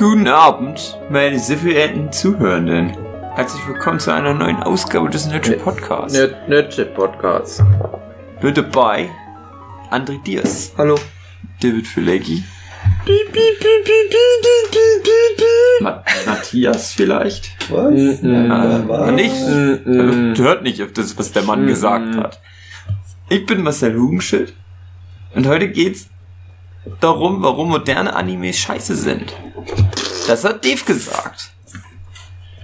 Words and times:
Guten 0.00 0.28
Abend, 0.28 0.98
meine 1.10 1.38
sehr 1.38 1.58
verehrten 1.58 2.10
Zuhörenden. 2.10 2.96
Herzlich 3.34 3.68
willkommen 3.68 4.00
zu 4.00 4.10
einer 4.10 4.32
neuen 4.32 4.56
Ausgabe 4.62 5.10
des 5.10 5.26
Nerdship 5.26 5.62
Podcasts. 5.62 6.16
Nerd, 6.16 6.48
Nerdship 6.48 6.94
Podcast. 6.94 7.62
Mit 8.40 8.56
dabei 8.56 9.10
André 9.90 10.22
Diaz, 10.22 10.72
Hallo. 10.78 10.98
David 11.62 11.86
Filecki, 11.86 12.42
Ma 15.82 16.02
Matthias 16.24 16.92
vielleicht. 16.94 17.50
Was? 17.70 18.22
Mm, 18.22 18.88
was? 18.88 19.10
Nicht? 19.12 19.34
mm. 19.34 20.00
Also, 20.00 20.44
hört 20.44 20.62
nicht 20.62 20.82
auf 20.82 20.94
das, 20.94 21.18
was 21.18 21.32
der 21.32 21.42
Mann 21.42 21.66
gesagt 21.66 22.16
hat. 22.16 22.40
Ich 23.28 23.44
bin 23.44 23.62
Marcel 23.62 23.98
Hugenschild 23.98 24.54
und 25.34 25.46
heute 25.46 25.68
geht's 25.68 26.08
darum, 27.00 27.42
warum 27.42 27.68
moderne 27.68 28.14
Animes 28.14 28.58
scheiße 28.58 28.94
sind. 28.94 29.34
Das 30.26 30.44
hat 30.44 30.64
Dave 30.64 30.84
gesagt. 30.84 31.52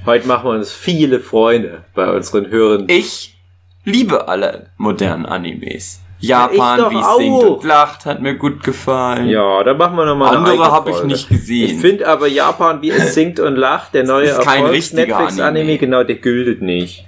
Heute 0.05 0.29
machen 0.29 0.45
wir 0.45 0.53
uns 0.53 0.73
viele 0.73 1.21
Freunde 1.21 1.85
bei 1.95 2.11
unseren 2.11 2.49
Hörern. 2.49 2.85
Ich 2.89 3.37
liebe 3.85 4.29
alle 4.29 4.71
modernen 4.77 5.27
Animes. 5.27 6.01
Ja, 6.19 6.51
Japan, 6.51 6.79
doch 6.79 6.91
wie 6.91 6.97
es 6.97 7.17
singt 7.19 7.45
und 7.45 7.65
lacht, 7.65 8.07
hat 8.07 8.23
mir 8.23 8.35
gut 8.37 8.63
gefallen. 8.63 9.29
Ja, 9.29 9.63
dann 9.65 9.77
machen 9.77 9.97
wir 9.97 10.07
nochmal 10.07 10.37
Andere 10.37 10.71
habe 10.73 10.91
ich 10.91 11.03
nicht 11.05 11.29
gesehen. 11.29 11.71
Ich 11.71 11.81
finde 11.81 12.09
aber 12.09 12.27
Japan, 12.27 12.81
wie 12.81 12.91
es 12.91 13.15
singt 13.15 13.39
und 13.39 13.57
lacht, 13.57 13.95
der 13.95 14.05
neue 14.05 14.29
ist 14.29 14.41
kein 14.41 14.65
richtiger 14.65 15.03
Netflix-Anime, 15.03 15.61
Anime. 15.61 15.79
genau, 15.79 16.05
der 16.05 16.17
gültet 16.17 16.63
nicht. 16.63 17.07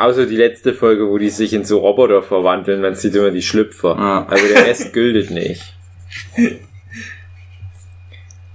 Außer 0.00 0.26
die 0.26 0.36
letzte 0.36 0.72
Folge, 0.74 1.08
wo 1.08 1.18
die 1.18 1.28
sich 1.30 1.52
in 1.52 1.64
so 1.64 1.78
Roboter 1.78 2.22
verwandeln, 2.22 2.80
man 2.80 2.94
sieht 2.94 3.14
immer 3.14 3.30
die 3.30 3.42
Schlüpfer. 3.42 3.96
Ja. 3.98 4.26
Aber 4.26 4.36
der 4.36 4.66
Rest 4.66 4.92
gültet 4.94 5.30
nicht. 5.30 5.62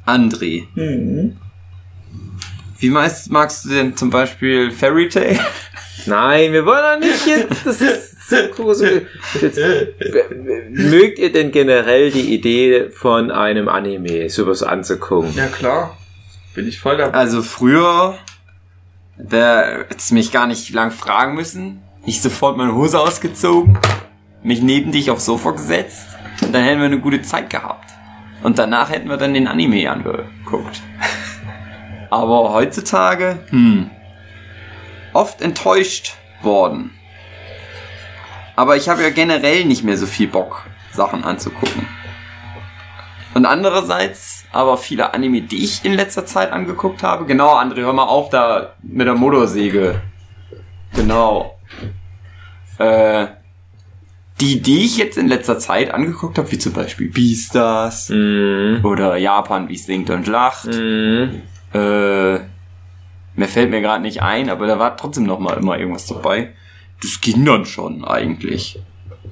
André, 0.05 0.63
Mhm. 0.75 1.37
wie 2.79 2.89
meist 2.89 3.31
magst 3.31 3.65
du 3.65 3.69
denn 3.69 3.95
zum 3.97 4.09
Beispiel 4.09 4.71
Fairy 4.71 5.09
Tail? 5.09 5.39
Nein, 6.05 6.51
wir 6.53 6.65
wollen 6.65 7.01
doch 7.01 7.07
nicht 7.07 7.25
jetzt, 7.25 7.65
das 7.65 7.81
ist 7.81 8.29
so 8.29 8.35
große. 8.55 9.03
Jetzt, 9.41 9.59
mögt 10.69 11.17
ihr 11.19 11.31
denn 11.31 11.51
generell 11.51 12.11
die 12.11 12.33
Idee 12.33 12.89
von 12.91 13.31
einem 13.31 13.67
Anime, 13.67 14.29
sowas 14.29 14.61
anzugucken? 14.61 15.33
Ja 15.35 15.47
klar. 15.47 15.97
Bin 16.53 16.67
ich 16.67 16.79
voll 16.79 16.97
dabei. 16.97 17.17
Also 17.17 17.41
früher, 17.41 18.17
da 19.17 19.63
hättest 19.87 20.11
du 20.11 20.15
mich 20.15 20.31
gar 20.31 20.47
nicht 20.47 20.69
lang 20.71 20.91
fragen 20.91 21.35
müssen. 21.35 21.81
Ich 22.05 22.21
sofort 22.21 22.57
meine 22.57 22.75
Hose 22.75 22.99
ausgezogen, 22.99 23.79
mich 24.43 24.61
neben 24.61 24.91
dich 24.91 25.09
aufs 25.09 25.25
Sofa 25.25 25.51
gesetzt 25.51 26.07
und 26.41 26.53
dann 26.53 26.63
hätten 26.63 26.79
wir 26.79 26.85
eine 26.85 26.99
gute 26.99 27.21
Zeit 27.21 27.49
gehabt. 27.49 27.91
Und 28.43 28.59
danach 28.59 28.89
hätten 28.89 29.09
wir 29.09 29.17
dann 29.17 29.33
den 29.33 29.47
Anime 29.47 29.89
angeguckt. 29.89 30.81
Aber 32.11 32.53
heutzutage, 32.53 33.39
hm, 33.49 33.89
oft 35.13 35.41
enttäuscht 35.41 36.15
worden. 36.43 36.91
Aber 38.55 38.77
ich 38.77 38.87
habe 38.87 39.01
ja 39.01 39.09
generell 39.09 39.65
nicht 39.65 39.83
mehr 39.83 39.97
so 39.97 40.05
viel 40.05 40.27
Bock, 40.27 40.65
Sachen 40.91 41.23
anzugucken. 41.23 41.87
Und 43.33 43.45
andererseits 43.45 44.34
aber 44.55 44.77
viele 44.77 45.13
Anime, 45.13 45.41
die 45.41 45.63
ich 45.63 45.83
in 45.83 45.93
letzter 45.93 46.25
Zeit 46.25 46.51
angeguckt 46.51 47.03
habe. 47.03 47.25
Genau, 47.25 47.55
André, 47.59 47.81
hör 47.81 47.93
mal 47.93 48.03
auf 48.05 48.29
da 48.29 48.73
mit 48.81 49.05
der 49.05 49.15
Motorsäge. 49.15 50.01
Genau. 50.95 51.57
Äh, 52.77 53.27
die, 54.39 54.61
die 54.61 54.85
ich 54.85 54.97
jetzt 54.97 55.17
in 55.17 55.27
letzter 55.27 55.59
Zeit 55.59 55.91
angeguckt 55.93 56.37
habe, 56.37 56.51
wie 56.51 56.57
zum 56.57 56.73
Beispiel 56.73 57.09
Beastars 57.09 58.09
Mhm. 58.09 58.79
oder 58.83 59.17
Japan, 59.17 59.69
wie 59.69 59.75
es 59.75 59.85
singt 59.85 60.09
und 60.09 60.27
lacht. 60.27 60.67
Mhm. 60.67 61.41
Äh, 61.73 62.39
mir 63.37 63.47
fällt 63.47 63.69
mir 63.69 63.81
gerade 63.81 64.01
nicht 64.01 64.21
ein, 64.21 64.49
aber 64.49 64.67
da 64.67 64.79
war 64.79 64.95
trotzdem 64.95 65.23
noch 65.25 65.39
mal 65.39 65.57
immer 65.57 65.77
irgendwas 65.77 66.05
dabei. 66.05 66.53
Das 67.01 67.19
ging 67.19 67.43
dann 67.43 67.65
schon 67.65 68.05
eigentlich. 68.05 68.79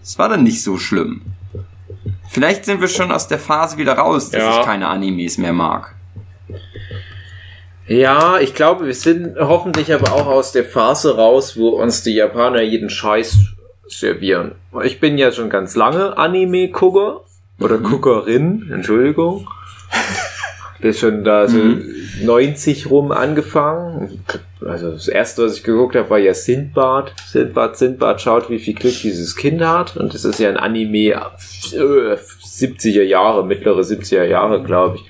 Es 0.02 0.20
war 0.20 0.28
dann 0.28 0.44
nicht 0.44 0.62
so 0.62 0.78
schlimm. 0.78 1.22
Vielleicht 2.30 2.66
sind 2.66 2.82
wir 2.82 2.88
schon 2.88 3.12
aus 3.12 3.28
der 3.28 3.40
Phase 3.40 3.78
wieder 3.78 3.94
raus, 3.94 4.30
dass 4.32 4.42
Ja. 4.42 4.60
ich 4.60 4.66
keine 4.66 4.88
Animes 4.88 5.38
mehr 5.38 5.54
mag. 5.54 5.94
Ja, 7.88 8.40
ich 8.40 8.54
glaube, 8.56 8.86
wir 8.86 8.94
sind 8.94 9.38
hoffentlich 9.38 9.94
aber 9.94 10.14
auch 10.14 10.26
aus 10.28 10.52
der 10.54 10.64
Phase 10.64 11.16
raus, 11.18 11.58
wo 11.58 11.70
uns 11.70 12.02
die 12.02 12.14
Japaner 12.16 12.62
jeden 12.62 12.90
Scheiß 12.90 13.38
servieren. 13.88 14.54
Ich 14.84 15.00
bin 15.00 15.18
ja 15.18 15.32
schon 15.32 15.50
ganz 15.50 15.76
lange 15.76 16.18
Anime-Gucker 16.18 17.22
oder 17.60 17.78
Guckerin, 17.78 18.70
Entschuldigung. 18.74 19.48
Bin 20.80 20.94
schon 20.94 21.24
da 21.24 21.48
so 21.48 21.60
90 22.24 22.90
rum 22.90 23.14
angefangen. 23.14 24.26
Also 24.66 24.92
das 24.92 25.08
erste, 25.08 25.46
was 25.46 25.58
ich 25.58 25.64
geguckt 25.64 25.96
habe, 25.96 26.10
war 26.10 26.20
ja 26.20 26.34
Sindbad. 26.34 27.14
Sindbad, 27.26 27.78
Sindbad 27.78 28.22
schaut, 28.22 28.50
wie 28.50 28.60
viel 28.60 28.74
Glück 28.74 28.96
dieses 29.02 29.36
Kind 29.36 29.62
hat. 29.62 29.98
Und 29.98 30.14
das 30.14 30.26
ist 30.26 30.40
ja 30.40 30.50
ein 30.50 30.58
Anime 30.58 31.10
äh, 31.10 32.18
70er 32.18 33.04
Jahre, 33.04 33.46
mittlere 33.46 33.82
70er 33.82 34.26
Jahre, 34.26 34.64
glaube 34.64 34.98
ich. 34.98 35.06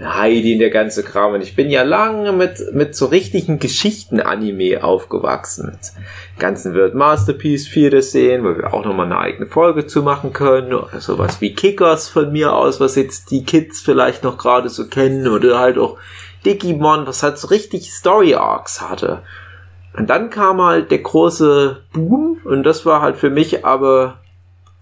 Heidi 0.00 0.52
und 0.52 0.60
der 0.60 0.70
ganze 0.70 1.02
Kram. 1.02 1.34
Und 1.34 1.42
ich 1.42 1.56
bin 1.56 1.70
ja 1.70 1.82
lange 1.82 2.32
mit, 2.32 2.72
mit 2.72 2.94
so 2.94 3.06
richtigen 3.06 3.58
Geschichten-Anime 3.58 4.84
aufgewachsen. 4.84 5.66
Mit 5.66 5.92
ganzen 6.38 6.74
World 6.74 6.94
Masterpiece 6.94 7.66
4 7.66 7.90
das 7.90 8.12
sehen, 8.12 8.44
wo 8.44 8.56
wir 8.56 8.72
auch 8.72 8.84
nochmal 8.84 9.06
eine 9.06 9.18
eigene 9.18 9.46
Folge 9.46 9.86
zu 9.86 10.02
machen 10.02 10.32
können. 10.32 10.72
Oder 10.72 11.00
sowas 11.00 11.40
wie 11.40 11.52
Kickers 11.52 12.08
von 12.08 12.30
mir 12.30 12.52
aus, 12.52 12.78
was 12.78 12.94
jetzt 12.94 13.32
die 13.32 13.44
Kids 13.44 13.80
vielleicht 13.80 14.22
noch 14.22 14.38
gerade 14.38 14.68
so 14.68 14.86
kennen. 14.86 15.26
Oder 15.26 15.58
halt 15.58 15.78
auch 15.78 15.98
Digimon, 16.44 17.06
was 17.06 17.22
halt 17.22 17.38
so 17.38 17.48
richtig 17.48 17.92
Story-Arcs 17.92 18.80
hatte. 18.80 19.22
Und 19.96 20.08
dann 20.08 20.30
kam 20.30 20.62
halt 20.62 20.90
der 20.90 20.98
große 20.98 21.82
Boom 21.92 22.38
und 22.44 22.62
das 22.62 22.86
war 22.86 23.00
halt 23.02 23.16
für 23.16 23.30
mich 23.30 23.64
aber 23.64 24.18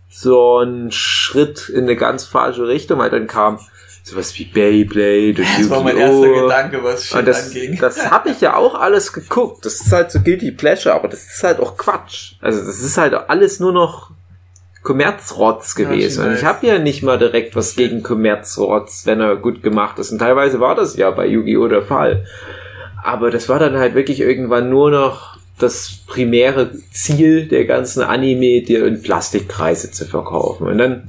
so 0.09 0.59
ein 0.61 0.91
Schritt 0.93 1.69
in 1.69 1.85
eine 1.85 1.97
ganz 1.97 2.25
falsche 2.25 2.67
Richtung, 2.69 2.99
weil 2.99 3.11
dann 3.11 3.27
kam 3.27 3.59
sowas 4.03 4.39
wie 4.39 4.45
Beyblade 4.45 5.43
und 5.43 5.59
Das 5.59 5.71
war 5.71 5.83
mein 5.83 5.97
erster 5.97 6.29
Gedanke, 6.33 6.85
was 6.85 7.07
Shit 7.07 7.19
Und 7.19 7.27
das, 7.29 7.49
anging. 7.49 7.79
das 7.81 8.11
habe 8.11 8.31
ich 8.31 8.41
ja 8.41 8.55
auch 8.55 8.75
alles 8.75 9.13
geguckt. 9.13 9.65
Das 9.65 9.81
ist 9.81 9.93
halt 9.93 10.13
so 10.13 10.21
Guilty 10.21 10.53
Pleasure, 10.53 10.95
aber 10.95 11.09
das 11.09 11.25
ist 11.27 11.43
halt 11.43 11.59
auch 11.59 11.77
Quatsch. 11.77 12.35
Also 12.41 12.65
das 12.65 12.81
ist 12.81 12.97
halt 12.99 13.15
alles 13.15 13.59
nur 13.59 13.73
noch 13.73 14.11
Kommerzrotz 14.87 15.77
Ja, 15.77 15.85
gewesen. 15.89 16.23
ich 16.23 16.29
und 16.29 16.35
ich 16.37 16.45
habe 16.45 16.65
ja 16.65 16.79
nicht 16.79 17.03
mal 17.03 17.19
direkt 17.19 17.57
was 17.57 17.75
gegen 17.75 18.05
Kommerzrotz, 18.05 19.05
wenn 19.05 19.21
er 19.21 19.35
gut 19.35 19.61
gemacht 19.65 19.99
ist. 19.99 20.13
Und 20.13 20.19
teilweise 20.21 20.61
war 20.61 20.77
das 20.77 20.97
ja 20.97 21.11
bei 21.11 21.27
Yu-Gi-Oh! 21.27 21.67
der 21.67 21.83
Fall. 21.83 22.25
Aber 23.03 23.33
das 23.33 23.49
war 23.49 23.59
dann 23.59 23.77
halt 23.77 23.95
wirklich 23.97 24.21
irgendwann 24.21 24.71
nur 24.71 24.93
noch 24.93 25.39
das 25.59 26.03
primäre 26.07 26.71
Ziel 26.93 27.49
der 27.49 27.65
ganzen 27.65 28.03
Anime, 28.05 28.63
dir 28.63 28.87
in 28.87 29.03
Plastikkreise 29.03 29.91
zu 29.91 30.05
verkaufen. 30.05 30.69
Und 30.69 30.79
dann 30.79 31.09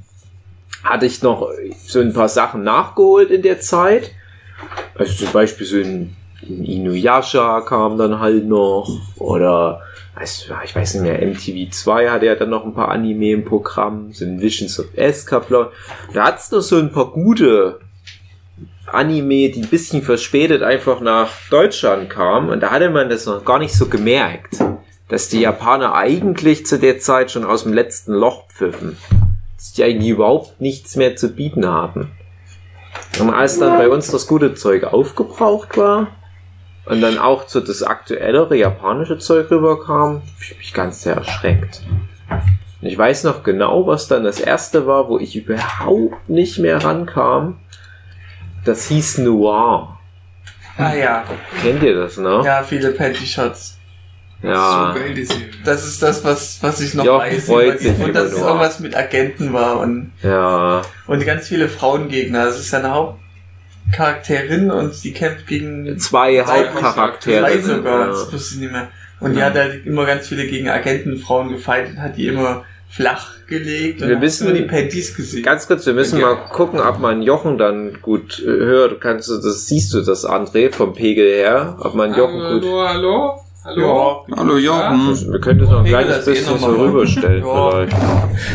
hatte 0.84 1.06
ich 1.06 1.22
noch 1.22 1.48
so 1.86 2.00
ein 2.00 2.14
paar 2.14 2.30
Sachen 2.30 2.64
nachgeholt 2.64 3.30
in 3.30 3.44
der 3.44 3.60
Zeit. 3.60 4.10
Also 4.96 5.14
zum 5.26 5.34
Beispiel 5.34 5.68
so 5.68 5.78
ein 5.78 6.16
Inuyasha 6.42 7.62
kam 7.62 7.98
dann 8.00 8.20
halt 8.20 8.46
noch. 8.48 8.90
Oder 9.18 9.82
ich 10.22 10.76
weiß 10.76 10.96
nicht 10.96 11.04
mehr, 11.04 11.22
MTV2 11.22 12.10
hatte 12.10 12.26
ja 12.26 12.36
dann 12.36 12.50
noch 12.50 12.66
ein 12.66 12.74
paar 12.74 12.90
Anime 12.90 13.32
im 13.32 13.46
Programm. 13.46 14.12
So 14.12 14.26
ein 14.26 14.42
Visions 14.42 14.80
of 14.80 14.88
Escaflowne. 14.96 15.70
Da 16.14 16.26
hat 16.26 16.40
es 16.40 16.52
noch 16.52 16.62
so 16.62 16.78
ein 16.78 16.92
paar 16.92 17.12
gute 17.12 17.80
Anime, 18.88 19.50
die 19.50 19.62
ein 19.62 19.70
bisschen 19.70 20.02
verspätet 20.02 20.64
einfach 20.64 21.02
nach 21.02 21.32
Deutschland 21.50 22.10
kamen. 22.10 22.50
Und 22.50 22.62
da 22.62 22.72
hatte 22.72 22.90
man 22.90 23.10
das 23.10 23.26
noch 23.26 23.44
gar 23.44 23.60
nicht 23.60 23.74
so 23.74 23.88
gemerkt, 23.88 24.58
dass 25.10 25.30
die 25.30 25.42
Japaner 25.42 25.94
eigentlich 25.94 26.66
zu 26.66 26.80
der 26.80 27.00
Zeit 27.00 27.32
schon 27.32 27.46
aus 27.46 27.64
dem 27.64 27.74
letzten 27.74 28.14
Loch 28.14 28.48
pfiffen. 28.48 28.98
Dass 29.58 29.74
die 29.74 29.84
eigentlich 29.84 30.10
überhaupt 30.10 30.60
nichts 30.62 30.96
mehr 30.96 31.16
zu 31.16 31.30
bieten 31.30 31.68
hatten. 31.68 32.12
Und 33.20 33.30
als 33.30 33.60
dann 33.60 33.78
bei 33.78 33.90
uns 33.90 34.10
das 34.10 34.28
gute 34.28 34.56
Zeug 34.56 34.84
aufgebraucht 34.84 35.78
war 35.78 36.17
und 36.90 37.02
dann 37.02 37.18
auch 37.18 37.48
so 37.48 37.60
das 37.60 37.84
aktuellere 37.84 38.56
japanische 38.56 39.18
Zeug 39.18 39.50
rüberkam, 39.52 40.22
ich 40.40 40.58
mich 40.58 40.74
ganz 40.74 41.02
sehr 41.04 41.16
erschreckt. 41.16 41.82
Und 42.82 42.88
ich 42.88 42.98
weiß 42.98 43.24
noch 43.24 43.44
genau, 43.44 43.88
was 43.88 44.08
dann 44.08 44.24
das 44.24 44.40
erste 44.40 44.86
war, 44.88 45.10
wo 45.10 45.18
ich 45.20 45.36
überhaupt 45.36 46.30
nicht 46.30 46.60
mehr 46.60 46.84
rankam. 46.84 47.58
Das 48.66 48.88
hieß 48.88 49.20
Noir. 49.20 49.98
Ah 50.78 50.94
ja. 50.94 51.24
Kennt 51.62 51.82
ihr 51.82 51.96
das 51.96 52.18
noch? 52.18 52.46
Ja, 52.46 52.62
viele 52.64 52.92
Panty 52.92 53.26
Shots. 53.26 53.78
Ja. 54.44 54.94
So 54.94 55.00
geil, 55.00 55.14
die 55.16 55.26
Serie. 55.26 55.46
Das 55.66 55.84
ist 55.88 56.04
das, 56.04 56.24
was, 56.24 56.62
was 56.62 56.80
ich 56.82 56.94
noch 56.94 57.04
Jochen 57.06 57.20
weiß. 57.32 57.46
freut 57.48 57.66
über 57.66 57.74
die- 57.78 57.88
sich 57.90 58.00
und 58.06 58.14
dass 58.14 58.32
es 58.34 58.40
irgendwas 58.40 58.80
mit 58.80 58.96
Agenten 58.96 59.52
war 59.54 59.80
und, 59.80 60.12
Ja. 60.22 60.84
und 61.08 61.26
ganz 61.26 61.48
viele 61.48 61.68
Frauengegner. 61.70 62.46
Das 62.46 62.60
ist 62.60 62.72
eine 62.76 62.92
Hauptcharakterin 63.92 64.72
und 64.72 64.94
sie 64.94 65.14
kämpft 65.14 65.48
gegen 65.48 65.98
Zwei 66.00 66.44
zwei 66.44 66.68
Hauptcharaktere. 66.70 67.52
sind, 67.62 67.78
sogar. 67.78 68.00
ja. 68.02 68.08
Das 68.08 68.32
wusste 68.34 68.56
ich 68.56 68.62
nicht 68.62 68.72
mehr. 68.72 68.88
Und 69.20 69.34
die 69.36 69.42
hat 69.42 69.56
halt 69.56 69.86
immer 69.86 70.06
ganz 70.06 70.28
viele 70.28 70.46
gegen 70.46 70.70
Agentenfrauen 70.70 71.50
gefightet, 71.50 71.98
hat 71.98 72.18
die 72.18 72.28
immer 72.28 72.64
flach 72.90 73.46
gelegt 73.48 74.02
Wir 74.02 74.16
hast 74.16 74.22
wissen- 74.22 74.48
nur 74.48 74.56
die 74.56 74.62
Panties 74.64 75.16
gesehen. 75.16 75.44
Ganz 75.44 75.68
kurz, 75.68 75.86
wir 75.86 75.94
müssen 75.94 76.20
Ja. 76.20 76.28
mal 76.28 76.36
gucken, 76.52 76.80
ob 76.80 77.00
man 77.00 77.22
Jochen 77.22 77.58
dann 77.58 78.00
gut 78.02 78.40
äh, 78.40 78.46
hört. 78.46 79.02
Kannst 79.02 79.30
du 79.30 79.36
das, 79.38 79.68
siehst 79.68 79.94
du 79.94 80.02
das, 80.02 80.26
André, 80.26 80.72
vom 80.72 80.94
Pegel 80.94 81.28
her? 81.30 81.78
Ob 81.80 81.96
man 81.96 82.14
Jochen 82.16 82.40
gut. 82.40 82.64
Hallo, 82.64 82.88
hallo, 82.88 83.42
hallo. 83.68 84.26
ja. 84.28 84.38
Hallo 84.38 84.58
Jochen. 84.58 85.32
Wir 85.32 85.40
können 85.40 85.60
das 85.60 85.70
noch 85.70 85.80
ein 85.80 85.86
kleines 85.86 86.16
das 86.18 86.26
bisschen 86.26 86.58
so 86.58 86.68
mal. 86.68 86.76
rüberstellen 86.76 87.46
Ja. 87.46 87.72
vielleicht. 87.72 87.98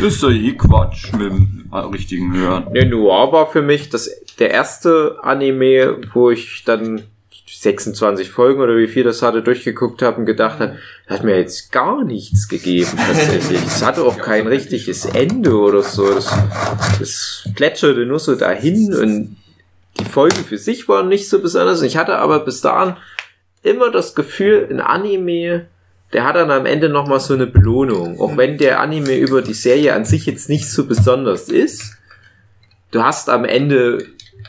Ist 0.03 0.23
doch 0.23 0.31
eh 0.31 0.53
Quatsch 0.53 1.13
mit 1.13 1.21
dem 1.31 1.69
richtigen 1.91 2.35
Hören. 2.35 2.67
Ne, 2.73 2.85
Noir 2.85 3.31
war 3.31 3.47
für 3.51 3.61
mich 3.61 3.89
das, 3.89 4.09
der 4.39 4.51
erste 4.51 5.17
Anime, 5.21 5.97
wo 6.13 6.31
ich 6.31 6.63
dann 6.65 7.03
26 7.47 8.29
Folgen 8.29 8.61
oder 8.61 8.75
wie 8.75 8.87
viel 8.87 9.03
das 9.03 9.21
hatte, 9.21 9.41
durchgeguckt 9.41 10.01
habe 10.01 10.17
und 10.17 10.25
gedacht 10.25 10.59
habe, 10.59 10.77
das 11.07 11.19
hat 11.19 11.25
mir 11.25 11.37
jetzt 11.37 11.71
gar 11.71 12.03
nichts 12.03 12.49
gegeben 12.49 12.89
tatsächlich. 12.97 13.59
Es 13.65 13.85
hatte 13.85 14.03
auch 14.03 14.17
kein 14.17 14.47
richtiges 14.47 15.05
Ende 15.05 15.55
oder 15.55 15.81
so. 15.81 16.13
Das, 16.13 16.35
das 16.99 17.47
plätscherte 17.55 18.05
nur 18.05 18.19
so 18.19 18.35
dahin 18.35 18.93
und 18.93 19.37
die 19.99 20.05
Folgen 20.05 20.43
für 20.43 20.57
sich 20.57 20.89
waren 20.89 21.07
nicht 21.07 21.29
so 21.29 21.39
besonders. 21.39 21.81
Ich 21.83 21.95
hatte 21.95 22.17
aber 22.17 22.39
bis 22.39 22.59
dahin 22.61 22.95
immer 23.63 23.91
das 23.91 24.13
Gefühl, 24.13 24.67
ein 24.69 24.79
Anime, 24.79 25.65
der 26.11 26.25
hat 26.25 26.35
dann 26.35 26.51
am 26.51 26.65
Ende 26.65 26.89
nochmal 26.89 27.19
so 27.19 27.33
eine 27.33 27.47
Belohnung. 27.47 28.19
Auch 28.19 28.37
wenn 28.37 28.57
der 28.57 28.79
Anime 28.79 29.15
über 29.15 29.41
die 29.41 29.53
Serie 29.53 29.93
an 29.93 30.05
sich 30.05 30.25
jetzt 30.25 30.49
nicht 30.49 30.69
so 30.69 30.85
besonders 30.85 31.49
ist, 31.49 31.97
du 32.91 33.01
hast 33.01 33.29
am 33.29 33.45
Ende 33.45 34.05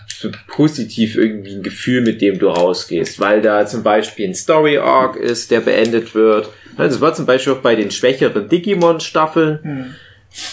so 0.08 0.30
positiv 0.48 1.16
irgendwie 1.16 1.54
ein 1.54 1.62
Gefühl, 1.62 2.02
mit 2.02 2.20
dem 2.20 2.38
du 2.38 2.48
rausgehst, 2.48 3.18
weil 3.20 3.40
da 3.40 3.66
zum 3.66 3.82
Beispiel 3.82 4.28
ein 4.28 4.34
Story 4.34 4.78
Arc 4.78 5.16
ist, 5.16 5.50
der 5.50 5.60
beendet 5.60 6.14
wird. 6.14 6.50
Das 6.76 7.00
war 7.00 7.14
zum 7.14 7.26
Beispiel 7.26 7.54
auch 7.54 7.60
bei 7.60 7.76
den 7.76 7.90
schwächeren 7.90 8.48
Digimon-Staffeln. 8.48 9.58
Hm. 9.62 9.94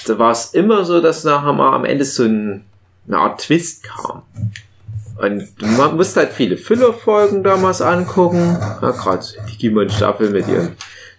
Da 0.05 0.19
war 0.19 0.31
es 0.31 0.53
immer 0.53 0.85
so, 0.85 1.01
dass 1.01 1.23
nachher 1.23 1.53
mal 1.53 1.73
am 1.73 1.85
Ende 1.85 2.05
so 2.05 2.23
ein, 2.23 2.63
eine 3.07 3.17
Art 3.17 3.41
Twist 3.41 3.83
kam. 3.83 4.21
Und 5.21 5.77
man 5.77 5.97
musste 5.97 6.21
halt 6.21 6.33
viele 6.33 6.57
Füllerfolgen 6.57 7.43
damals 7.43 7.79
angucken. 7.79 8.57
Ja, 8.59 8.79
Gerade 8.91 9.23
die 9.47 9.51
Digimon-Staffel 9.51 10.31
mit 10.31 10.47
ihren 10.47 10.71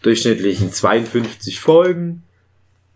durchschnittlichen 0.02 0.72
52 0.72 1.60
Folgen. 1.60 2.25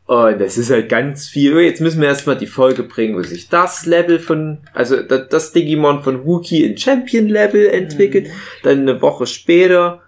Und 0.06 0.40
das 0.40 0.58
ist 0.58 0.70
halt 0.70 0.88
ganz 0.88 1.28
viel. 1.28 1.54
Oh, 1.54 1.60
Jetzt 1.60 1.80
müssen 1.80 2.00
wir 2.00 2.08
erstmal 2.08 2.36
die 2.36 2.48
Folge 2.48 2.82
bringen, 2.82 3.16
wo 3.16 3.22
sich 3.22 3.48
das 3.48 3.86
Level 3.86 4.18
von, 4.18 4.58
also 4.74 5.00
das, 5.00 5.52
Digimon 5.52 6.02
von 6.02 6.24
Wookie 6.24 6.64
in 6.64 6.76
Champion 6.76 7.28
Level 7.28 7.68
entwickelt. 7.68 8.28
Dann 8.64 8.80
eine 8.80 9.00
Woche 9.00 9.28
später 9.28 10.02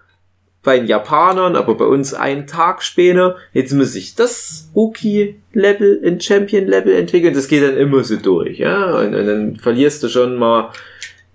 bei 0.69 0.77
den 0.77 0.87
Japanern, 0.87 1.55
aber 1.55 1.73
bei 1.73 1.85
uns 1.85 2.13
einen 2.13 2.45
Tag 2.45 2.83
später. 2.83 3.37
Jetzt 3.53 3.73
muss 3.73 3.93
sich 3.93 4.13
das 4.13 4.69
Wookie-Level 4.75 5.95
in 6.03 6.21
Champion-Level 6.21 6.93
entwickeln. 6.93 7.33
Das 7.33 7.47
geht 7.47 7.63
dann 7.63 7.75
immer 7.75 8.03
so 8.03 8.17
durch, 8.17 8.59
ja. 8.59 8.99
Und, 8.99 9.15
und 9.15 9.25
dann 9.25 9.55
verlierst 9.55 10.03
du 10.03 10.09
schon 10.09 10.35
mal 10.35 10.69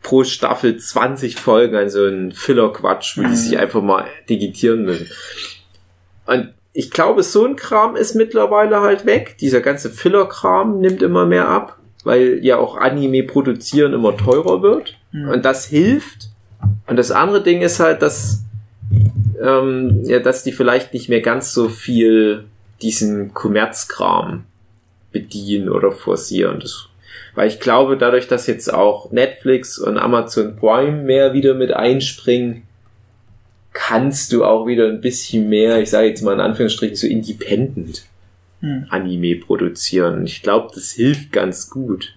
pro 0.04 0.22
Staffel 0.22 0.76
20 0.76 1.34
Folgen 1.34 1.74
an 1.74 1.90
so 1.90 2.04
einen 2.04 2.30
Filler-Quatsch, 2.30 3.18
wo 3.18 3.22
die 3.22 3.26
Mhm. 3.30 3.34
sich 3.34 3.58
einfach 3.58 3.82
mal 3.82 4.04
digitieren 4.30 4.84
müssen. 4.84 5.08
Und 6.26 6.50
ich 6.72 6.92
glaube, 6.92 7.24
so 7.24 7.44
ein 7.44 7.56
Kram 7.56 7.96
ist 7.96 8.14
mittlerweile 8.14 8.82
halt 8.82 9.04
weg. 9.04 9.34
Dieser 9.40 9.62
ganze 9.62 9.90
Filler-Kram 9.90 10.78
nimmt 10.78 11.02
immer 11.02 11.26
mehr 11.26 11.48
ab, 11.48 11.76
weil 12.04 12.38
ja 12.44 12.58
auch 12.58 12.76
Anime 12.76 13.24
produzieren 13.24 13.94
immer 13.94 14.16
teurer 14.16 14.62
wird. 14.62 14.96
Mhm. 15.10 15.28
Und 15.28 15.44
das 15.44 15.66
hilft. 15.66 16.28
Und 16.86 16.94
das 17.00 17.10
andere 17.10 17.42
Ding 17.42 17.62
ist 17.62 17.80
halt, 17.80 18.00
dass, 18.00 18.44
ähm, 19.40 20.02
ja, 20.04 20.18
dass 20.18 20.44
die 20.44 20.52
vielleicht 20.52 20.92
nicht 20.94 21.08
mehr 21.08 21.20
ganz 21.20 21.52
so 21.52 21.68
viel 21.68 22.44
diesen 22.82 23.34
Kommerzkram 23.34 24.44
bedienen 25.12 25.68
oder 25.68 25.92
forcieren. 25.92 26.60
Das, 26.60 26.88
weil 27.34 27.48
ich 27.48 27.60
glaube, 27.60 27.96
dadurch, 27.96 28.28
dass 28.28 28.46
jetzt 28.46 28.72
auch 28.72 29.10
Netflix 29.12 29.78
und 29.78 29.98
Amazon 29.98 30.56
Prime 30.56 31.02
mehr 31.02 31.32
wieder 31.32 31.54
mit 31.54 31.72
einspringen, 31.72 32.62
kannst 33.72 34.32
du 34.32 34.44
auch 34.44 34.66
wieder 34.66 34.88
ein 34.88 35.00
bisschen 35.00 35.48
mehr, 35.48 35.80
ich 35.80 35.90
sage 35.90 36.08
jetzt 36.08 36.22
mal 36.22 36.34
in 36.34 36.40
Anführungsstrichen, 36.40 36.96
so 36.96 37.06
independent 37.06 38.04
Hm. 38.64 38.86
Anime 38.88 39.36
produzieren. 39.36 40.24
Ich 40.24 40.42
glaube, 40.42 40.70
das 40.74 40.92
hilft 40.92 41.32
ganz 41.32 41.68
gut. 41.68 42.13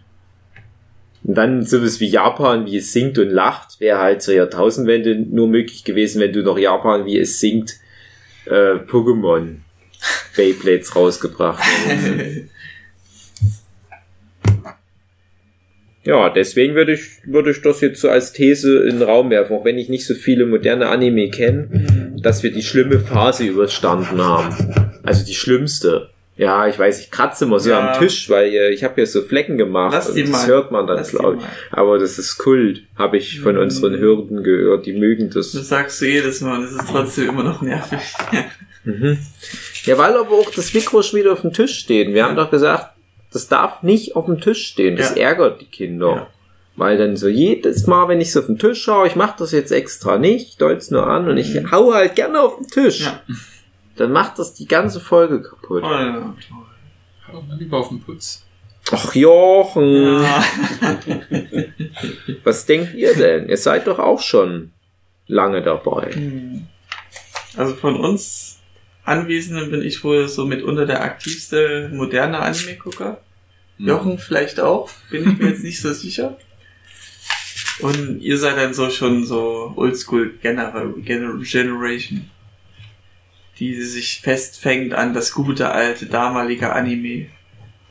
Und 1.27 1.35
dann 1.35 1.65
sowas 1.65 2.00
wie 2.00 2.07
Japan, 2.07 2.65
wie 2.65 2.77
es 2.77 2.94
singt 2.94 3.19
und 3.19 3.29
lacht, 3.29 3.81
wäre 3.81 4.00
halt 4.00 4.21
zur 4.21 4.33
Jahrtausendwende 4.33 5.15
nur 5.19 5.47
möglich 5.47 5.83
gewesen, 5.83 6.21
wenn 6.21 6.31
du 6.31 6.41
noch 6.41 6.57
Japan, 6.57 7.06
wie 7.06 7.19
es 7.19 7.41
singt, 7.41 7.75
äh, 8.45 8.75
Pokémon 8.75 9.57
Beyblades 10.35 10.95
rausgebracht 10.95 11.63
hättest. 11.85 12.50
Ja, 16.03 16.29
deswegen 16.29 16.74
würde 16.74 16.94
ich, 16.94 17.01
würde 17.25 17.51
ich 17.51 17.62
das 17.62 17.81
jetzt 17.81 18.00
so 18.00 18.07
als 18.07 18.31
These 18.31 18.83
in 18.83 19.00
den 19.00 19.01
Raum 19.01 19.30
werfen, 19.30 19.57
auch 19.57 19.65
wenn 19.65 19.77
ich 19.77 19.89
nicht 19.89 20.07
so 20.07 20.13
viele 20.13 20.45
moderne 20.45 20.88
Anime 20.88 21.30
kenne, 21.30 22.15
dass 22.15 22.44
wir 22.44 22.53
die 22.53 22.63
schlimme 22.63 23.01
Phase 23.01 23.44
überstanden 23.44 24.23
haben. 24.23 24.56
Also 25.03 25.25
die 25.25 25.33
schlimmste. 25.33 26.12
Ja, 26.37 26.67
ich 26.67 26.77
weiß, 26.77 26.99
ich 27.01 27.09
kratze 27.11 27.45
immer 27.45 27.59
so 27.59 27.71
Ja. 27.71 27.93
am 27.93 27.99
Tisch, 27.99 28.29
weil 28.29 28.49
äh, 28.53 28.69
ich 28.69 28.83
habe 28.83 28.93
hier 28.95 29.07
so 29.07 29.21
Flecken 29.23 29.57
gemacht. 29.57 29.93
Lass 29.93 30.09
und 30.11 30.31
das 30.31 30.45
hört 30.47 30.71
man 30.71 30.85
dann, 30.85 31.03
glaube 31.03 31.37
ich. 31.37 31.41
mal. 31.41 31.49
Aber 31.71 31.97
das 31.97 32.19
ist 32.19 32.37
Kult, 32.37 32.83
habe 32.95 33.17
ich 33.17 33.39
von 33.41 33.55
Mhm. 33.55 33.61
unseren 33.61 33.97
Hürden 33.97 34.43
gehört. 34.43 34.85
Die 34.85 34.93
mögen 34.93 35.29
das. 35.31 35.51
Das 35.53 35.67
sagst 35.67 35.99
du 36.01 36.05
jedes 36.05 36.41
Mal 36.41 36.63
es 36.63 36.71
ist 36.71 36.87
trotzdem 36.89 37.29
immer 37.29 37.43
noch 37.43 37.61
nervig. 37.61 37.99
Mhm. 38.83 39.17
Ja, 39.83 39.97
weil 39.97 40.15
aber 40.15 40.31
auch 40.31 40.49
das 40.49 40.73
Mikro 40.73 41.01
schon 41.01 41.19
wieder 41.19 41.33
auf 41.33 41.41
dem 41.41 41.51
Tisch 41.51 41.77
steht. 41.77 42.13
Wir 42.13 42.23
haben 42.23 42.37
doch 42.37 42.49
gesagt, 42.49 42.91
das 43.33 43.49
darf 43.49 43.83
nicht 43.83 44.15
auf 44.15 44.27
dem 44.27 44.39
Tisch 44.39 44.65
stehen. 44.65 44.95
Das 44.95 45.13
Ja. 45.15 45.23
ärgert 45.23 45.59
die 45.59 45.65
Kinder. 45.65 46.07
Ja. 46.07 46.27
Weil 46.77 46.97
dann 46.97 47.17
so 47.17 47.27
jedes 47.27 47.85
Mal, 47.85 48.07
wenn 48.07 48.21
ich 48.21 48.31
so 48.31 48.39
auf 48.39 48.45
den 48.45 48.57
Tisch 48.59 48.81
schaue, 48.83 49.07
ich 49.07 49.17
mache 49.17 49.35
das 49.39 49.51
jetzt 49.51 49.71
extra 49.73 50.17
nicht, 50.17 50.47
ich 50.51 50.57
deut's 50.57 50.89
nur 50.89 51.05
an 51.05 51.27
und 51.27 51.35
ich 51.35 51.53
Mhm. 51.53 51.69
hau 51.71 51.93
halt 51.93 52.15
gerne 52.15 52.39
auf 52.39 52.55
den 52.59 52.67
Tisch. 52.67 53.11
Dann 53.97 54.11
macht 54.11 54.39
das 54.39 54.53
die 54.53 54.67
ganze 54.67 54.99
Folge 54.99 55.41
kaputt. 55.41 55.83
Oh, 55.83 55.89
ja. 55.89 56.35
Mal 57.33 57.57
lieber 57.57 57.77
auf 57.77 57.89
den 57.89 58.01
Putz. 58.01 58.44
Ach 58.91 59.13
Jochen, 59.13 60.21
Ja. 60.21 60.44
was 62.44 62.65
denkt 62.65 62.94
ihr 62.94 63.13
denn? 63.15 63.49
Ihr 63.49 63.57
seid 63.57 63.88
doch 63.88 63.99
auch 63.99 64.21
schon 64.21 64.71
lange 65.27 65.61
dabei. 65.61 66.11
Hm. 66.13 66.67
Also 67.57 67.75
von 67.75 67.97
uns 67.99 68.59
Anwesenden 69.03 69.71
bin 69.71 69.81
ich 69.81 70.03
wohl 70.03 70.27
so 70.27 70.45
mitunter 70.45 70.85
der 70.85 71.01
aktivste 71.03 71.89
moderne 71.94 72.39
Anime-Gucker. 72.39 73.19
Hm. 73.77 73.88
Jochen 73.88 74.19
vielleicht 74.19 74.59
auch, 74.59 74.89
bin 75.09 75.31
ich 75.31 75.37
mir 75.37 75.49
jetzt 75.49 75.63
nicht 75.63 75.81
so 75.81 75.92
sicher. 75.92 76.37
Und 77.80 78.21
ihr 78.21 78.37
seid 78.37 78.57
dann 78.57 78.73
so 78.73 78.89
schon 78.89 79.25
so 79.25 79.73
Oldschool 79.75 80.33
Gener 80.42 80.94
Gener 81.04 81.37
Generation, 81.42 82.30
die 83.59 83.81
sich 83.81 84.21
festfängt 84.21 84.94
an 84.94 85.14
das 85.14 85.31
gute 85.33 85.71
alte 85.71 86.06
damalige 86.06 86.73
Anime. 86.73 87.28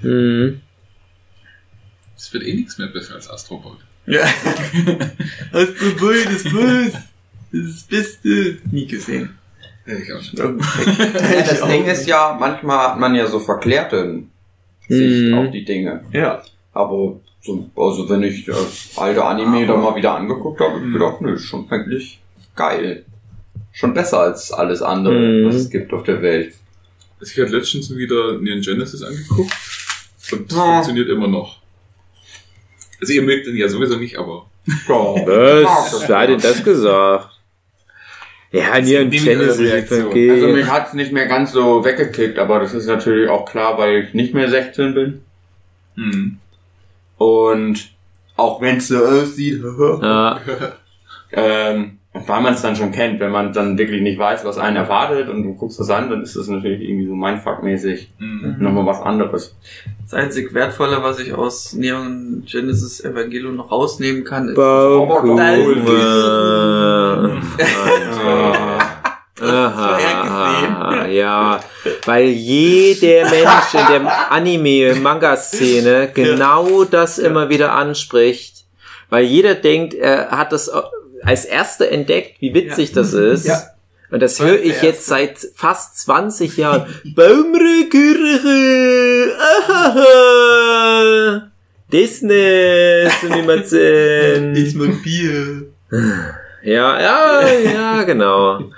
Mhm. 0.00 0.60
Es 2.16 2.32
wird 2.32 2.44
eh 2.44 2.54
nichts 2.54 2.78
mehr 2.78 2.88
besser 2.88 3.14
als 3.14 3.28
Astro 3.28 3.58
Boy. 3.58 3.76
Ja. 4.06 4.24
Du 5.52 6.00
wohl 6.00 6.24
das 6.24 6.44
Böse? 6.44 6.92
Das 7.52 7.60
ist 7.60 7.76
das 7.76 7.82
Beste. 7.84 8.58
Nie 8.70 8.86
gesehen. 8.86 9.36
Ich 9.86 10.12
auch 10.12 10.18
nicht. 10.18 10.36
Ja, 10.38 11.42
das 11.42 11.62
Ding 11.62 11.84
ist 11.86 12.06
ja, 12.06 12.36
manchmal 12.38 12.78
hat 12.90 12.98
man 12.98 13.14
ja 13.14 13.26
so 13.26 13.38
verklärte 13.40 14.22
Sicht 14.88 15.30
Mhm. 15.32 15.34
auf 15.38 15.50
die 15.50 15.64
Dinge. 15.64 16.04
Ja. 16.12 16.42
Aber 16.72 17.20
so, 17.42 17.70
also 17.76 18.08
wenn 18.08 18.22
ich 18.22 18.46
äh, 18.48 18.52
alte 18.96 19.24
Anime 19.24 19.66
da 19.66 19.76
mal 19.76 19.94
wieder 19.96 20.14
angeguckt 20.14 20.60
habe, 20.60 20.74
hab 20.74 20.82
ich 20.86 20.92
gedacht, 20.92 21.20
nö, 21.20 21.34
ist 21.34 21.44
schon 21.44 21.70
eigentlich 21.70 22.20
geil. 22.54 23.04
Schon 23.78 23.92
besser 23.92 24.20
als 24.20 24.50
alles 24.52 24.80
andere, 24.80 25.14
Mhm. 25.14 25.46
was 25.48 25.54
es 25.56 25.68
gibt 25.70 25.92
auf 25.92 26.02
der 26.04 26.22
Welt. 26.22 26.54
Also 27.20 27.32
ich 27.34 27.40
hatte 27.42 27.56
letztens 27.58 27.94
wieder 27.94 28.38
Neon 28.38 28.62
Genesis 28.62 29.02
angeguckt 29.02 29.52
und 30.32 30.50
Ja. 30.50 30.58
funktioniert 30.58 31.10
immer 31.10 31.28
noch. 31.28 31.58
Also 33.00 33.12
ihr 33.12 33.20
mögt 33.22 33.46
den 33.46 33.54
ja 33.56 33.68
sowieso 33.68 33.96
nicht, 33.96 34.16
aber 34.18 34.46
Was? 34.66 36.08
Wer 36.08 36.18
hat 36.18 36.28
denn 36.30 36.40
das 36.40 36.64
gesagt? 36.64 37.30
Ja, 38.50 38.80
Neon 38.80 39.10
Genesis 39.10 39.58
Reaktion. 39.58 40.06
okay. 40.06 40.30
Also 40.30 40.48
mich 40.48 40.66
hat's 40.66 40.94
nicht 40.94 41.12
mehr 41.12 41.26
ganz 41.26 41.52
so 41.52 41.84
weggekickt, 41.84 42.38
aber 42.38 42.60
das 42.60 42.72
ist 42.72 42.86
natürlich 42.86 43.28
auch 43.28 43.44
klar, 43.44 43.76
weil 43.76 44.04
ich 44.04 44.14
nicht 44.14 44.32
mehr 44.32 44.48
16 44.48 44.94
bin. 44.94 45.20
hm. 45.96 46.38
Und 47.18 47.90
auch 48.36 48.60
wenn 48.62 48.78
es 48.78 48.88
so 48.88 49.04
aussieht, 49.04 49.62
Ja, 50.02 50.40
ähm, 51.32 51.98
und 52.16 52.28
weil 52.28 52.40
man 52.40 52.54
es 52.54 52.62
dann 52.62 52.76
schon 52.76 52.92
kennt, 52.92 53.20
wenn 53.20 53.30
man 53.30 53.52
dann 53.52 53.76
wirklich 53.76 54.00
nicht 54.00 54.18
weiß, 54.18 54.44
was 54.44 54.56
einen 54.58 54.76
erwartet 54.76 55.28
und 55.28 55.42
du 55.42 55.54
guckst 55.54 55.78
das 55.78 55.90
an, 55.90 56.08
dann 56.08 56.22
ist 56.22 56.34
das 56.36 56.48
natürlich 56.48 56.80
irgendwie 56.80 57.06
so 57.06 57.14
Mindfuck-mäßig 57.14 58.08
Hm. 58.18 58.56
nochmal 58.58 58.86
was 58.86 59.02
anderes. 59.02 59.54
Das 60.04 60.14
einzig 60.14 60.54
Wertvolle, 60.54 61.02
was 61.02 61.18
ich 61.18 61.34
aus 61.34 61.74
Neon 61.74 62.44
Genesis 62.46 63.04
Evangelion 63.04 63.56
noch 63.56 63.70
rausnehmen 63.70 64.24
kann, 64.24 64.48
ist. 64.48 64.56
Ja. 64.56 64.62
Aha, 69.42 71.06
ja, 71.08 71.60
weil 72.06 72.28
jeder 72.28 73.28
Mensch 73.28 73.74
in 73.74 74.04
der 74.04 74.32
Anime-Manga-Szene 74.32 76.08
genau 76.14 76.84
das 76.84 77.18
immer 77.18 77.50
wieder 77.50 77.74
anspricht, 77.74 78.64
weil 79.10 79.26
jeder 79.26 79.54
denkt, 79.54 79.92
er 79.92 80.30
hat 80.30 80.52
das 80.52 80.70
als 81.22 81.44
erster 81.44 81.88
entdeckt, 81.90 82.40
wie 82.40 82.54
witzig 82.54 82.92
das 82.92 83.12
ist. 83.12 83.46
Ja. 83.46 83.62
Und 84.10 84.22
das 84.22 84.40
höre 84.40 84.60
ich 84.62 84.82
jetzt 84.82 85.06
seit 85.06 85.36
fast 85.54 85.98
20 86.00 86.56
Jahren. 86.56 86.86
Baumrekirche! 87.16 89.34
Ahaha! 90.46 91.50
Disney! 91.92 93.08
Sumimasen! 93.20 94.78
mal 94.78 94.88
Bier. 95.04 95.66
Ja, 96.62 97.00
ja, 97.00 97.48
ja, 97.48 98.02
genau. 98.02 98.72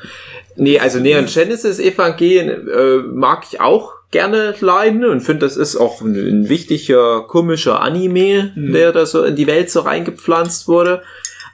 Nee, 0.57 0.79
also 0.79 0.99
Neon 1.01 1.25
Genesis 1.25 1.79
Evangelien 1.79 2.69
äh, 2.69 2.97
mag 2.99 3.45
ich 3.51 3.63
auch 3.63 3.95
gerne 4.11 4.55
leiden 4.61 5.07
und 5.07 5.23
finde, 5.23 5.47
das 5.47 5.57
ist 5.57 5.75
auch 5.77 6.03
ein, 6.03 6.15
ein 6.15 6.49
wichtiger, 6.51 7.23
komischer 7.23 7.81
Anime, 7.81 8.53
Mhm. 8.55 8.73
der 8.75 8.93
da 8.93 9.07
so 9.07 9.25
in 9.25 9.37
die 9.37 9.47
Welt 9.47 9.71
so 9.71 9.81
reingepflanzt 9.81 10.69
wurde. 10.69 11.01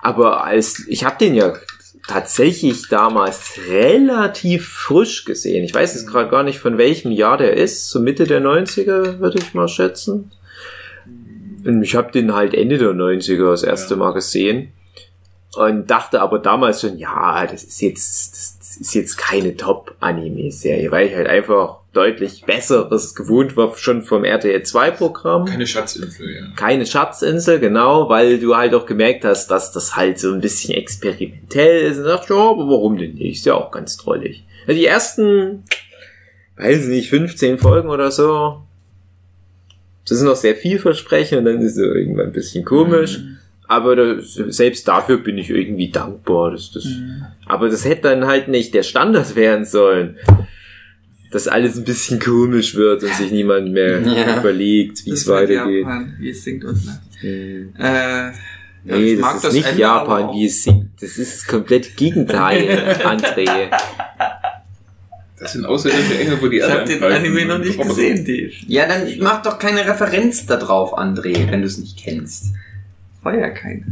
Aber 0.04 0.44
als, 0.44 0.86
ich 0.86 1.02
habe 1.02 1.16
den 1.18 1.34
ja 1.34 1.54
tatsächlich 2.06 2.88
damals 2.88 3.52
relativ 3.70 4.68
frisch 4.68 5.24
gesehen. 5.24 5.64
Ich 5.64 5.72
weiß 5.72 5.94
jetzt 5.94 6.06
gerade 6.06 6.28
gar 6.28 6.42
nicht, 6.42 6.58
von 6.58 6.76
welchem 6.76 7.10
Jahr 7.10 7.38
der 7.38 7.56
ist. 7.56 7.88
So 7.88 8.00
Mitte 8.00 8.24
der 8.24 8.42
90er, 8.42 9.18
würde 9.20 9.38
ich 9.38 9.54
mal 9.54 9.66
schätzen. 9.66 10.30
Und 11.64 11.82
ich 11.82 11.94
habe 11.94 12.12
den 12.12 12.34
halt 12.34 12.52
Ende 12.52 12.76
der 12.76 12.90
90er 12.90 13.50
das 13.50 13.62
erste 13.62 13.96
Mal 13.96 14.12
gesehen. 14.12 14.72
Und 15.56 15.90
dachte 15.90 16.20
aber 16.20 16.38
damals 16.38 16.82
schon, 16.82 16.98
ja, 16.98 17.46
das 17.46 17.64
ist 17.64 17.80
jetzt, 17.80 18.32
das 18.34 18.53
ist 18.76 18.94
jetzt 18.94 19.16
keine 19.16 19.56
Top-Anime-Serie, 19.56 20.90
weil 20.90 21.08
ich 21.08 21.14
halt 21.14 21.28
einfach 21.28 21.80
deutlich 21.92 22.44
Besseres 22.44 23.14
gewohnt 23.14 23.56
war, 23.56 23.76
schon 23.76 24.02
vom 24.02 24.24
RTL 24.24 24.60
2-Programm 24.60 25.46
Keine 25.46 25.66
Schatzinsel, 25.66 26.34
ja. 26.34 26.46
keine 26.56 26.86
Schatzinsel, 26.86 27.60
genau, 27.60 28.08
weil 28.08 28.38
du 28.38 28.56
halt 28.56 28.74
auch 28.74 28.86
gemerkt 28.86 29.24
hast, 29.24 29.48
dass 29.50 29.72
das 29.72 29.96
halt 29.96 30.18
so 30.18 30.32
ein 30.32 30.40
bisschen 30.40 30.74
experimentell 30.74 31.90
ist. 31.90 31.98
Und 31.98 32.04
dachte, 32.04 32.34
ja, 32.34 32.40
aber 32.40 32.66
warum 32.68 32.98
denn 32.98 33.14
nicht? 33.14 33.38
Ist 33.38 33.46
ja 33.46 33.54
auch 33.54 33.70
ganz 33.70 33.96
trollig. 33.96 34.44
Ja, 34.66 34.74
die 34.74 34.86
ersten, 34.86 35.64
weiß 36.56 36.84
ich 36.84 36.88
nicht, 36.88 37.10
15 37.10 37.58
Folgen 37.58 37.88
oder 37.88 38.10
so, 38.10 38.62
das 40.06 40.18
sind 40.18 40.26
noch 40.26 40.36
sehr 40.36 40.56
vielversprechend 40.56 41.38
und 41.38 41.44
dann 41.46 41.60
ist 41.60 41.72
es 41.72 41.78
irgendwann 41.78 42.26
ein 42.26 42.32
bisschen 42.32 42.64
komisch. 42.64 43.20
Aber 43.66 43.96
das, 43.96 44.34
selbst 44.34 44.86
dafür 44.86 45.18
bin 45.18 45.38
ich 45.38 45.50
irgendwie 45.50 45.90
dankbar. 45.90 46.50
Dass 46.52 46.70
das, 46.72 46.86
Aber 47.46 47.68
das 47.68 47.84
hätte 47.84 48.02
dann 48.02 48.26
halt 48.26 48.48
nicht 48.48 48.74
der 48.74 48.82
Standard 48.82 49.36
werden 49.36 49.64
sollen. 49.64 50.16
Dass 51.30 51.48
alles 51.48 51.76
ein 51.76 51.84
bisschen 51.84 52.20
komisch 52.20 52.74
wird 52.76 53.02
und 53.02 53.12
sich 53.14 53.30
niemand 53.32 53.72
mehr 53.72 54.00
Ja. 54.06 54.38
überlegt, 54.40 55.04
wie 55.06 55.10
es 55.10 55.20
Das 55.24 55.28
war 55.28 55.42
weitergeht. 55.42 55.82
Japan, 55.82 56.14
wie 56.20 56.30
es 56.30 56.44
singt 56.44 56.64
und 56.64 56.84
lacht. 56.86 57.00
Hm. 57.20 57.72
Äh, 57.78 57.82
ja, 57.86 58.32
Nee, 58.86 59.16
das 59.16 59.44
ist 59.44 59.52
nicht 59.54 59.66
Ende, 59.66 59.80
Japan, 59.80 60.34
wie 60.34 60.44
es 60.46 60.62
singt. 60.62 60.90
Das 61.00 61.16
ist 61.16 61.36
das 61.40 61.46
komplette 61.46 61.90
Gegenteil, 61.96 62.96
André. 63.04 63.70
Das 65.38 65.52
sind 65.54 65.64
außerirdische 65.66 66.18
Engel, 66.18 66.38
wo 66.40 66.48
die 66.48 66.58
Ich 66.58 66.62
habe 66.70 66.84
den 66.84 67.02
Anime 67.02 67.46
noch 67.46 67.58
nicht 67.58 67.80
gesehen, 67.80 68.24
Dave. 68.26 68.52
Ja, 68.68 68.86
dann 68.86 69.08
mach 69.20 69.42
doch 69.42 69.58
keine 69.58 69.86
Referenz 69.86 70.46
da 70.46 70.56
drauf, 70.56 70.96
André, 70.96 71.50
wenn 71.50 71.60
du 71.62 71.66
es 71.66 71.78
nicht 71.78 71.96
kennst. 71.98 72.52
War 73.24 73.34
ja 73.34 73.50
keine. 73.50 73.84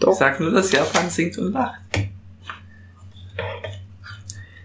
Doch. 0.00 0.12
Ich 0.12 0.18
sag 0.18 0.40
nur, 0.40 0.50
dass 0.50 0.72
Japan 0.72 1.08
singt 1.10 1.38
und 1.38 1.52
lacht. 1.52 1.80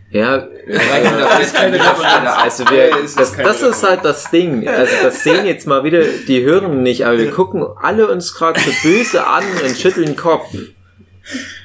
Ja, 0.10 0.38
Das 0.68 1.40
ist 1.40 1.56
keine 1.56 1.76
Referenz. 1.76 2.30
also 2.38 2.70
wir, 2.70 2.92
das, 3.18 3.36
das 3.36 3.62
ist 3.62 3.84
halt 3.84 4.06
das 4.06 4.30
Ding. 4.30 4.68
Also 4.68 4.94
das 5.04 5.24
sehen 5.24 5.46
jetzt 5.46 5.68
mal 5.68 5.84
wieder 5.84 6.04
die 6.04 6.44
Hören 6.44 6.84
nicht, 6.84 7.06
aber 7.06 7.18
wir 7.18 7.32
gucken 7.32 7.66
alle 7.82 8.08
uns 8.10 8.34
gerade 8.34 8.60
so 8.60 8.72
böse 8.84 9.26
an 9.26 9.44
und 9.66 9.78
schütteln 9.78 10.08
den 10.08 10.16
Kopf. 10.16 10.54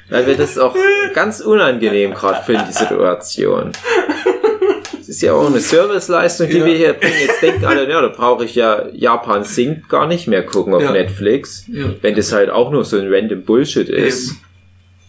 Weil 0.09 0.25
wir 0.25 0.35
das 0.35 0.57
auch 0.57 0.75
ganz 1.13 1.39
unangenehm 1.39 2.13
gerade 2.15 2.43
finden, 2.43 2.65
die 2.67 2.73
Situation. 2.73 3.71
Das 5.09 5.15
ist 5.15 5.21
ja 5.23 5.33
auch 5.33 5.47
eine 5.47 5.59
Serviceleistung, 5.59 6.49
die 6.49 6.59
Ja. 6.59 6.65
wir 6.67 6.75
hier 6.77 6.93
bringen. 6.93 7.15
Jetzt 7.25 7.41
denken 7.41 7.65
alle, 7.65 7.89
ja, 7.89 7.99
da 7.99 8.09
brauche 8.09 8.45
ich 8.45 8.53
ja 8.53 8.89
Japan 8.93 9.43
singt 9.43 9.89
gar 9.89 10.05
nicht 10.05 10.27
mehr 10.27 10.43
gucken 10.45 10.71
auf 10.75 10.83
Ja. 10.83 10.91
Netflix. 10.91 11.65
Ja. 11.67 11.87
Wenn 12.03 12.13
das 12.13 12.31
halt 12.31 12.51
auch 12.51 12.69
nur 12.69 12.85
so 12.85 12.95
ein 12.99 13.11
random 13.11 13.41
Bullshit 13.41 13.89
ist. 13.89 14.35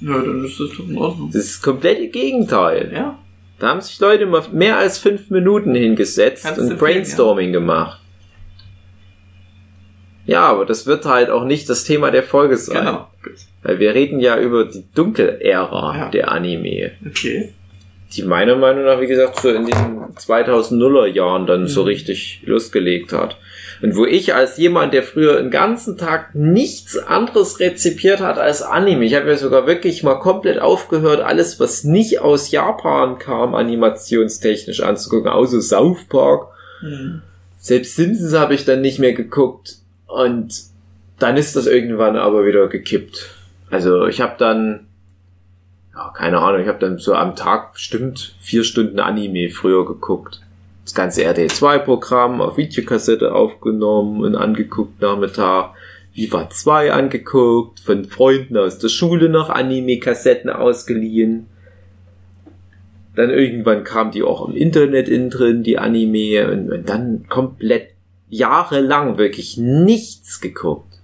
Ja, 0.00 0.14
dann 0.14 0.42
ist 0.42 0.58
das 0.58 0.70
doch 0.70 0.88
in 0.88 0.96
Ordnung. 0.96 1.30
Das 1.30 1.42
ist 1.44 1.56
das 1.56 1.62
komplette 1.62 2.08
Gegenteil. 2.08 2.90
Ja. 2.94 3.18
Da 3.58 3.68
haben 3.68 3.82
sich 3.82 4.00
Leute 4.00 4.24
mal 4.24 4.42
mehr 4.52 4.78
als 4.78 4.96
fünf 4.96 5.28
Minuten 5.28 5.74
hingesetzt 5.74 6.44
Kannst 6.46 6.60
und 6.60 6.78
Brainstorming 6.78 7.52
gemacht. 7.52 8.00
Ja, 10.24 10.44
aber 10.44 10.64
das 10.64 10.86
wird 10.86 11.04
halt 11.04 11.28
auch 11.28 11.44
nicht 11.44 11.68
das 11.68 11.84
Thema 11.84 12.10
der 12.10 12.22
Folge 12.22 12.56
sein. 12.56 12.86
Genau. 12.86 13.08
Weil 13.62 13.78
wir 13.80 13.94
reden 13.94 14.18
ja 14.20 14.38
über 14.40 14.64
die 14.64 14.84
Dunkelära 14.94 15.94
Ja. 15.98 16.08
der 16.08 16.30
Anime. 16.32 16.92
Okay. 17.06 17.52
Die 18.12 18.22
meiner 18.24 18.56
Meinung 18.56 18.84
nach, 18.84 19.00
wie 19.00 19.06
gesagt, 19.06 19.40
so 19.40 19.50
in 19.50 19.66
den 19.66 20.14
2000er 20.16 21.06
Jahren 21.06 21.46
dann 21.46 21.68
so 21.68 21.82
Mhm. 21.82 21.86
richtig 21.86 22.42
losgelegt 22.44 23.12
hat. 23.12 23.36
Und 23.82 23.96
wo 23.96 24.04
ich 24.04 24.34
als 24.34 24.58
jemand, 24.58 24.92
der 24.92 25.02
früher 25.02 25.40
den 25.40 25.50
ganzen 25.50 25.96
Tag 25.96 26.34
nichts 26.34 26.98
anderes 26.98 27.60
rezipiert 27.60 28.20
hat 28.20 28.36
als 28.38 28.62
Anime, 28.62 29.04
ich 29.04 29.14
habe 29.14 29.28
ja 29.28 29.36
sogar 29.36 29.66
wirklich 29.66 30.02
mal 30.02 30.16
komplett 30.16 30.58
aufgehört, 30.58 31.20
alles, 31.20 31.60
was 31.60 31.84
nicht 31.84 32.20
aus 32.20 32.50
Japan 32.50 33.18
kam, 33.18 33.54
animationstechnisch 33.54 34.82
anzugucken, 34.82 35.30
außer 35.30 35.60
South 35.62 36.04
Park. 36.08 36.48
Hm. 36.80 37.22
Selbst 37.58 37.96
Simpsons 37.96 38.34
habe 38.34 38.54
ich 38.54 38.64
dann 38.64 38.80
nicht 38.80 38.98
mehr 38.98 39.12
geguckt. 39.12 39.76
Und 40.06 40.52
dann 41.18 41.36
ist 41.36 41.54
das 41.56 41.66
irgendwann 41.66 42.16
aber 42.16 42.44
wieder 42.44 42.66
gekippt. 42.68 43.30
Also 43.70 44.06
ich 44.06 44.20
habe 44.20 44.34
dann, 44.38 44.86
ja, 46.00 46.10
keine 46.16 46.38
Ahnung, 46.38 46.62
ich 46.62 46.68
habe 46.68 46.78
dann 46.78 46.98
so 46.98 47.14
am 47.14 47.36
Tag 47.36 47.74
bestimmt 47.74 48.34
vier 48.40 48.64
Stunden 48.64 49.00
Anime 49.00 49.50
früher 49.50 49.84
geguckt. 49.84 50.40
Das 50.84 50.94
ganze 50.94 51.28
RD2-Programm 51.28 52.40
auf 52.40 52.56
Videokassette 52.56 53.34
aufgenommen 53.34 54.22
und 54.22 54.34
angeguckt 54.34 55.00
Nachmittag. 55.02 55.74
Viva 56.14 56.48
2 56.50 56.92
angeguckt, 56.92 57.80
von 57.80 58.06
Freunden 58.06 58.56
aus 58.56 58.78
der 58.78 58.88
Schule 58.88 59.28
noch 59.28 59.50
Anime-Kassetten 59.50 60.50
ausgeliehen. 60.50 61.46
Dann 63.14 63.30
irgendwann 63.30 63.84
kam 63.84 64.10
die 64.10 64.22
auch 64.22 64.48
im 64.48 64.56
Internet 64.56 65.08
innen 65.08 65.30
drin, 65.30 65.62
die 65.62 65.78
Anime, 65.78 66.50
und, 66.50 66.72
und 66.72 66.88
dann 66.88 67.26
komplett 67.28 67.90
jahrelang 68.28 69.18
wirklich 69.18 69.58
nichts 69.58 70.40
geguckt. 70.40 70.94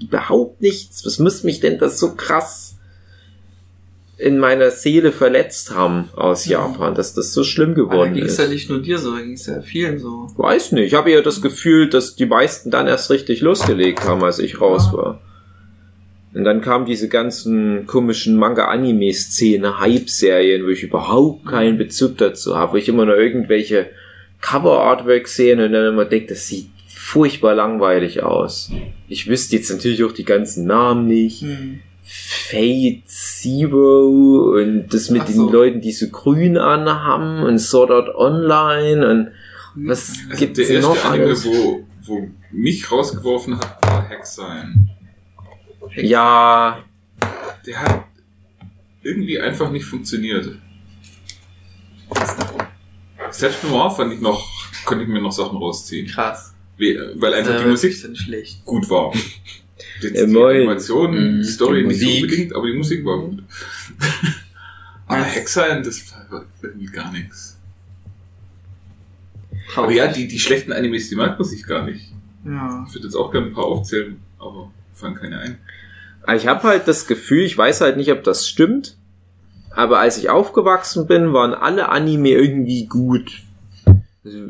Überhaupt 0.00 0.60
nichts. 0.60 1.06
Was 1.06 1.18
muss 1.18 1.42
mich 1.42 1.60
denn 1.60 1.78
das 1.78 1.98
so 1.98 2.14
krass 2.14 2.71
in 4.18 4.38
meiner 4.38 4.70
Seele 4.70 5.10
verletzt 5.10 5.74
haben 5.74 6.08
aus 6.14 6.46
Japan, 6.46 6.94
dass 6.94 7.14
das 7.14 7.32
so 7.32 7.42
schlimm 7.44 7.70
da 7.74 7.82
geworden 7.82 8.14
ging 8.14 8.24
es 8.24 8.32
ist? 8.32 8.38
ja 8.38 8.46
nicht 8.46 8.68
nur 8.70 8.80
dir 8.80 8.98
so, 8.98 9.14
da 9.14 9.20
ging 9.22 9.32
es 9.32 9.46
ja 9.46 9.60
vielen 9.62 9.98
so. 9.98 10.28
Weiß 10.36 10.72
nicht. 10.72 10.86
Ich 10.88 10.94
habe 10.94 11.10
ja 11.10 11.20
das 11.22 11.42
Gefühl, 11.42 11.88
dass 11.88 12.14
die 12.14 12.26
meisten 12.26 12.70
dann 12.70 12.86
erst 12.86 13.10
richtig 13.10 13.40
losgelegt 13.40 14.04
haben, 14.04 14.22
als 14.22 14.38
ich 14.38 14.60
raus 14.60 14.90
Ja. 14.92 14.98
war. 14.98 15.20
Und 16.34 16.44
dann 16.44 16.60
kamen 16.62 16.86
diese 16.86 17.08
ganzen 17.08 17.86
komischen 17.86 18.36
Manga-Anime-Szene, 18.36 19.80
Hype-Serien, 19.80 20.64
wo 20.64 20.68
ich 20.68 20.82
überhaupt 20.82 21.44
keinen 21.46 21.76
Bezug 21.76 22.16
dazu 22.18 22.56
habe, 22.56 22.72
wo 22.72 22.76
ich 22.76 22.88
immer 22.88 23.04
nur 23.04 23.16
irgendwelche 23.18 23.90
Cover-Artwork 24.40 25.28
sehe 25.28 25.52
und 25.62 25.72
dann 25.72 25.86
immer 25.92 26.04
denke, 26.06 26.28
das 26.28 26.46
sieht 26.46 26.68
furchtbar 26.88 27.54
langweilig 27.54 28.22
aus. 28.22 28.70
Ich 29.08 29.28
wüsste 29.28 29.56
jetzt 29.56 29.70
natürlich 29.70 30.04
auch 30.04 30.12
die 30.12 30.24
ganzen 30.24 30.66
Namen 30.66 31.06
nicht. 31.06 31.42
Hm. 31.42 31.80
Fate 32.14 33.02
Zero 33.06 34.54
und 34.60 34.88
das 34.92 35.08
mit 35.08 35.22
Ach 35.22 35.26
den 35.26 35.34
so. 35.36 35.50
Leuten, 35.50 35.80
die 35.80 35.92
so 35.92 36.08
grün 36.08 36.58
anhaben 36.58 37.42
und 37.42 37.58
Sword 37.58 37.90
Art 37.90 38.14
Online 38.14 39.08
und 39.08 39.28
was 39.74 40.10
Also 40.28 40.38
gibt's 40.38 40.58
der 40.58 40.66
denn 40.66 40.76
erste 40.76 40.90
noch 40.90 41.04
Anime, 41.06 41.44
wo, 41.44 41.86
wo 42.02 42.28
mich 42.50 42.90
rausgeworfen 42.92 43.56
hat, 43.58 43.78
war 43.82 44.06
Hexine. 44.08 44.88
Ja, 45.96 46.84
Der 47.66 47.80
hat 47.80 48.04
irgendwie 49.02 49.40
einfach 49.40 49.70
nicht 49.70 49.84
funktioniert. 49.86 50.48
Selbst 53.30 53.64
Noir 53.64 53.90
fand 53.90 54.12
ich 54.12 54.20
noch, 54.20 54.46
konnte 54.84 55.04
ich 55.04 55.08
mir 55.10 55.22
noch 55.22 55.32
Sachen 55.32 55.56
rausziehen. 55.56 56.06
Krass. 56.06 56.54
Weil 56.78 57.34
einfach 57.34 57.56
die 57.58 57.64
Äh, 57.64 57.68
Musik 57.68 57.94
gut 58.64 58.90
war. 58.90 59.12
Jetzt 60.02 60.18
Ja, 60.20 60.26
die 60.26 60.32
moin. 60.32 60.56
Animation, 60.62 61.10
Mhm, 61.36 61.42
die 61.42 61.44
Story 61.48 61.80
die 61.82 61.86
nicht 61.88 62.00
so 62.00 62.06
Musik. 62.06 62.22
unbedingt, 62.22 62.54
aber 62.56 62.66
die 62.66 62.76
Musik 62.76 63.04
war 63.04 63.18
gut. 63.20 63.42
aber 65.06 65.20
Nice. 65.20 65.34
Hexine, 65.36 65.82
das 65.82 66.02
war 66.30 66.44
irgendwie 66.62 66.86
gar 66.86 67.12
nichts. 67.12 67.58
Aber 69.76 69.90
ja, 69.92 70.08
die, 70.08 70.28
die 70.28 70.38
schlechten 70.38 70.72
Animes, 70.72 71.08
die 71.08 71.14
mag 71.16 71.38
man 71.38 71.48
sich 71.48 71.64
gar 71.66 71.84
nicht. 71.84 72.12
Ja. 72.44 72.84
Ich 72.88 72.94
würde 72.94 73.06
jetzt 73.06 73.14
auch 73.14 73.30
gerne 73.30 73.48
ein 73.48 73.52
paar 73.52 73.64
aufzählen, 73.64 74.18
aber 74.38 74.70
fallen 74.94 75.14
keine 75.14 75.38
ein. 75.38 75.58
ich 76.36 76.46
habe 76.46 76.62
halt 76.64 76.88
das 76.88 77.06
Gefühl, 77.06 77.42
ich 77.44 77.56
weiß 77.56 77.80
halt 77.80 77.96
nicht, 77.96 78.10
ob 78.12 78.22
das 78.24 78.46
stimmt, 78.48 78.96
Aber 79.74 80.00
als 80.00 80.18
ich 80.18 80.28
aufgewachsen 80.28 81.06
bin, 81.06 81.32
waren 81.32 81.54
alle 81.54 81.88
Anime 81.88 82.28
irgendwie 82.30 82.86
gut. 82.86 83.42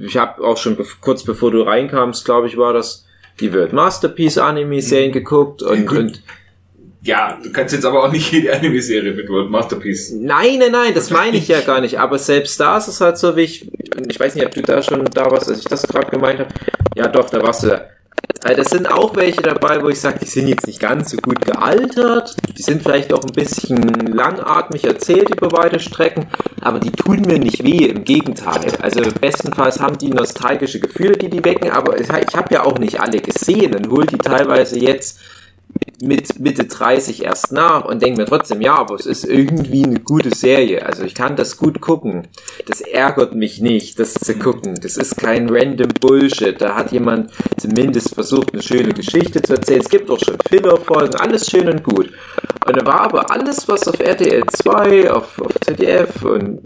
Ich 0.00 0.16
habe 0.16 0.42
auch 0.42 0.56
schon 0.56 0.76
kurz 1.00 1.22
bevor 1.24 1.52
du 1.52 1.62
reinkamst, 1.62 2.24
glaube 2.24 2.48
ich, 2.48 2.56
war 2.56 2.72
das 2.72 3.06
die 3.40 3.52
World 3.52 3.72
Masterpiece 3.72 4.38
Anime-Serien 4.38 5.12
geguckt 5.12 5.62
und, 5.62 5.86
gut. 5.86 5.98
und 5.98 6.22
Ja, 7.02 7.38
du 7.42 7.50
kannst 7.52 7.74
jetzt 7.74 7.84
aber 7.84 8.04
auch 8.04 8.12
nicht 8.12 8.32
jede 8.32 8.54
Anime-Serie 8.54 9.12
mit 9.12 9.28
World 9.28 9.50
Masterpiece. 9.50 10.12
Nein, 10.12 10.58
nein, 10.58 10.72
nein, 10.72 10.94
das 10.94 11.10
meine 11.10 11.36
ich 11.36 11.48
ja 11.48 11.60
gar 11.60 11.80
nicht. 11.80 11.98
Aber 11.98 12.18
selbst 12.18 12.60
da 12.60 12.76
ist 12.78 12.88
es 12.88 13.00
halt 13.00 13.18
so, 13.18 13.36
wie 13.36 13.42
ich, 13.42 13.70
ich 14.08 14.20
weiß 14.20 14.34
nicht, 14.34 14.46
ob 14.46 14.54
du 14.54 14.62
da 14.62 14.82
schon 14.82 15.04
da 15.06 15.30
warst, 15.30 15.48
als 15.48 15.58
ich 15.58 15.64
das 15.64 15.82
gerade 15.82 16.10
gemeint 16.10 16.40
habe. 16.40 16.50
Ja, 16.94 17.08
doch, 17.08 17.28
da 17.28 17.42
warst 17.42 17.64
du 17.64 17.68
da. 17.68 17.86
Das 18.42 18.70
sind 18.70 18.90
auch 18.90 19.14
welche 19.14 19.40
dabei, 19.40 19.82
wo 19.82 19.88
ich 19.88 20.00
sage, 20.00 20.18
die 20.20 20.26
sind 20.26 20.48
jetzt 20.48 20.66
nicht 20.66 20.80
ganz 20.80 21.10
so 21.10 21.16
gut 21.18 21.44
gealtert. 21.44 22.34
Die 22.58 22.62
sind 22.62 22.82
vielleicht 22.82 23.12
auch 23.12 23.22
ein 23.22 23.32
bisschen 23.32 23.78
langatmig 24.12 24.84
erzählt 24.84 25.30
über 25.30 25.52
weite 25.52 25.78
Strecken, 25.78 26.26
aber 26.60 26.80
die 26.80 26.90
tun 26.90 27.22
mir 27.22 27.38
nicht 27.38 27.62
weh, 27.62 27.86
im 27.86 28.02
Gegenteil. 28.02 28.72
Also 28.80 29.00
bestenfalls 29.20 29.78
haben 29.78 29.96
die 29.96 30.10
nostalgische 30.10 30.80
Gefühle, 30.80 31.16
die 31.16 31.30
die 31.30 31.44
wecken, 31.44 31.70
aber 31.70 32.00
ich 32.00 32.10
habe 32.10 32.52
ja 32.52 32.64
auch 32.64 32.78
nicht 32.78 33.00
alle 33.00 33.20
gesehen 33.20 33.76
und 33.76 33.88
hol 33.90 34.06
die 34.06 34.18
teilweise 34.18 34.76
jetzt 34.76 35.20
mit 36.02 36.40
Mitte 36.40 36.64
30 36.64 37.24
erst 37.24 37.52
nach 37.52 37.84
und 37.84 38.02
denke 38.02 38.20
mir 38.20 38.26
trotzdem, 38.26 38.60
ja, 38.60 38.74
aber 38.74 38.96
es 38.96 39.06
ist 39.06 39.24
irgendwie 39.24 39.84
eine 39.84 40.00
gute 40.00 40.34
Serie. 40.34 40.84
Also 40.84 41.04
ich 41.04 41.14
kann 41.14 41.36
das 41.36 41.56
gut 41.56 41.80
gucken. 41.80 42.26
Das 42.66 42.80
ärgert 42.80 43.34
mich 43.34 43.60
nicht, 43.60 44.00
das 44.00 44.14
zu 44.14 44.34
gucken. 44.34 44.74
Das 44.82 44.96
ist 44.96 45.16
kein 45.16 45.48
random 45.48 45.90
Bullshit. 46.00 46.60
Da 46.60 46.74
hat 46.74 46.90
jemand 46.90 47.30
zumindest 47.56 48.14
versucht, 48.14 48.52
eine 48.52 48.62
schöne 48.62 48.92
Geschichte 48.92 49.40
zu 49.42 49.54
erzählen. 49.54 49.80
Es 49.80 49.88
gibt 49.88 50.10
auch 50.10 50.18
schon 50.18 50.36
Filler-Folgen, 50.48 51.14
alles 51.14 51.48
schön 51.48 51.68
und 51.68 51.84
gut. 51.84 52.10
Und 52.66 52.76
da 52.76 52.84
war 52.84 53.02
aber 53.02 53.30
alles, 53.30 53.68
was 53.68 53.86
auf 53.86 54.00
RTL 54.00 54.42
2, 54.52 55.10
auf, 55.10 55.40
auf 55.40 55.52
ZDF 55.64 56.22
und 56.24 56.62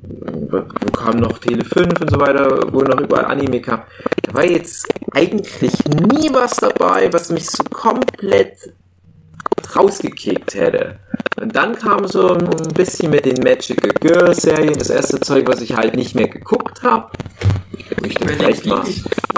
wo 0.51 0.91
kam 0.93 1.19
noch 1.19 1.39
Tele 1.39 1.65
5 1.65 2.01
und 2.01 2.11
so 2.11 2.19
weiter, 2.21 2.73
wo 2.73 2.81
noch 2.81 3.01
überall 3.01 3.27
Anime 3.27 3.61
kam. 3.61 3.83
Da 4.23 4.33
war 4.33 4.45
jetzt 4.45 4.89
eigentlich 5.13 5.73
nie 5.87 6.31
was 6.33 6.57
dabei, 6.57 7.13
was 7.13 7.31
mich 7.31 7.47
so 7.51 7.63
komplett 7.65 8.73
rausgekickt 9.77 10.55
hätte. 10.55 10.99
Und 11.41 11.55
dann 11.55 11.77
kam 11.77 12.07
so 12.07 12.35
ein 12.35 12.73
bisschen 12.75 13.11
mit 13.11 13.27
den 13.27 13.43
Magical 13.43 13.91
Girl 14.01 14.35
Serien, 14.35 14.79
das 14.79 14.91
erste 14.91 15.21
Zeug, 15.21 15.47
was 15.47 15.61
ich 15.61 15.77
halt 15.77 15.95
nicht 15.95 16.15
mehr 16.15 16.29
geguckt 16.29 16.83
habe. 16.83 17.11
Ich 18.05 18.15
dann 18.15 18.29
vielleicht 18.29 18.67
mal, 18.67 18.83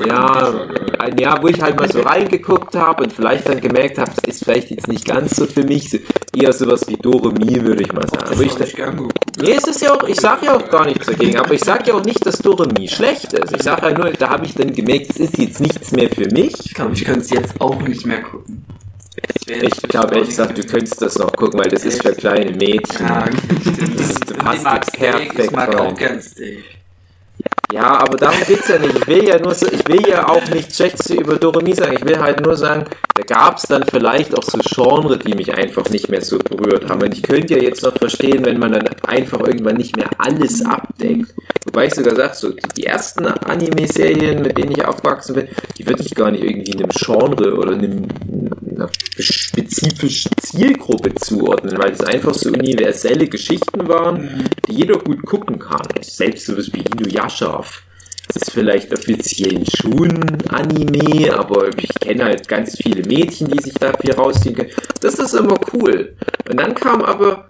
ja, 0.07 0.54
ein 0.99 1.18
Jahr, 1.18 1.42
wo 1.42 1.49
ich 1.49 1.61
halt 1.61 1.78
mal 1.78 1.90
so 1.90 2.00
reingeguckt 2.00 2.75
habe 2.76 3.04
und 3.04 3.12
vielleicht 3.12 3.49
dann 3.49 3.61
gemerkt 3.61 3.99
habe, 3.99 4.12
es 4.16 4.28
ist 4.28 4.45
vielleicht 4.45 4.71
jetzt 4.71 4.88
nicht 4.88 5.04
ganz 5.04 5.37
so 5.37 5.47
für 5.47 5.64
mich, 5.64 5.90
so 5.90 5.99
eher 6.35 6.52
sowas 6.52 6.87
wie 6.88 6.97
Doremi, 6.97 7.62
würde 7.62 7.83
ich 7.83 7.92
mal 7.92 8.09
sagen. 8.09 8.38
Wo 8.38 8.42
ich 8.42 8.54
dann, 8.54 8.68
geguckt. 8.68 9.18
Nee, 9.40 9.54
es 9.57 9.64
ist 9.64 9.83
ja 9.83 9.95
auch, 9.95 10.02
ich 10.04 10.21
sag 10.21 10.42
ja 10.42 10.57
auch 10.57 10.68
gar 10.71 10.87
nichts 10.87 11.07
dagegen, 11.07 11.37
aber 11.37 11.52
ich 11.54 11.64
sag 11.64 11.87
ja 11.87 11.95
auch 11.95 12.04
nicht, 12.04 12.25
dass 12.25 12.38
Doremi 12.38 12.88
schlecht 12.88 13.33
ist. 13.33 13.54
Ich 13.54 13.62
sag 13.62 13.83
ja 13.83 13.97
nur, 13.97 14.11
da 14.12 14.30
habe 14.30 14.47
ich 14.47 14.54
dann 14.54 14.73
gemerkt, 14.73 15.11
es 15.11 15.16
ist 15.18 15.38
jetzt 15.38 15.61
nichts 15.61 15.92
mehr 15.92 16.09
für 16.09 16.28
mich. 16.33 16.54
Ich 16.64 16.75
könnte 16.75 17.21
es 17.21 17.30
jetzt 17.30 17.61
auch 17.61 17.80
nicht 17.83 18.07
mehr 18.07 18.23
gucken. 18.23 18.64
Das 19.23 19.47
Ich 19.47 19.83
glaube 19.83 20.15
ehrlich 20.15 20.29
nicht 20.29 20.37
gesagt, 20.37 20.59
du 20.59 20.65
könntest 20.65 21.01
das 21.03 21.19
noch 21.19 21.33
gucken, 21.33 21.59
weil 21.61 21.69
das 21.71 21.85
ist 21.85 22.03
für 22.03 22.13
kleine 22.13 22.53
Mädchen. 22.53 23.07
Ja, 23.07 23.25
stimmt. 23.61 23.99
Das 23.99 24.17
Und 24.39 24.39
passt 24.39 24.61
die 24.61 24.65
mag 24.65 24.85
Steak, 24.85 25.01
perfekt 25.01 25.39
ich 25.39 25.51
mag 25.51 25.69
rein. 25.69 25.79
auch 25.79 25.95
gern 25.95 26.21
Steak. 26.23 26.65
Ja, 27.73 27.99
aber 27.99 28.17
darum 28.17 28.39
geht's 28.47 28.69
ja 28.69 28.79
nicht. 28.79 28.97
Ich 28.99 29.07
will 29.07 29.29
ja 29.29 29.39
nur, 29.39 29.55
so, 29.55 29.67
ich 29.67 29.87
will 29.89 30.07
ja 30.09 30.27
auch 30.29 30.47
nichts 30.49 30.77
Schlechtes 30.77 31.11
über 31.11 31.37
Doremi 31.37 31.75
sagen. 31.75 31.97
Ich 31.99 32.05
will 32.05 32.19
halt 32.19 32.41
nur 32.41 32.57
sagen, 32.57 32.87
da 33.19 33.25
gab's 33.25 33.63
dann 33.63 33.83
vielleicht 33.83 34.37
auch 34.39 34.45
so 34.45 34.59
Genre, 34.63 35.19
die 35.19 35.35
mich 35.35 35.53
einfach 35.53 35.91
nicht 35.91 36.09
mehr 36.09 36.23
so 36.23 36.39
berührt 36.39 36.89
haben. 36.89 37.03
Und 37.03 37.13
ich 37.13 37.23
könnte 37.25 37.57
ja 37.57 37.63
jetzt 37.63 37.83
noch 37.83 37.97
verstehen, 37.97 38.45
wenn 38.45 38.61
man 38.61 38.73
dann 38.73 38.87
einfach 39.05 39.41
irgendwann 39.41 39.77
nicht 39.77 39.97
mehr 39.97 40.09
alles 40.19 40.65
abdeckt. 40.65 41.35
Wobei 41.65 41.87
ich 41.87 41.95
sogar 41.95 42.15
sage, 42.15 42.35
so 42.35 42.53
die, 42.77 42.85
ersten 42.85 43.27
Anime-Serien, 43.27 44.43
mit 44.43 44.57
denen 44.57 44.71
ich 44.71 44.85
aufgewachsen 44.85 45.35
bin, 45.35 45.49
die 45.77 45.87
würde 45.87 46.03
ich 46.03 46.15
gar 46.15 46.31
nicht 46.31 46.45
irgendwie 46.45 46.75
einem 46.75 46.91
Genre 46.91 47.57
oder 47.57 47.73
einem, 47.73 48.07
einer 48.71 48.89
spezifischen 49.19 50.31
Zielgruppe 50.40 51.12
zuordnen, 51.16 51.77
weil 51.77 51.90
das 51.90 52.05
einfach 52.05 52.35
so 52.35 52.51
universelle 52.51 53.27
Geschichten 53.27 53.88
waren, 53.88 54.49
die 54.69 54.75
jeder 54.75 54.97
gut 54.97 55.27
gucken 55.27 55.59
kann. 55.59 55.88
Selbst 56.03 56.47
sowas 56.47 56.71
wie 56.73 56.83
Inuyasha. 56.83 57.64
Das 58.29 58.43
ist 58.43 58.53
vielleicht 58.53 58.93
offiziell 58.93 59.64
schon 59.75 60.12
Anime, 60.49 61.35
aber 61.35 61.69
ich 61.79 61.88
kenne 61.99 62.25
halt 62.25 62.47
ganz 62.47 62.77
viele 62.77 63.03
Mädchen, 63.07 63.49
die 63.49 63.61
sich 63.61 63.75
da 63.75 63.93
viel 63.97 64.12
rausziehen 64.12 64.55
können. 64.55 64.71
Das 65.01 65.14
ist 65.14 65.35
immer 65.35 65.59
cool. 65.73 66.14
Und 66.49 66.61
dann 66.61 66.75
kam 66.75 67.03
aber 67.03 67.49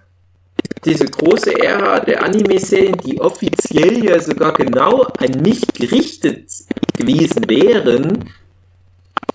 diese 0.85 1.05
große 1.05 1.61
Ära 1.61 1.99
der 1.99 2.23
Anime-Serien, 2.23 2.97
die 3.05 3.19
offiziell 3.19 4.03
ja 4.05 4.19
sogar 4.19 4.53
genau 4.53 5.01
an 5.17 5.41
mich 5.41 5.61
gerichtet 5.73 6.49
gewesen 6.97 7.49
wären, 7.49 8.29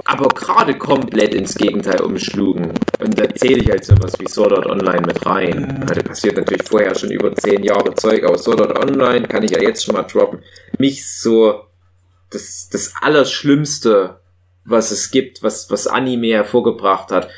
aber 0.04 0.28
gerade 0.28 0.76
komplett 0.76 1.34
ins 1.34 1.54
Gegenteil 1.54 2.02
umschlugen. 2.02 2.72
Und 3.00 3.18
da 3.18 3.28
zähle 3.34 3.62
ich 3.62 3.70
halt 3.70 3.84
sowas 3.84 4.12
wie 4.18 4.28
Sword 4.28 4.52
Art 4.52 4.66
Online 4.66 5.06
mit 5.06 5.24
rein. 5.24 5.82
Also 5.88 6.02
passiert 6.02 6.36
natürlich 6.36 6.62
vorher 6.68 6.94
schon 6.94 7.10
über 7.10 7.34
zehn 7.34 7.62
Jahre 7.62 7.94
Zeug, 7.94 8.22
aber 8.24 8.36
Sword 8.36 8.60
Art 8.60 8.78
Online 8.78 9.26
kann 9.26 9.42
ich 9.42 9.52
ja 9.52 9.62
jetzt 9.62 9.84
schon 9.84 9.94
mal 9.94 10.02
droppen. 10.02 10.40
Mich 10.78 11.10
so 11.10 11.64
das, 12.30 12.68
das 12.70 12.92
Allerschlimmste, 13.00 14.20
was 14.64 14.90
es 14.90 15.10
gibt, 15.10 15.42
was, 15.42 15.70
was 15.70 15.86
Anime 15.86 16.34
hervorgebracht 16.34 17.10
hat. 17.10 17.30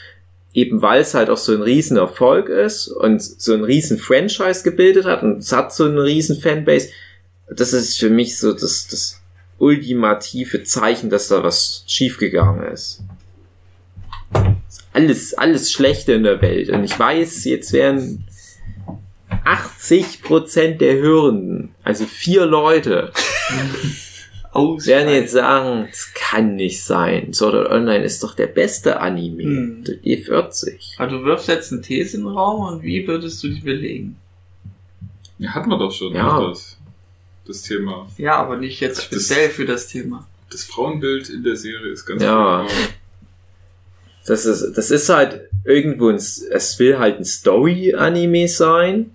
Eben 0.53 0.83
weil 0.83 1.03
es 1.03 1.15
halt 1.15 1.31
auch 1.31 1.37
so 1.37 1.53
ein 1.53 1.63
riesen 1.63 1.99
Erfolg 1.99 2.49
ist 2.49 2.89
und 2.89 3.23
so 3.23 3.53
ein 3.55 3.63
riesen 3.63 3.99
Franchise 3.99 4.63
gebildet 4.63 5.05
hat 5.05 5.23
und 5.23 5.39
es 5.39 5.53
hat 5.53 5.73
so 5.73 5.85
eine 5.85 6.03
riesen 6.03 6.41
Fanbase. 6.41 6.89
Das 7.49 7.73
ist 7.73 7.99
für 7.99 8.11
mich 8.11 8.39
so 8.39 8.53
das, 8.53 8.89
das 8.89 9.21
ultimative 9.59 10.65
Zeichen, 10.65 11.11
dass 11.11 11.29
da 11.29 11.43
was 11.43 11.85
schiefgegangen 11.87 12.73
ist. 12.73 13.03
Alles, 14.93 15.35
alles 15.35 15.73
Schlechte 15.73 16.13
in 16.13 16.23
der 16.23 16.41
Welt. 16.43 16.71
Und 16.71 16.85
ich 16.85 16.99
weiß, 16.99 17.45
jetzt 17.45 17.73
werden 17.73 18.27
80% 19.45 20.79
der 20.79 20.97
Hörenden, 20.97 21.75
also 21.85 22.05
vier 22.05 22.47
Leute, 22.47 23.13
werden 24.55 25.13
jetzt 25.13 25.33
sagen, 25.33 25.87
das 25.91 26.13
kann 26.15 26.57
nicht 26.57 26.83
sein. 26.83 27.33
Sword 27.33 27.55
Art 27.55 27.71
Online 27.71 28.05
ist 28.05 28.23
doch 28.23 28.35
der 28.35 28.47
beste 28.47 29.01
Anime. 29.01 29.43
Hm. 29.43 29.85
Der 29.85 29.97
E40. 29.97 30.95
Also 30.99 31.19
du 31.19 31.25
wirfst 31.25 31.49
jetzt 31.49 31.73
eine 31.73 31.83
These 31.83 32.17
in 32.17 32.25
den 32.25 32.33
Raum 32.33 32.75
und 32.75 32.83
wie 32.83 33.07
würdest 33.07 33.43
du 33.43 33.49
die 33.49 33.61
belegen? 33.61 34.17
Ja, 35.39 35.51
hatten 35.51 35.69
wir 35.69 35.79
doch 35.79 35.93
schon. 35.93 36.15
Ja. 36.15 36.41
Das, 36.41 36.76
das 37.49 37.63
Thema. 37.63 38.09
Ja, 38.19 38.37
aber 38.37 38.57
nicht 38.57 38.81
jetzt 38.81 38.99
Das- 38.99 39.05
speziell 39.05 39.51
für 39.51 39.65
das 39.67 39.87
Thema. 39.89 40.27
Das 40.51 40.65
Frauenbild 40.65 41.29
in 41.29 41.43
der 41.43 41.57
Serie 41.57 41.91
ist 41.93 42.07
ganz 42.07 42.23
Ja. 42.23 42.29
klar. 42.29 42.67
Das 44.27 44.45
ist, 44.45 44.73
das 44.77 44.91
ist 44.91 45.09
halt 45.09 45.43
irgendwo 45.65 46.09
ein, 46.09 46.17
es 46.17 46.79
will 46.79 46.99
halt 46.99 47.19
ein 47.19 47.25
Story-Anime 47.25 48.49
sein. 48.49 49.13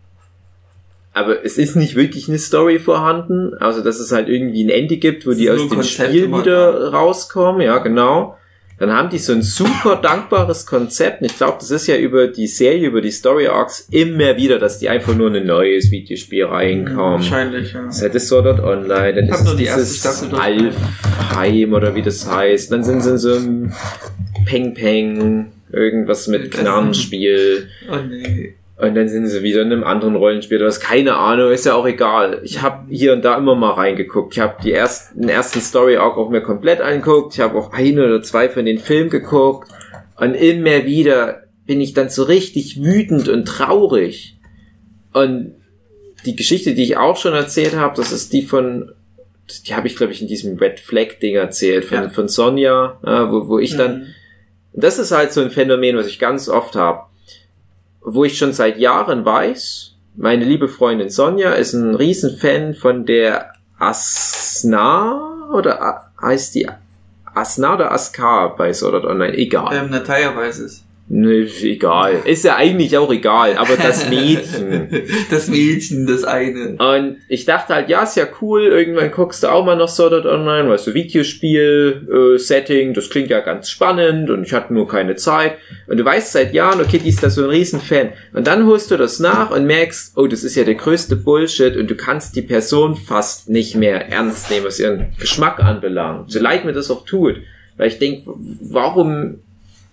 Aber 1.14 1.44
es 1.44 1.58
ist 1.58 1.76
nicht 1.76 1.96
wirklich 1.96 2.30
eine 2.30 2.40
Story 2.40 2.80
vorhanden. 2.80 3.54
Also, 3.56 3.82
dass 3.84 4.00
es 4.00 4.14
halt 4.14 4.30
irgendwie 4.30 4.64
ein 4.64 4.70
Ende 4.70 4.96
gibt, 4.98 5.26
wo 5.26 5.32
Es 5.32 5.38
die 5.38 5.50
aus 5.52 5.60
dem 5.60 5.70
Konzept 5.70 6.10
Spiel 6.10 6.32
wieder 6.32 6.92
rauskommen. 6.94 7.62
Ja, 7.62 7.80
genau. 7.80 8.38
Dann 8.82 8.92
haben 8.94 9.12
die 9.12 9.20
so 9.20 9.32
ein 9.32 9.44
super 9.44 9.96
dankbares 10.02 10.66
Konzept. 10.66 11.22
Und 11.22 11.28
ich 11.28 11.38
glaube, 11.38 11.58
das 11.60 11.70
ist 11.70 11.86
ja 11.86 11.98
über 11.98 12.28
die 12.28 12.48
Serie, 12.48 12.88
über 12.88 13.00
die 13.00 13.12
Story 13.12 13.46
Arcs 13.46 13.88
immer 13.92 14.38
wieder, 14.38 14.58
dass 14.58 14.80
die 14.80 14.90
einfach 14.90 15.14
nur 15.14 15.28
in 15.28 15.36
ein 15.36 15.46
neues 15.46 15.92
Videospiel 15.92 16.46
reinkommen. 16.46 17.20
Wahrscheinlich, 17.20 17.74
ja. 17.74 17.84
Das 17.86 18.02
ist 18.02 18.28
Sword 18.28 18.48
Art 18.48 18.60
Online, 18.60 19.14
dann 19.14 19.26
Ich 19.26 19.32
ist 19.36 19.78
es 19.78 20.02
dieses. 20.02 20.34
Alfheim 20.34 21.74
oder 21.74 21.94
wie 21.94 22.02
das 22.02 22.28
heißt. 22.28 22.72
Dann 22.72 22.84
sind 22.84 23.02
sie 23.02 23.12
in 23.12 23.18
so 23.20 23.36
einem 23.36 23.74
Peng 24.46 24.74
Peng, 24.74 25.52
irgendwas 25.72 26.28
mit 26.28 26.50
Knarrenspiel. 26.50 27.68
Oh 27.88 27.98
nee. 27.98 28.56
Und 28.82 28.96
dann 28.96 29.08
sind 29.10 29.28
sie 29.28 29.44
wieder 29.44 29.62
in 29.62 29.72
einem 29.72 29.84
anderen 29.84 30.16
Rollenspiel. 30.16 30.58
Das 30.58 30.80
keine 30.80 31.16
Ahnung, 31.16 31.52
ist 31.52 31.68
ja 31.68 31.76
auch 31.76 31.86
egal. 31.86 32.42
Ich 32.44 32.64
habe 32.64 32.86
hier 32.90 33.14
und 33.14 33.24
da 33.24 33.38
immer 33.38 33.54
mal 33.54 33.74
reingeguckt. 33.74 34.34
Ich 34.34 34.40
habe 34.40 34.56
die 34.64 34.72
ersten, 34.72 35.22
den 35.22 35.30
ersten 35.30 35.62
Story 35.62 35.98
Arc 35.98 36.18
auch 36.18 36.30
mir 36.32 36.42
komplett 36.42 36.82
angeguckt. 36.82 37.36
Ich 37.36 37.42
habe 37.42 37.60
auch 37.60 37.74
ein 37.74 38.00
oder 38.00 38.24
zwei 38.24 38.50
von 38.50 38.66
den 38.66 38.80
Filmen 38.80 39.12
geguckt. 39.12 39.70
Und 40.18 40.34
immer 40.34 40.86
wieder 40.86 41.44
bin 41.68 41.80
ich 41.80 41.94
dann 41.94 42.10
so 42.10 42.24
richtig 42.24 42.84
wütend 42.84 43.30
und 43.30 43.46
traurig. 43.48 44.38
Und 45.14 45.54
die 46.26 46.36
Geschichte, 46.36 46.74
die 46.74 46.84
ich 46.84 46.98
auch 46.98 47.18
schon 47.18 47.34
erzählt 47.34 47.76
habe, 47.76 47.96
das 47.98 48.12
ist 48.12 48.34
die 48.34 48.42
von, 48.42 48.92
die 49.68 49.76
habe 49.76 49.86
ich 49.88 49.96
glaube 49.96 50.12
ich 50.14 50.22
in 50.24 50.28
diesem 50.28 50.58
Red 50.58 50.80
Flag 50.80 51.20
Ding 51.22 51.36
erzählt, 51.36 51.86
von, 51.86 51.98
Ja. 51.98 52.10
von 52.10 52.28
Sonja, 52.28 52.98
äh, 53.04 53.32
wo, 53.32 53.48
wo 53.48 53.60
ich 53.60 53.78
dann 53.78 54.00
Mhm. 54.00 54.06
das 54.74 54.98
ist 54.98 55.12
halt 55.12 55.34
so 55.34 55.42
ein 55.42 55.52
Phänomen, 55.52 55.98
was 55.98 56.08
ich 56.08 56.18
ganz 56.18 56.50
oft 56.50 56.76
habe, 56.76 57.11
wo 58.04 58.24
ich 58.24 58.38
schon 58.38 58.54
seit 58.54 58.78
Jahren 58.78 59.26
weiß, 59.26 59.96
meine 60.16 60.44
liebe 60.44 60.68
Freundin 60.68 61.10
Sonja 61.10 61.52
ist 61.52 61.74
ein 61.74 61.96
Riesenfan 61.96 62.74
von 62.74 63.06
der 63.06 63.54
Asna 63.78 65.50
oder 65.54 66.12
heißt 66.22 66.56
die 66.56 66.68
Asna 67.34 67.76
oder 67.76 67.92
Askar 67.92 68.56
bei 68.56 68.74
Sword 68.74 68.96
Art 68.96 69.06
Online, 69.06 69.34
egal. 69.34 69.74
Ähm, 69.74 69.90
Natalia 69.90 70.36
weiß 70.36 70.60
es. 70.60 70.84
Ne, 71.14 71.46
egal. 71.64 72.22
Ist 72.24 72.46
ja 72.46 72.56
eigentlich 72.56 72.98
auch 72.98 73.12
egal, 73.12 73.58
aber 73.58 73.76
das 73.76 74.10
Mädchen. 74.10 74.88
Das 75.30 75.50
Mädchen, 75.50 76.08
das 76.08 76.24
eine. 76.24 76.78
Und 76.78 77.18
ich 77.28 77.44
dachte 77.44 77.76
halt, 77.76 77.90
ja, 77.90 78.04
ist 78.04 78.16
ja 78.16 78.26
cool, 78.40 78.68
irgendwann 78.68 79.12
guckst 79.12 79.44
du 79.44 79.52
auch 79.52 79.66
mal 79.66 79.76
noch 79.76 79.90
Sword 79.90 80.14
Art 80.14 80.26
Online, 80.26 80.70
weißt 80.70 80.88
du, 80.88 80.94
Videospiel-Setting, 80.94 82.94
das 82.94 83.10
klingt 83.10 83.30
ja 83.30 83.42
ganz 83.42 83.70
spannend 83.70 84.30
und 84.30 84.46
ich 84.46 84.54
hatte 84.54 84.74
nur 84.74 84.88
keine 84.88 85.18
Zeit. 85.18 85.58
Und 85.86 85.98
du 85.98 86.06
weißt 86.06 86.32
seit 86.32 86.54
Jahren, 86.54 86.80
okay, 86.80 87.02
die 87.04 87.10
ist 87.10 87.22
da 87.22 87.30
so 87.30 87.44
ein 87.44 87.50
Riesenfan. 87.50 88.12
Und 88.32 88.48
dann 88.48 88.66
holst 88.66 88.90
du 88.90 88.96
das 88.96 89.20
nach 89.20 89.52
und 89.52 89.66
merkst, 89.66 90.18
oh, 90.18 90.28
das 90.28 90.46
ist 90.46 90.56
ja 90.56 90.64
der 90.64 90.76
größte 90.76 91.18
Bullshit 91.18 91.76
und 91.76 91.92
du 91.92 91.96
kannst 91.96 92.38
die 92.38 92.42
Person 92.42 92.96
fast 92.96 93.50
nicht 93.50 93.76
mehr 93.76 94.10
ernst 94.10 94.50
nehmen, 94.50 94.66
was 94.66 94.80
ihren 94.80 95.08
Geschmack 95.20 95.60
anbelangt. 95.60 96.32
So 96.32 96.40
leid 96.40 96.64
mir 96.64 96.72
das 96.72 96.90
auch 96.90 97.04
tut. 97.04 97.42
Weil 97.76 97.90
ich 97.90 98.00
denke, 98.00 98.32
warum 98.62 99.40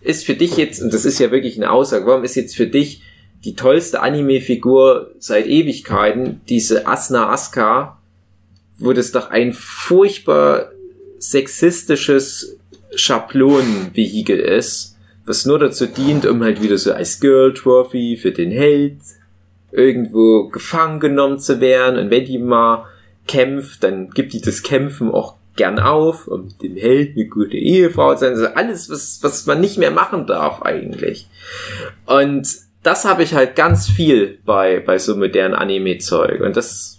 ist 0.00 0.24
für 0.24 0.34
dich 0.34 0.56
jetzt, 0.56 0.82
und 0.82 0.92
das 0.92 1.04
ist 1.04 1.18
ja 1.18 1.30
wirklich 1.30 1.56
eine 1.56 1.70
Aussage, 1.70 2.06
warum 2.06 2.24
ist 2.24 2.36
jetzt 2.36 2.56
für 2.56 2.66
dich 2.66 3.02
die 3.44 3.54
tollste 3.54 4.00
Anime-Figur 4.00 5.12
seit 5.18 5.46
Ewigkeiten, 5.46 6.40
diese 6.48 6.86
Asna 6.86 7.30
Aska, 7.30 7.98
wo 8.78 8.92
das 8.92 9.12
doch 9.12 9.30
ein 9.30 9.52
furchtbar 9.52 10.70
sexistisches 11.18 12.56
Schablonenvehikel 12.94 14.38
ist, 14.38 14.96
was 15.24 15.46
nur 15.46 15.58
dazu 15.58 15.86
dient, 15.86 16.26
um 16.26 16.42
halt 16.42 16.62
wieder 16.62 16.78
so 16.78 16.92
als 16.92 17.20
Girl 17.20 17.52
Trophy 17.52 18.16
für 18.16 18.32
den 18.32 18.50
Held 18.50 18.98
irgendwo 19.72 20.48
gefangen 20.48 21.00
genommen 21.00 21.38
zu 21.38 21.60
werden. 21.60 21.98
Und 21.98 22.10
wenn 22.10 22.24
die 22.24 22.38
mal 22.38 22.86
kämpft, 23.26 23.84
dann 23.84 24.10
gibt 24.10 24.32
die 24.32 24.40
das 24.40 24.62
Kämpfen 24.62 25.10
auch 25.10 25.37
gern 25.58 25.78
auf, 25.78 26.26
um 26.26 26.48
dem 26.62 26.76
Held 26.76 27.16
eine 27.16 27.26
gute 27.26 27.56
Ehefrau 27.58 28.14
zu 28.14 28.20
sein. 28.20 28.30
Also 28.32 28.46
alles, 28.46 28.88
was, 28.88 29.18
was 29.22 29.44
man 29.44 29.60
nicht 29.60 29.76
mehr 29.76 29.90
machen 29.90 30.26
darf 30.26 30.62
eigentlich. 30.62 31.28
Und 32.06 32.48
das 32.82 33.04
habe 33.04 33.22
ich 33.22 33.34
halt 33.34 33.54
ganz 33.56 33.88
viel 33.88 34.38
bei, 34.46 34.80
bei 34.80 34.98
so 34.98 35.16
modernen 35.16 35.54
Anime-Zeug. 35.54 36.40
Und 36.40 36.56
das, 36.56 36.96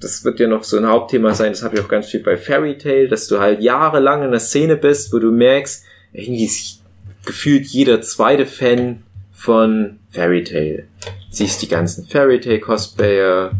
das 0.00 0.24
wird 0.24 0.38
ja 0.38 0.46
noch 0.46 0.62
so 0.62 0.76
ein 0.76 0.86
Hauptthema 0.86 1.34
sein. 1.34 1.50
Das 1.52 1.62
habe 1.64 1.76
ich 1.76 1.82
auch 1.82 1.88
ganz 1.88 2.06
viel 2.06 2.22
bei 2.22 2.36
Fairy 2.36 2.78
Tail, 2.78 3.08
dass 3.08 3.26
du 3.26 3.40
halt 3.40 3.60
jahrelang 3.60 4.20
in 4.20 4.28
einer 4.28 4.38
Szene 4.38 4.76
bist, 4.76 5.12
wo 5.12 5.18
du 5.18 5.32
merkst, 5.32 5.84
irgendwie 6.12 6.44
ist 6.44 6.82
gefühlt 7.24 7.66
jeder 7.66 8.00
zweite 8.00 8.46
Fan 8.46 9.02
von 9.32 9.98
Fairy 10.10 10.44
Tail. 10.44 10.86
Siehst 11.30 11.62
die 11.62 11.68
ganzen 11.68 12.06
Fairy 12.06 12.40
Tail 12.40 12.60
Cosplayer, 12.60 13.52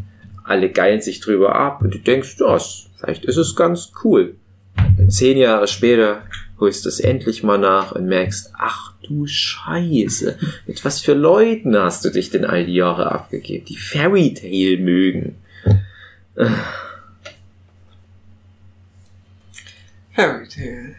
alle 0.44 0.70
geilen 0.70 1.00
sich 1.00 1.20
drüber 1.20 1.54
ab 1.56 1.82
und 1.82 1.92
du 1.94 1.98
denkst, 1.98 2.36
ja, 2.38 2.56
es- 2.56 2.87
vielleicht 2.98 3.24
ist 3.24 3.36
es 3.36 3.56
ganz 3.56 3.92
cool. 4.04 4.36
Zehn 5.08 5.38
Jahre 5.38 5.66
später 5.66 6.22
holst 6.60 6.84
du 6.84 6.88
es 6.88 7.00
endlich 7.00 7.42
mal 7.42 7.58
nach 7.58 7.92
und 7.92 8.06
merkst, 8.06 8.52
ach 8.58 8.92
du 9.02 9.26
Scheiße, 9.26 10.38
mit 10.66 10.84
was 10.84 11.00
für 11.00 11.14
Leuten 11.14 11.76
hast 11.76 12.04
du 12.04 12.10
dich 12.10 12.30
denn 12.30 12.44
all 12.44 12.66
die 12.66 12.74
Jahre 12.74 13.10
abgegeben, 13.10 13.64
die 13.64 13.76
Fairy 13.76 14.34
Tail 14.34 14.78
mögen. 14.78 15.36
Fairy 20.14 20.48
Tail. 20.48 20.94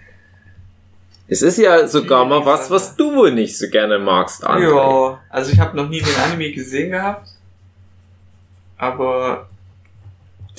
Es 1.28 1.44
ist 1.44 1.58
ja 1.60 1.88
sogar 1.88 2.26
mal 2.26 2.44
was, 2.46 2.72
was 2.72 2.96
du 2.96 3.14
wohl 3.14 3.32
nicht 3.32 3.56
so 3.58 3.70
gerne 3.70 4.00
magst, 4.00 4.44
André. 4.48 4.76
Ja, 4.76 5.22
also 5.30 5.52
ich 5.52 5.60
habe 5.60 5.78
noch 5.78 5.88
nie 5.88 6.02
den 6.02 6.16
Anime 6.16 6.52
gesehen 6.52 6.90
gehabt. 6.90 7.30
Aber 8.78 9.49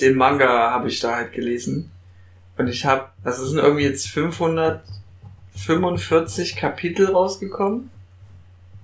den 0.00 0.16
Manga 0.16 0.70
habe 0.70 0.88
ich 0.88 1.00
da 1.00 1.16
halt 1.16 1.32
gelesen. 1.32 1.90
Und 2.56 2.68
ich 2.68 2.84
habe, 2.84 3.06
das 3.24 3.38
sind 3.38 3.58
irgendwie 3.58 3.84
jetzt 3.84 4.08
545 5.54 6.56
Kapitel 6.56 7.06
rausgekommen 7.06 7.90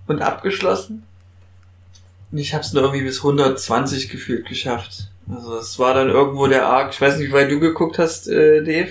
und 0.07 0.23
abgeschlossen. 0.23 1.03
Und 2.33 2.39
ich 2.39 2.55
habe 2.55 2.63
es 2.65 2.73
nur 2.73 2.83
irgendwie 2.85 3.05
bis 3.05 3.19
120 3.19 4.09
gefühlt 4.09 4.47
geschafft. 4.47 5.11
Also 5.31 5.57
es 5.59 5.79
war 5.79 5.95
dann 5.95 6.09
irgendwo 6.09 6.47
der 6.47 6.67
Arc, 6.67 6.93
ich 6.95 7.01
weiß 7.01 7.19
nicht, 7.19 7.29
wie 7.29 7.33
weit 7.33 7.51
du 7.51 7.59
geguckt 7.61 7.99
hast, 7.99 8.29
äh, 8.29 8.63
Dave. 8.63 8.91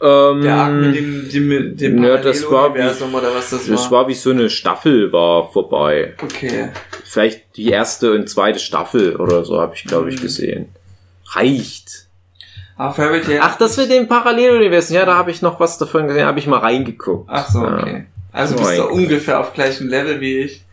Ähm, 0.00 0.42
Der 0.42 0.54
Arc 0.56 0.74
mit 0.74 0.96
dem, 0.96 1.28
dem, 1.30 1.76
dem 1.76 2.02
ja, 2.04 2.18
das 2.18 2.42
war 2.50 2.74
wie- 2.74 2.80
oder 2.80 3.34
was 3.34 3.50
das, 3.50 3.66
das 3.66 3.84
war. 3.90 4.02
war 4.02 4.08
wie 4.08 4.14
so 4.14 4.30
eine 4.30 4.50
Staffel 4.50 5.10
war 5.12 5.50
vorbei. 5.50 6.14
Okay. 6.22 6.68
Vielleicht 7.04 7.56
die 7.56 7.68
erste 7.70 8.12
und 8.12 8.28
zweite 8.28 8.58
Staffel 8.58 9.16
oder 9.16 9.44
so 9.44 9.58
habe 9.60 9.74
ich, 9.74 9.84
glaube 9.84 10.10
ich, 10.10 10.18
Mhm. 10.18 10.22
gesehen. 10.22 10.68
Reicht. 11.32 12.06
Ah, 12.76 12.92
Fairy 12.92 13.22
Tail. 13.22 13.40
Ach, 13.42 13.56
das 13.56 13.76
mit 13.78 13.90
dem 13.90 14.06
Paralleluniversen, 14.06 14.94
ja, 14.96 15.06
da 15.06 15.16
habe 15.16 15.30
ich 15.30 15.40
noch 15.40 15.58
was 15.60 15.78
davon 15.78 16.06
gesehen, 16.08 16.26
habe 16.26 16.38
ich 16.38 16.46
mal 16.46 16.58
reingeguckt. 16.58 17.28
Ach 17.30 17.48
so, 17.50 17.64
Ja. 17.64 17.78
okay. 17.78 18.06
Also 18.32 18.56
So 18.58 18.64
bist 18.64 18.78
du 18.78 18.84
ungefähr 18.88 19.40
auf 19.40 19.54
gleichem 19.54 19.88
Level 19.88 20.20
wie 20.20 20.38
ich. 20.40 20.64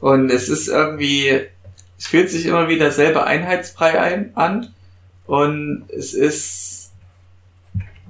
Und 0.00 0.30
es 0.30 0.48
ist 0.48 0.66
irgendwie, 0.66 1.40
es 1.96 2.06
fühlt 2.08 2.28
sich 2.28 2.46
immer 2.46 2.68
wieder 2.68 2.90
selber 2.90 3.24
Einheitsbrei 3.24 4.00
ein, 4.00 4.32
an. 4.34 4.74
Und 5.26 5.84
es 5.96 6.12
ist, 6.12 6.90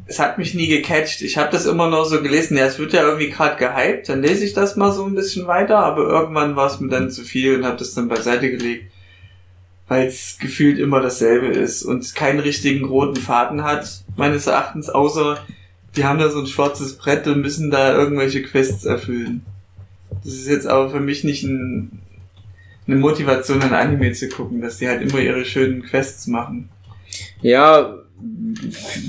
es 0.06 0.18
hat 0.18 0.38
mich 0.38 0.54
nie 0.54 0.68
gecatcht. 0.68 1.20
Ich 1.20 1.36
habe 1.36 1.50
das 1.52 1.66
immer 1.66 1.90
nur 1.90 2.06
so 2.06 2.22
gelesen, 2.22 2.56
ja, 2.56 2.64
es 2.64 2.78
wird 2.78 2.94
ja 2.94 3.02
irgendwie 3.02 3.28
gerade 3.28 3.56
gehypt, 3.56 4.08
dann 4.08 4.22
lese 4.22 4.44
ich 4.46 4.54
das 4.54 4.76
mal 4.76 4.90
so 4.92 5.04
ein 5.04 5.14
bisschen 5.14 5.46
weiter, 5.46 5.78
aber 5.80 6.04
irgendwann 6.08 6.56
war 6.56 6.68
es 6.68 6.80
mir 6.80 6.88
dann 6.88 7.10
zu 7.10 7.24
viel 7.24 7.56
und 7.56 7.66
habe 7.66 7.76
das 7.76 7.92
dann 7.92 8.08
beiseite 8.08 8.50
gelegt, 8.50 8.90
weil 9.92 10.06
es 10.06 10.38
gefühlt 10.40 10.78
immer 10.78 11.02
dasselbe 11.02 11.48
ist 11.48 11.82
und 11.82 12.14
keinen 12.14 12.40
richtigen 12.40 12.86
roten 12.86 13.20
Faden 13.20 13.62
hat, 13.62 14.02
meines 14.16 14.46
Erachtens, 14.46 14.88
außer 14.88 15.38
die 15.94 16.06
haben 16.06 16.18
da 16.18 16.30
so 16.30 16.40
ein 16.40 16.46
schwarzes 16.46 16.96
Brett 16.96 17.26
und 17.26 17.42
müssen 17.42 17.70
da 17.70 17.94
irgendwelche 17.94 18.42
Quests 18.42 18.86
erfüllen. 18.86 19.44
Das 20.24 20.32
ist 20.32 20.48
jetzt 20.48 20.66
aber 20.66 20.88
für 20.88 21.00
mich 21.00 21.24
nicht 21.24 21.42
ein, 21.42 22.00
eine 22.86 22.96
Motivation, 22.96 23.60
ein 23.60 23.74
Anime 23.74 24.12
zu 24.12 24.30
gucken, 24.30 24.62
dass 24.62 24.78
die 24.78 24.88
halt 24.88 25.02
immer 25.02 25.20
ihre 25.20 25.44
schönen 25.44 25.82
Quests 25.82 26.26
machen. 26.26 26.70
Ja, 27.42 27.98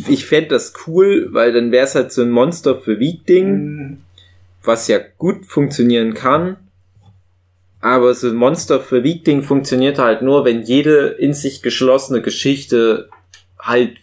ich 0.10 0.26
fänd 0.26 0.52
das 0.52 0.74
cool, 0.86 1.30
weil 1.32 1.54
dann 1.54 1.72
wäre 1.72 1.86
es 1.86 1.96
halt 1.96 2.12
so 2.12 2.24
ein 2.24 2.30
Monster 2.30 2.76
für 2.76 3.00
Weak-Ding, 3.00 3.48
Hm, 3.48 3.98
was 4.64 4.90
ja 4.90 5.00
gut 5.18 5.46
funktionieren 5.46 6.14
kann. 6.14 6.58
Aber 7.84 8.14
so 8.14 8.30
ein 8.30 8.36
Monster 8.36 8.80
für 8.80 9.04
Weak-Ding 9.04 9.44
funktioniert 9.44 10.00
halt 10.00 10.22
nur, 10.22 10.46
wenn 10.46 10.62
jede 10.62 11.08
in 11.08 11.34
sich 11.34 11.62
geschlossene 11.62 12.22
Geschichte 12.22 13.10
halt 13.60 13.98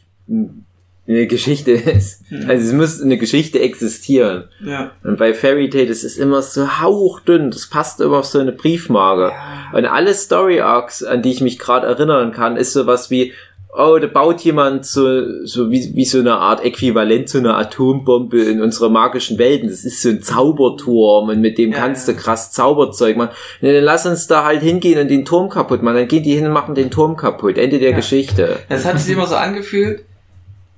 eine 1.09 1.27
Geschichte 1.27 1.71
ist. 1.73 2.31
Mhm. 2.31 2.49
Also 2.49 2.69
es 2.69 2.73
muss 2.75 3.03
eine 3.03 3.17
Geschichte 3.17 3.59
existieren. 3.59 4.45
Ja. 4.63 4.93
Und 5.03 5.19
bei 5.19 5.33
Fairy 5.33 5.71
Tail, 5.71 5.87
das 5.87 6.05
ist 6.05 6.19
immer 6.19 6.43
so 6.43 6.81
hauchdünn, 6.81 7.51
das 7.51 7.69
passt 7.69 8.03
immer 8.03 8.19
auf 8.19 8.27
so 8.27 8.39
eine 8.39 8.53
Briefmarke. 8.53 9.33
Und 9.73 9.87
alle 9.87 10.13
Story 10.13 10.61
Arcs, 10.61 11.03
an 11.03 11.23
die 11.23 11.31
ich 11.31 11.41
mich 11.41 11.59
gerade 11.59 11.87
erinnern 11.87 12.33
kann, 12.33 12.59
ist 12.59 12.75
sowas 12.75 13.11
wie, 13.11 13.33
oh, 13.73 13.99
da 14.01 14.07
baut 14.07 14.41
jemand 14.41 14.85
so, 14.85 15.45
so 15.45 15.71
wie, 15.71 15.95
wie 15.95 16.05
so 16.05 16.19
eine 16.19 16.35
Art 16.35 16.65
Äquivalent 16.65 17.29
zu 17.29 17.39
einer 17.39 17.57
Atombombe 17.57 18.41
in 18.43 18.61
unserer 18.61 18.89
magischen 18.89 19.39
Welten. 19.39 19.69
Das 19.69 19.85
ist 19.85 20.03
so 20.03 20.09
ein 20.09 20.23
Zauberturm 20.23 21.29
und 21.29 21.41
mit 21.41 21.57
dem 21.59 21.73
Ja, 21.73 21.79
kannst 21.79 22.09
du 22.09 22.15
krass 22.15 22.51
Zauberzeug 22.53 23.17
machen. 23.17 23.31
Und 23.61 23.69
dann 23.69 23.85
lass 23.85 24.07
uns 24.07 24.27
da 24.27 24.45
halt 24.45 24.63
hingehen 24.63 24.99
und 25.01 25.09
den 25.09 25.25
Turm 25.25 25.49
kaputt 25.49 25.83
machen. 25.83 25.97
Dann 25.97 26.09
gehen 26.09 26.23
die 26.23 26.35
hin 26.35 26.47
und 26.47 26.53
machen 26.53 26.75
den 26.75 26.91
Turm 26.91 27.17
kaputt. 27.17 27.59
Ende 27.59 27.79
der 27.79 27.91
Ja. 27.91 27.97
Geschichte. 27.97 28.59
Das 28.69 28.85
hat 28.85 28.99
sich 28.99 29.13
immer 29.13 29.27
so 29.27 29.37
angefühlt, 29.37 30.05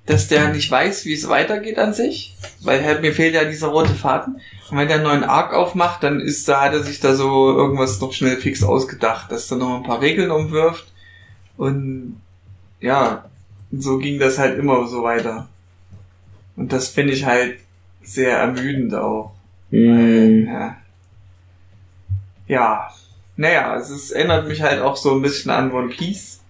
dass 0.06 0.28
der 0.28 0.52
nicht 0.52 0.70
weiß, 0.70 1.04
wie 1.06 1.14
es 1.14 1.28
weitergeht 1.28 1.78
an 1.78 1.94
sich, 1.94 2.34
weil 2.62 2.84
halt 2.84 3.02
mir 3.02 3.12
fehlt 3.12 3.34
ja 3.34 3.44
dieser 3.44 3.68
rote 3.68 3.94
Faden. 3.94 4.40
Und 4.70 4.76
wenn 4.76 4.88
der 4.88 4.96
einen 4.96 5.06
neuen 5.06 5.24
Arc 5.24 5.54
aufmacht, 5.54 6.02
dann 6.02 6.20
ist 6.20 6.48
da, 6.48 6.60
hat 6.62 6.72
er 6.72 6.82
sich 6.82 7.00
da 7.00 7.14
so 7.14 7.56
irgendwas 7.56 8.00
noch 8.00 8.12
schnell 8.12 8.36
fix 8.36 8.62
ausgedacht, 8.62 9.30
dass 9.30 9.50
er 9.50 9.58
noch 9.58 9.76
ein 9.76 9.82
paar 9.82 10.00
Regeln 10.00 10.30
umwirft. 10.30 10.86
Und 11.56 12.20
ja, 12.82 13.24
so 13.72 13.98
ging 13.98 14.18
das 14.18 14.38
halt 14.38 14.58
immer 14.58 14.86
so 14.86 15.02
weiter. 15.02 15.48
Und 16.56 16.72
das 16.72 16.88
finde 16.88 17.14
ich 17.14 17.24
halt 17.24 17.58
sehr 18.02 18.36
ermüdend 18.38 18.94
auch. 18.94 19.32
Hm. 19.70 20.46
Ja. 20.46 20.76
ja. 22.46 22.90
Naja, 23.36 23.76
es 23.76 23.88
ist, 23.88 24.10
erinnert 24.10 24.46
mich 24.46 24.60
halt 24.60 24.82
auch 24.82 24.96
so 24.96 25.14
ein 25.14 25.22
bisschen 25.22 25.50
an 25.50 25.72
One 25.72 25.88
Piece. 25.88 26.40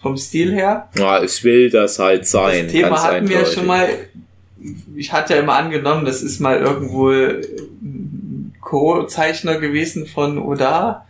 Vom 0.00 0.16
Stil 0.16 0.52
her. 0.52 0.88
Ja, 0.96 1.18
es 1.22 1.42
will 1.42 1.70
das 1.70 1.98
halt 1.98 2.26
sein. 2.26 2.64
Das 2.64 2.72
Thema 2.72 3.02
hatten 3.02 3.28
wir 3.28 3.36
ja 3.36 3.40
eindeutig. 3.40 3.54
schon 3.54 3.66
mal. 3.66 3.88
Ich 4.94 5.12
hatte 5.12 5.34
ja 5.34 5.40
immer 5.40 5.54
angenommen, 5.54 6.04
das 6.04 6.22
ist 6.22 6.40
mal 6.40 6.58
irgendwo 6.58 7.10
ein 7.10 8.54
Co-Zeichner 8.60 9.58
gewesen 9.58 10.06
von 10.06 10.38
Oda. 10.38 11.07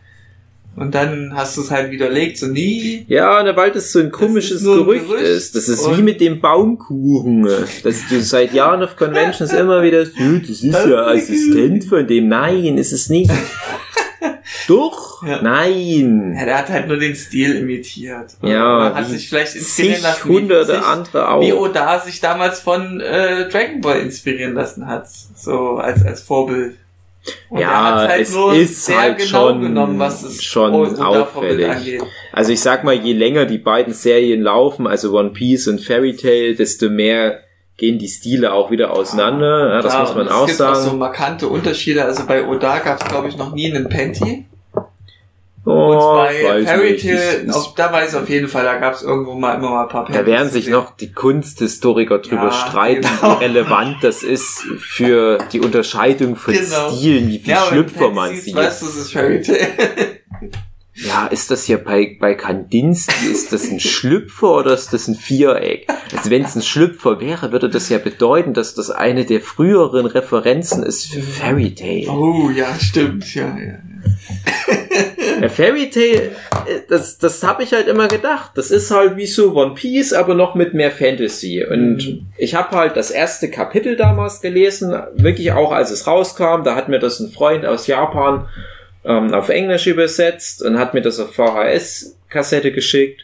Und 0.77 0.95
dann 0.95 1.33
hast 1.35 1.57
du 1.57 1.63
es 1.63 1.71
halt 1.73 1.91
widerlegt, 1.91 2.39
so 2.39 2.47
nie. 2.47 3.05
Ja, 3.09 3.41
und 3.41 3.57
weil 3.57 3.73
das 3.73 3.91
so 3.91 3.99
ein 3.99 4.13
komisches 4.13 4.59
ist 4.59 4.63
nur 4.63 4.77
ein 4.77 4.85
Gerücht, 4.85 5.09
Gerücht 5.09 5.23
ist. 5.25 5.57
Das 5.57 5.69
ist 5.69 5.97
wie 5.97 6.03
mit 6.03 6.21
dem 6.21 6.41
Baumkuchen, 6.41 7.43
dass 7.83 8.07
du 8.09 8.21
seit 8.23 8.53
Jahren 8.55 8.83
auf 8.85 8.95
Conventions 8.97 9.53
immer 9.53 9.83
wieder, 9.83 10.03
"Ja, 10.05 10.09
das 10.41 10.51
ist 10.51 10.63
ja 10.63 11.07
Assistent 11.07 11.85
von 11.87 12.07
dem. 12.07 12.29
Nein, 12.29 12.79
ist 12.79 12.93
es 12.93 13.09
nicht. 13.09 13.31
Doch, 14.69 15.23
Ja. 15.27 15.41
nein. 15.43 16.35
Ja, 16.39 16.45
der 16.45 16.59
hat 16.59 16.69
halt 16.69 16.89
nur 16.89 16.99
den 16.99 17.15
Stil 17.17 17.57
imitiert. 17.57 18.33
Ja, 18.43 18.93
hat 18.95 19.09
sich 19.09 19.29
vielleicht 19.29 19.57
inspirieren 19.57 20.03
lassen. 20.03 20.29
hunderte 20.29 20.73
sich, 20.75 20.83
andere 20.83 21.29
auch. 21.31 21.41
wie 21.43 21.53
Oda 21.55 22.01
sich 22.01 22.21
damals 22.21 22.61
von 22.61 23.01
äh, 23.01 23.49
Dragon 23.49 23.81
Ball 23.81 24.01
inspirieren 24.01 24.55
lassen 24.55 24.87
hat. 24.87 25.09
So 25.37 25.77
als, 25.79 26.05
als 26.05 26.21
Vorbild. 26.23 26.77
Und 27.51 27.61
Ja, 27.61 28.07
halt 28.09 28.23
es 28.23 28.35
ist 28.35 28.97
halt 28.97 29.19
genau 29.19 29.49
schon- 29.49 29.63
genommen, 29.63 30.11
schon 30.41 30.99
auffällig. 31.01 32.01
Also 32.33 32.53
ich 32.53 32.61
sag 32.61 32.85
mal, 32.85 32.95
je 32.95 33.13
länger 33.13 33.45
die 33.45 33.59
beiden 33.59 33.93
Serien 33.93 34.43
laufen, 34.43 34.87
also 34.87 35.13
One 35.19 35.31
Piece 35.31 35.69
und 35.69 35.81
Fairy 35.81 36.17
Tail, 36.17 36.55
desto 36.55 36.89
mehr 36.89 37.41
gehen 37.77 37.99
die 37.99 38.09
Stile 38.09 38.53
auch 38.53 38.71
wieder 38.71 38.93
auseinander. 38.93 39.69
Ja, 39.75 39.83
das 39.83 39.93
Klar, 39.93 40.07
muss 40.07 40.15
man 40.17 40.29
auch 40.29 40.45
es 40.49 40.57
gibt 40.59 40.63
auch 40.69 40.75
so 40.75 40.83
sagen. 40.87 40.99
markante 40.99 41.49
Unterschiede. 41.49 42.05
Also 42.05 42.27
bei 42.27 42.47
Oda 42.47 42.79
gab 42.79 43.01
es, 43.03 43.09
glaube 43.09 43.29
ich, 43.29 43.37
noch 43.37 43.53
nie 43.55 43.73
einen 43.73 43.89
Panty. 43.89 44.47
Oh, 45.71 45.91
Und 45.93 45.99
bei 46.17 46.45
weiß 46.45 46.65
Fairy 46.65 47.51
auf, 47.51 47.75
da 47.75 47.93
weiß 47.93 48.13
ich 48.15 48.19
auf 48.19 48.29
jeden 48.31 48.49
Fall, 48.49 48.65
da 48.65 48.79
gab 48.79 48.95
es 48.95 49.03
irgendwo 49.03 49.35
mal 49.35 49.55
immer 49.57 49.69
mal 49.71 49.83
ein 49.83 49.89
paar 49.89 50.07
Da 50.11 50.25
werden 50.25 50.49
sich 50.49 50.69
noch 50.69 50.97
die 50.97 51.13
Kunsthistoriker 51.13 52.21
drüber 52.21 52.45
Ja, 52.45 52.53
streiten, 52.53 53.07
genau. 53.21 53.39
wie 53.39 53.45
relevant 53.45 53.97
das 54.03 54.23
ist 54.23 54.63
für 54.79 55.39
die 55.53 55.61
Unterscheidung 55.61 56.37
von 56.37 56.55
Genau. 56.55 56.91
Stilen, 56.91 57.29
wie 57.29 57.39
viel 57.39 57.51
ja, 57.51 57.67
Schlüpfer 57.67 58.11
man 58.11 58.35
sieht. 58.35 58.55
Weißt 58.55 58.81
du, 58.81 58.87
das 58.87 58.97
ist 58.97 59.13
Fairy 59.13 59.43
Tail. 59.43 59.67
Ja, 60.95 61.27
ist 61.29 61.51
das 61.53 61.65
hier 61.65 61.79
bei, 61.79 62.17
bei 62.19 62.35
Kandinsky, 62.35 63.27
ist 63.31 63.53
das 63.53 63.71
ein 63.71 63.79
Schlüpfer 63.79 64.57
oder 64.57 64.75
ist 64.75 64.93
das 64.93 65.07
ein 65.07 65.15
Viereck? 65.15 65.87
Also 66.17 66.29
wenn 66.31 66.43
es 66.45 66.57
ein 66.57 66.63
Schlüpfer 66.63 67.21
wäre, 67.21 67.53
würde 67.53 67.69
das 67.69 67.89
ja 67.89 67.99
bedeuten, 67.99 68.53
dass 68.53 68.75
das 68.75 68.91
eine 68.91 69.25
der 69.25 69.41
früheren 69.41 70.07
Referenzen 70.07 70.83
ist 70.83 71.13
für 71.13 71.23
Fairy 71.23 71.73
Tail. 71.75 72.09
oh, 72.09 72.51
ja, 72.51 72.75
stimmt, 72.81 73.33
ja, 73.35 73.47
ja. 73.57 73.75
Ja, 75.41 75.49
Fairy 75.49 75.89
Tail, 75.89 76.33
äh, 76.67 76.81
das, 76.89 77.19
das 77.19 77.43
habe 77.45 77.63
ich 77.63 77.73
halt 77.73 77.87
immer 77.87 78.09
gedacht. 78.09 78.51
Das 78.57 78.73
ist 78.73 78.91
halt 78.91 79.17
wie 79.17 79.27
so 79.27 79.55
One 79.55 79.75
Piece, 79.75 80.13
aber 80.13 80.35
noch 80.35 80.57
mit 80.57 80.75
mehr 80.75 80.91
Fantasy. 80.91 81.65
Und 81.65 81.97
Mhm. 81.99 82.27
ich 82.37 82.55
habe 82.57 82.77
halt 82.77 82.97
das 82.97 83.11
erste 83.13 83.49
Kapitel 83.49 83.95
damals 83.97 84.41
gelesen, 84.41 84.93
wirklich 85.15 85.53
auch 85.53 85.71
als 85.71 85.91
es 85.93 86.07
rauskam. 86.09 86.65
Da 86.65 86.75
hat 86.75 86.89
mir 86.89 86.99
das 86.99 87.21
ein 87.21 87.31
Freund 87.31 87.65
aus 87.67 87.87
Japan 87.87 88.49
ähm, 89.05 89.33
auf 89.33 89.49
Englisch 89.49 89.87
übersetzt 89.87 90.63
und 90.63 90.77
hat 90.79 90.93
mir 90.95 91.03
das 91.03 91.21
auf 91.21 91.33
VHS-Kassette 91.35 92.73
geschickt. 92.73 93.23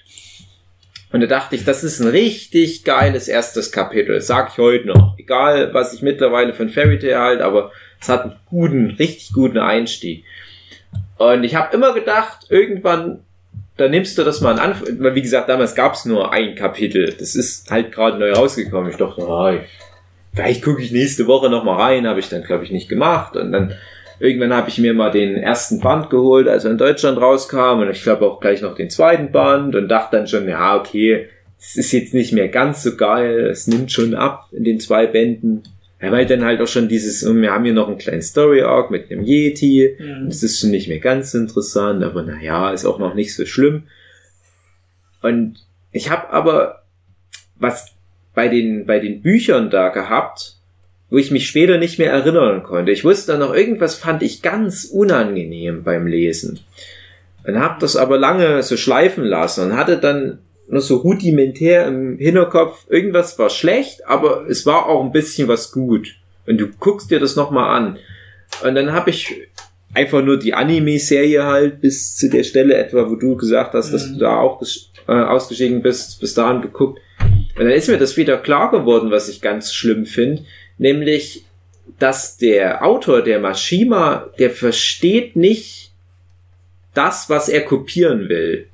Und 1.12 1.20
da 1.20 1.26
dachte 1.26 1.56
ich, 1.56 1.64
das 1.64 1.82
ist 1.84 2.00
ein 2.00 2.08
richtig 2.08 2.84
geiles 2.84 3.26
erstes 3.28 3.72
Kapitel. 3.72 4.20
Sag 4.20 4.50
ich 4.52 4.58
heute 4.58 4.86
noch. 4.88 5.16
Egal, 5.18 5.72
was 5.74 5.92
ich 5.94 6.02
mittlerweile 6.02 6.52
von 6.54 6.68
Fairy 6.68 6.98
Tail 6.98 7.18
halte, 7.18 7.44
aber 7.44 7.72
es 8.00 8.08
hat 8.08 8.22
einen 8.22 8.36
guten, 8.46 8.90
richtig 8.98 9.32
guten 9.32 9.58
Einstieg. 9.58 10.24
Und 11.18 11.44
ich 11.44 11.54
habe 11.54 11.74
immer 11.74 11.94
gedacht, 11.94 12.46
irgendwann, 12.48 13.20
da 13.76 13.88
nimmst 13.88 14.18
du 14.18 14.24
das 14.24 14.40
mal 14.40 14.58
an 14.58 14.74
wie 15.14 15.22
gesagt, 15.22 15.48
damals 15.48 15.74
gab 15.74 15.94
es 15.94 16.04
nur 16.04 16.32
ein 16.32 16.54
Kapitel. 16.54 17.14
Das 17.18 17.34
ist 17.34 17.70
halt 17.70 17.92
gerade 17.92 18.18
neu 18.18 18.32
rausgekommen. 18.32 18.90
Ich 18.90 18.96
dachte, 18.96 19.22
ah, 19.22 19.52
ich- 19.54 19.60
vielleicht 20.34 20.62
gucke 20.64 20.82
ich 20.82 20.90
nächste 20.92 21.26
Woche 21.26 21.48
noch 21.50 21.64
mal 21.64 21.76
rein, 21.80 22.06
habe 22.06 22.20
ich 22.20 22.28
dann 22.28 22.42
glaube 22.42 22.64
ich 22.64 22.70
nicht 22.70 22.88
gemacht. 22.88 23.36
Und 23.36 23.52
dann 23.52 23.72
irgendwann 24.20 24.52
habe 24.54 24.68
ich 24.68 24.78
mir 24.78 24.94
mal 24.94 25.10
den 25.10 25.36
ersten 25.36 25.80
Band 25.80 26.10
geholt, 26.10 26.48
als 26.48 26.64
er 26.64 26.72
in 26.72 26.78
Deutschland 26.78 27.18
rauskam. 27.18 27.80
Und 27.80 27.90
ich 27.90 28.02
glaube 28.02 28.26
auch 28.26 28.40
gleich 28.40 28.60
noch 28.62 28.74
den 28.74 28.90
zweiten 28.90 29.30
Band 29.32 29.74
und 29.76 29.88
dachte 29.88 30.16
dann 30.16 30.26
schon, 30.26 30.48
ja 30.48 30.76
okay, 30.76 31.28
es 31.60 31.76
ist 31.76 31.92
jetzt 31.92 32.14
nicht 32.14 32.32
mehr 32.32 32.48
ganz 32.48 32.82
so 32.82 32.96
geil. 32.96 33.46
Es 33.50 33.66
nimmt 33.66 33.90
schon 33.90 34.14
ab 34.14 34.48
in 34.52 34.64
den 34.64 34.80
zwei 34.80 35.06
Bänden. 35.06 35.62
Ja, 36.04 36.12
weil 36.12 36.26
dann 36.26 36.44
halt 36.44 36.60
auch 36.60 36.68
schon 36.68 36.88
dieses, 36.88 37.24
wir 37.24 37.52
haben 37.52 37.64
hier 37.64 37.72
noch 37.72 37.88
einen 37.88 37.98
kleinen 37.98 38.22
Story 38.22 38.62
Arc 38.62 38.90
mit 38.90 39.10
einem 39.10 39.24
Yeti. 39.24 39.96
Mhm. 39.98 40.26
Das 40.28 40.42
ist 40.42 40.60
schon 40.60 40.70
nicht 40.70 40.88
mehr 40.88 40.98
ganz 40.98 41.34
interessant, 41.34 42.02
aber 42.02 42.22
naja, 42.22 42.72
ist 42.72 42.84
auch 42.84 42.98
noch 42.98 43.14
nicht 43.14 43.34
so 43.34 43.46
schlimm. 43.46 43.84
Und 45.22 45.56
ich 45.92 46.10
habe 46.10 46.30
aber 46.30 46.82
was 47.58 47.92
bei 48.34 48.48
den, 48.48 48.86
bei 48.86 48.98
den 48.98 49.22
Büchern 49.22 49.70
da 49.70 49.88
gehabt, 49.88 50.56
wo 51.10 51.18
ich 51.18 51.30
mich 51.30 51.46
später 51.46 51.78
nicht 51.78 51.98
mehr 51.98 52.10
erinnern 52.10 52.62
konnte. 52.62 52.90
Ich 52.90 53.04
wusste 53.04 53.32
dann 53.32 53.40
noch, 53.40 53.54
irgendwas 53.54 53.94
fand 53.94 54.22
ich 54.22 54.42
ganz 54.42 54.84
unangenehm 54.84 55.84
beim 55.84 56.06
Lesen. 56.06 56.60
Und 57.46 57.58
habe 57.58 57.76
das 57.80 57.94
aber 57.94 58.18
lange 58.18 58.62
so 58.62 58.76
schleifen 58.76 59.24
lassen 59.24 59.66
und 59.66 59.76
hatte 59.76 59.98
dann 59.98 60.38
nur 60.68 60.80
so 60.80 60.96
rudimentär 60.96 61.86
im 61.86 62.18
Hinterkopf, 62.18 62.86
irgendwas 62.88 63.38
war 63.38 63.50
schlecht, 63.50 64.06
aber 64.06 64.46
es 64.48 64.66
war 64.66 64.86
auch 64.86 65.04
ein 65.04 65.12
bisschen 65.12 65.48
was 65.48 65.72
gut. 65.72 66.16
Und 66.46 66.58
du 66.58 66.68
guckst 66.68 67.10
dir 67.10 67.20
das 67.20 67.36
nochmal 67.36 67.76
an. 67.76 67.98
Und 68.62 68.74
dann 68.74 68.92
habe 68.92 69.10
ich 69.10 69.34
einfach 69.94 70.22
nur 70.22 70.38
die 70.38 70.54
Anime-Serie 70.54 71.44
halt 71.44 71.80
bis 71.80 72.16
zu 72.16 72.28
der 72.28 72.44
Stelle 72.44 72.74
etwa, 72.76 73.08
wo 73.08 73.14
du 73.16 73.36
gesagt 73.36 73.74
hast, 73.74 73.92
dass 73.92 74.08
Mhm. 74.08 74.14
du 74.14 74.18
da 74.20 74.38
auch 74.38 74.62
äh, 75.06 75.12
ausgestiegen 75.12 75.82
bist, 75.82 76.20
bis 76.20 76.34
dahin 76.34 76.62
geguckt. 76.62 77.00
Und 77.56 77.64
dann 77.64 77.70
ist 77.72 77.88
mir 77.88 77.98
das 77.98 78.16
wieder 78.16 78.38
klar 78.38 78.70
geworden, 78.70 79.10
was 79.10 79.28
ich 79.28 79.40
ganz 79.40 79.72
schlimm 79.72 80.06
finde, 80.06 80.44
nämlich, 80.78 81.44
dass 81.98 82.36
der 82.36 82.84
Autor, 82.84 83.22
der 83.22 83.38
Mashima, 83.38 84.30
der 84.38 84.50
versteht 84.50 85.36
nicht 85.36 85.92
das, 86.94 87.28
was 87.28 87.48
er 87.48 87.60
kopieren 87.62 88.28
will. 88.28 88.66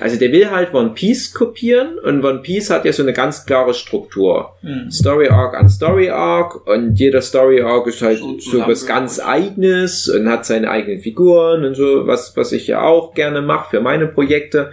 Also 0.00 0.16
der 0.16 0.30
will 0.30 0.50
halt 0.50 0.72
One 0.74 0.90
Piece 0.94 1.34
kopieren 1.34 1.98
und 1.98 2.24
One 2.24 2.40
Piece 2.40 2.70
hat 2.70 2.84
ja 2.84 2.92
so 2.92 3.02
eine 3.02 3.12
ganz 3.12 3.46
klare 3.46 3.74
Struktur. 3.74 4.54
Mhm. 4.62 4.90
Story 4.90 5.28
Arc 5.28 5.54
an 5.54 5.68
Story 5.68 6.08
Arc 6.08 6.66
und 6.66 6.94
jeder 6.98 7.20
Story 7.20 7.62
Arc 7.62 7.88
ist 7.88 8.02
halt 8.02 8.18
So 8.18 8.38
so 8.38 8.58
was 8.60 8.86
ganz 8.86 9.18
eigenes 9.18 10.08
und 10.08 10.28
hat 10.28 10.46
seine 10.46 10.70
eigenen 10.70 11.00
Figuren 11.00 11.64
und 11.64 11.74
so, 11.74 12.06
was, 12.06 12.36
was 12.36 12.52
ich 12.52 12.68
ja 12.68 12.82
auch 12.82 13.14
gerne 13.14 13.42
mache 13.42 13.70
für 13.70 13.80
meine 13.80 14.06
Projekte. 14.06 14.72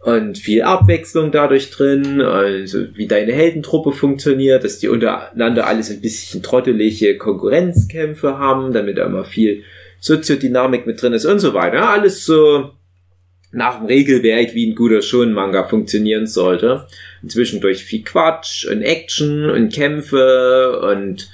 Und 0.00 0.38
viel 0.38 0.62
Abwechslung 0.62 1.32
dadurch 1.32 1.70
drin, 1.70 2.20
also 2.20 2.78
wie 2.94 3.08
deine 3.08 3.32
Heldentruppe 3.32 3.90
funktioniert, 3.90 4.62
dass 4.62 4.78
die 4.78 4.88
untereinander 4.88 5.66
alles 5.66 5.90
ein 5.90 6.00
bisschen 6.00 6.44
trottelige 6.44 7.18
Konkurrenzkämpfe 7.18 8.38
haben, 8.38 8.72
damit 8.72 8.98
da 8.98 9.06
immer 9.06 9.24
viel 9.24 9.64
Soziodynamik 9.98 10.86
mit 10.86 11.02
drin 11.02 11.12
ist 11.12 11.24
und 11.24 11.40
so 11.40 11.54
weiter. 11.54 11.88
Alles 11.88 12.24
so 12.24 12.70
nach 13.52 13.78
dem 13.78 13.86
Regelwerk, 13.86 14.54
wie 14.54 14.66
ein 14.66 14.74
guter 14.74 15.02
Shonen-Manga 15.02 15.64
funktionieren 15.64 16.26
sollte. 16.26 16.86
Und 17.22 17.32
zwischendurch 17.32 17.84
viel 17.84 18.02
Quatsch 18.02 18.66
und 18.66 18.82
Action 18.82 19.48
und 19.48 19.72
Kämpfe 19.72 20.80
und 20.80 21.28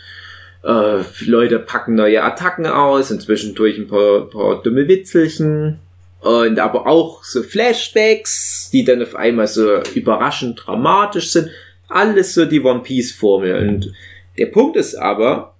äh, 0.64 1.02
Leute 1.24 1.58
packen 1.58 1.94
neue 1.94 2.22
Attacken 2.22 2.66
aus 2.66 3.10
und 3.10 3.22
zwischendurch 3.22 3.78
ein 3.78 3.88
paar, 3.88 4.28
paar 4.28 4.62
dumme 4.62 4.86
Witzelchen. 4.88 5.80
Und 6.20 6.58
aber 6.60 6.86
auch 6.86 7.24
so 7.24 7.42
Flashbacks, 7.42 8.70
die 8.72 8.84
dann 8.84 9.02
auf 9.02 9.16
einmal 9.16 9.48
so 9.48 9.80
überraschend 9.94 10.62
dramatisch 10.64 11.30
sind. 11.30 11.50
Alles 11.88 12.34
so 12.34 12.44
die 12.44 12.60
One 12.60 12.82
Piece 12.82 13.12
Formel. 13.12 13.68
Und 13.68 13.92
der 14.38 14.46
Punkt 14.46 14.76
ist 14.76 14.94
aber, 14.94 15.56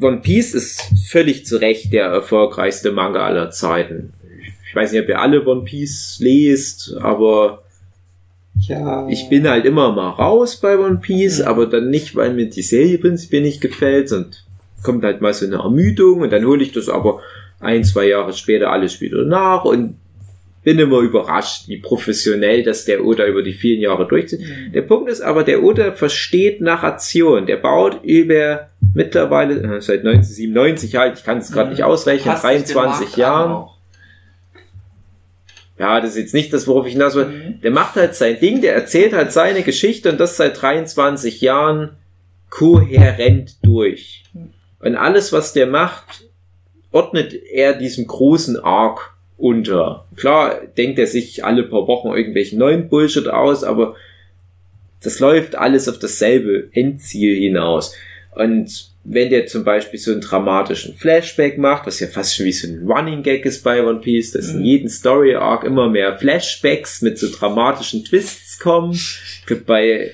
One 0.00 0.18
Piece 0.18 0.54
ist 0.54 0.82
völlig 1.08 1.46
zu 1.46 1.60
Recht 1.60 1.92
der 1.92 2.06
erfolgreichste 2.06 2.92
Manga 2.92 3.26
aller 3.26 3.50
Zeiten. 3.50 4.12
Ich 4.76 4.82
weiß 4.82 4.92
nicht, 4.92 5.02
ob 5.04 5.08
ihr 5.08 5.18
alle 5.22 5.42
One 5.46 5.62
Piece 5.62 6.18
lest, 6.20 6.94
aber 7.00 7.62
Ja. 8.68 9.08
ich 9.08 9.26
bin 9.30 9.48
halt 9.48 9.64
immer 9.64 9.90
mal 9.92 10.10
raus 10.10 10.56
bei 10.56 10.78
One 10.78 10.98
Piece, 10.98 11.38
Mhm. 11.40 11.46
aber 11.48 11.64
dann 11.66 11.88
nicht, 11.88 12.14
weil 12.14 12.34
mir 12.34 12.44
die 12.50 12.60
Serie 12.60 12.98
prinzipiell 12.98 13.40
nicht 13.40 13.62
gefällt, 13.62 14.12
und 14.12 14.44
kommt 14.82 15.02
halt 15.02 15.22
mal 15.22 15.32
so 15.32 15.46
eine 15.46 15.56
Ermüdung 15.62 16.20
und 16.20 16.30
dann 16.30 16.44
hole 16.44 16.62
ich 16.62 16.72
das 16.72 16.90
aber 16.90 17.20
ein, 17.58 17.84
zwei 17.84 18.06
Jahre 18.08 18.34
später 18.34 18.70
alles 18.70 19.00
wieder 19.00 19.24
nach 19.24 19.64
und 19.64 19.96
bin 20.62 20.78
immer 20.78 20.98
überrascht, 20.98 21.68
wie 21.68 21.78
professionell 21.78 22.62
das 22.62 22.84
der 22.84 23.02
Oda 23.02 23.24
über 23.24 23.42
die 23.42 23.54
vielen 23.54 23.80
Jahre 23.80 24.06
durchzieht. 24.06 24.40
Mhm. 24.40 24.72
Der 24.72 24.82
Punkt 24.82 25.08
ist 25.08 25.22
aber, 25.22 25.42
der 25.42 25.62
Oda 25.62 25.92
versteht 25.92 26.60
Narration. 26.60 27.46
Der 27.46 27.56
baut 27.56 28.00
über 28.02 28.68
mittlerweile, 28.92 29.54
äh, 29.76 29.80
seit 29.80 30.04
1997 30.04 30.96
halt, 30.96 31.16
ich 31.18 31.24
kann 31.24 31.38
es 31.38 31.50
gerade 31.50 31.68
Mhm. 31.68 31.72
nicht 31.76 31.82
ausrechnen, 31.84 32.34
Passt 32.34 32.42
sich 32.42 32.66
dem 32.66 32.74
23 32.74 32.74
Markt 32.76 33.14
an 33.14 33.20
Jahren. 33.20 33.68
Ja, 35.78 36.00
das 36.00 36.10
ist 36.10 36.16
jetzt 36.16 36.34
nicht 36.34 36.52
das, 36.52 36.66
worauf 36.66 36.86
ich 36.86 36.92
hinaus 36.94 37.14
will. 37.14 37.26
Mhm. 37.26 37.60
Der 37.60 37.70
macht 37.70 37.96
halt 37.96 38.14
sein 38.14 38.40
Ding, 38.40 38.62
der 38.62 38.74
erzählt 38.74 39.12
halt 39.12 39.32
seine 39.32 39.62
Geschichte 39.62 40.10
und 40.10 40.18
das 40.18 40.36
seit 40.36 40.60
23 40.60 41.40
Jahren 41.40 41.90
kohärent 42.48 43.56
durch. 43.62 44.24
Und 44.80 44.96
alles, 44.96 45.32
was 45.32 45.52
der 45.52 45.66
macht, 45.66 46.24
ordnet 46.92 47.34
er 47.34 47.74
diesem 47.74 48.06
großen 48.06 48.58
Arc 48.58 49.14
unter. 49.36 50.06
Klar 50.16 50.60
denkt 50.78 50.98
er 50.98 51.06
sich 51.06 51.44
alle 51.44 51.64
paar 51.64 51.86
Wochen 51.88 52.08
irgendwelchen 52.08 52.58
neuen 52.58 52.88
Bullshit 52.88 53.28
aus, 53.28 53.64
aber 53.64 53.96
das 55.02 55.20
läuft 55.20 55.56
alles 55.56 55.88
auf 55.88 55.98
dasselbe 55.98 56.68
Endziel 56.72 57.36
hinaus. 57.36 57.94
Und 58.34 58.90
wenn 59.08 59.30
der 59.30 59.46
zum 59.46 59.62
Beispiel 59.64 60.00
so 60.00 60.10
einen 60.12 60.20
dramatischen 60.20 60.94
Flashback 60.94 61.58
macht, 61.58 61.86
was 61.86 62.00
ja 62.00 62.08
fast 62.08 62.34
schon 62.36 62.46
wie 62.46 62.52
so 62.52 62.66
ein 62.66 62.86
Running 62.90 63.22
Gag 63.22 63.44
ist 63.44 63.62
bei 63.62 63.84
One 63.84 64.00
Piece, 64.00 64.32
dass 64.32 64.48
in 64.50 64.58
Mhm. 64.58 64.64
jeden 64.64 64.88
Story 64.88 65.34
Arc 65.36 65.64
immer 65.64 65.88
mehr 65.88 66.16
Flashbacks 66.18 67.02
mit 67.02 67.18
so 67.18 67.28
dramatischen 67.30 68.04
Twists 68.04 68.58
kommen. 68.58 68.92
Ich 68.92 69.42
glaub, 69.46 69.64
bei, 69.66 70.10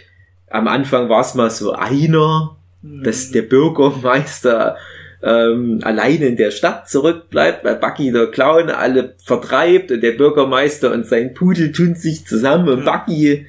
am 0.50 0.68
Anfang 0.68 1.08
war 1.08 1.22
es 1.22 1.34
mal 1.34 1.48
so 1.50 1.72
einer, 1.72 2.56
dass 2.82 3.30
der 3.30 3.42
Bürgermeister 3.42 4.76
ähm, 5.24 5.78
alleine 5.84 6.26
in 6.26 6.36
der 6.36 6.50
Stadt 6.50 6.88
zurückbleibt, 6.90 7.64
weil 7.64 7.76
Bucky 7.76 8.10
der 8.10 8.26
Clown 8.26 8.70
alle 8.70 9.14
vertreibt 9.24 9.92
und 9.92 10.02
der 10.02 10.12
Bürgermeister 10.12 10.92
und 10.92 11.06
sein 11.06 11.32
Pudel 11.32 11.70
tun 11.72 11.94
sich 11.94 12.26
zusammen, 12.26 12.68
um 12.68 12.84
Ja. 12.84 12.96
Bucky 12.98 13.46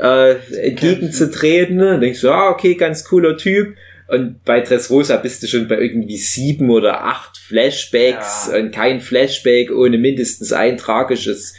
äh, 0.00 0.34
entgegenzutreten. 0.60 1.80
Und 1.80 2.00
denkst 2.00 2.20
du, 2.20 2.30
ah, 2.30 2.50
okay, 2.50 2.74
ganz 2.74 3.04
cooler 3.04 3.36
Typ. 3.36 3.76
Und 4.06 4.44
bei 4.44 4.60
Dressrosa 4.60 5.16
bist 5.16 5.42
du 5.42 5.46
schon 5.46 5.66
bei 5.66 5.78
irgendwie 5.80 6.18
sieben 6.18 6.70
oder 6.70 7.04
acht 7.04 7.38
Flashbacks 7.38 8.50
Ja. 8.52 8.58
und 8.58 8.70
kein 8.72 9.00
Flashback 9.00 9.70
ohne 9.70 9.96
mindestens 9.98 10.52
ein 10.52 10.76
tragisches 10.76 11.54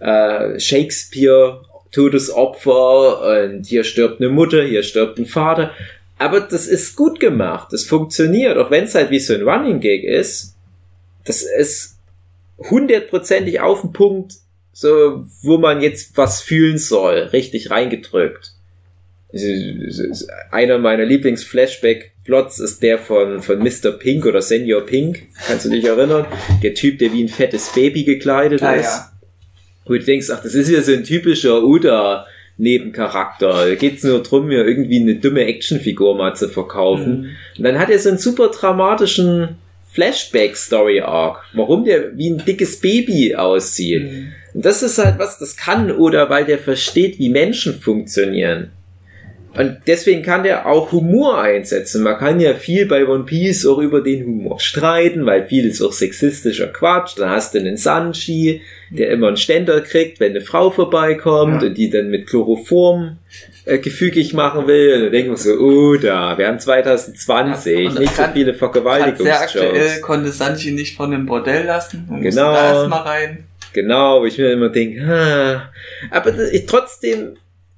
äh, 0.00 0.60
Shakespeare 0.60 1.62
Todesopfer 1.92 3.44
und 3.48 3.64
hier 3.64 3.84
stirbt 3.84 4.20
eine 4.20 4.28
Mutter, 4.28 4.62
hier 4.62 4.82
stirbt 4.82 5.18
ein 5.18 5.26
Vater. 5.26 5.72
Aber 6.18 6.40
das 6.40 6.66
ist 6.66 6.96
gut 6.96 7.20
gemacht, 7.20 7.68
das 7.72 7.84
funktioniert, 7.84 8.56
auch 8.58 8.70
wenn 8.70 8.84
es 8.84 8.94
halt 8.94 9.10
wie 9.10 9.18
so 9.20 9.34
ein 9.34 9.42
Running 9.42 9.80
Gag 9.80 10.04
ist. 10.04 10.54
Das 11.24 11.42
ist 11.42 11.98
hundertprozentig 12.58 13.60
auf 13.60 13.80
den 13.82 13.92
Punkt, 13.92 14.34
so 14.72 15.24
wo 15.42 15.58
man 15.58 15.80
jetzt 15.80 16.16
was 16.16 16.40
fühlen 16.42 16.78
soll, 16.78 17.18
richtig 17.32 17.70
reingedrückt. 17.70 18.52
Einer 20.50 20.78
meiner 20.78 21.04
Lieblings-Flashback-Plots 21.04 22.58
ist 22.60 22.82
der 22.82 22.98
von, 22.98 23.42
von 23.42 23.58
Mr. 23.58 23.92
Pink 23.98 24.24
oder 24.26 24.40
Senior 24.40 24.86
Pink. 24.86 25.24
Kannst 25.46 25.66
du 25.66 25.70
dich 25.70 25.84
erinnern? 25.84 26.26
Der 26.62 26.74
Typ, 26.74 26.98
der 26.98 27.12
wie 27.12 27.24
ein 27.24 27.28
fettes 27.28 27.72
Baby 27.74 28.04
gekleidet 28.04 28.62
Ah, 28.62 28.74
ist. 28.74 28.84
ja. 28.84 29.10
Wo 29.84 29.92
du 29.94 30.00
denkst, 30.00 30.28
ach, 30.30 30.42
das 30.42 30.54
ist 30.54 30.70
ja 30.70 30.80
so 30.82 30.92
ein 30.92 31.04
typischer 31.04 31.62
Uda-Nebencharakter. 31.62 33.68
Da 33.68 33.74
geht's 33.74 34.02
nur 34.04 34.22
drum, 34.22 34.46
mir 34.46 34.66
irgendwie 34.66 35.00
eine 35.00 35.16
dumme 35.16 35.44
Actionfigur 35.44 36.16
mal 36.16 36.34
zu 36.34 36.48
verkaufen. 36.48 37.20
Mhm. 37.20 37.28
Und 37.58 37.64
dann 37.64 37.78
hat 37.78 37.90
er 37.90 37.98
so 37.98 38.08
einen 38.08 38.18
super 38.18 38.48
dramatischen 38.48 39.56
Flashback-Story-Arc. 39.92 41.44
Warum 41.54 41.84
der 41.84 42.16
wie 42.16 42.30
ein 42.30 42.44
dickes 42.44 42.80
Baby 42.80 43.34
aussieht. 43.36 44.04
Mhm. 44.04 44.32
Und 44.54 44.64
das 44.64 44.82
ist 44.82 44.98
halt 44.98 45.18
was, 45.18 45.38
das 45.38 45.56
kann 45.56 45.92
oder 45.92 46.30
weil 46.30 46.44
der 46.46 46.58
versteht, 46.58 47.18
wie 47.18 47.28
Menschen 47.28 47.78
funktionieren. 47.78 48.70
Und 49.58 49.78
deswegen 49.86 50.22
kann 50.22 50.42
der 50.42 50.66
auch 50.66 50.92
Humor 50.92 51.40
einsetzen. 51.40 52.02
Man 52.02 52.18
kann 52.18 52.40
ja 52.40 52.54
viel 52.54 52.86
bei 52.86 53.06
One 53.06 53.24
Piece 53.24 53.66
auch 53.66 53.78
über 53.78 54.00
den 54.02 54.24
Humor 54.26 54.60
streiten, 54.60 55.24
weil 55.26 55.46
viel 55.46 55.66
ist 55.66 55.82
auch 55.82 55.92
sexistischer 55.92 56.68
Quatsch. 56.68 57.18
Dann 57.18 57.30
hast 57.30 57.54
du 57.54 57.58
einen 57.58 57.76
Sanji, 57.76 58.60
der 58.90 59.10
immer 59.10 59.28
einen 59.28 59.36
Ständer 59.36 59.80
kriegt, 59.80 60.20
wenn 60.20 60.30
eine 60.32 60.40
Frau 60.42 60.70
vorbeikommt 60.70 61.62
Ja. 61.62 61.68
und 61.68 61.74
die 61.78 61.90
dann 61.90 62.08
mit 62.10 62.26
Chloroform 62.26 63.18
äh, 63.64 63.78
gefügig 63.78 64.34
machen 64.34 64.66
will. 64.66 64.94
Und 64.94 65.02
dann 65.04 65.12
denken 65.12 65.30
wir 65.30 65.36
so, 65.36 65.52
oh 65.58 65.96
da, 65.96 66.36
wir 66.38 66.46
haben 66.48 66.58
2020, 66.60 67.94
Ja, 67.94 68.00
nicht 68.00 68.14
so 68.14 68.22
viele 68.32 68.52
Grad 68.54 69.18
sehr 69.18 69.40
aktuell 69.40 70.00
konnte 70.00 70.30
Sanji 70.32 70.72
nicht 70.72 70.96
von 70.96 71.10
dem 71.10 71.26
Bordell 71.26 71.64
lassen. 71.66 72.06
Und 72.10 72.22
musste 72.22 72.40
Genau. 72.40 72.52
da 72.52 72.72
erstmal 72.74 73.02
rein. 73.02 73.44
Genau, 73.72 74.20
wo 74.20 74.24
ich 74.26 74.38
mir 74.38 74.52
immer 74.52 74.70
denke, 74.70 75.06
ha. 75.06 75.70
aber 76.10 76.32
das, 76.32 76.50
ich, 76.50 76.64
trotzdem 76.64 77.36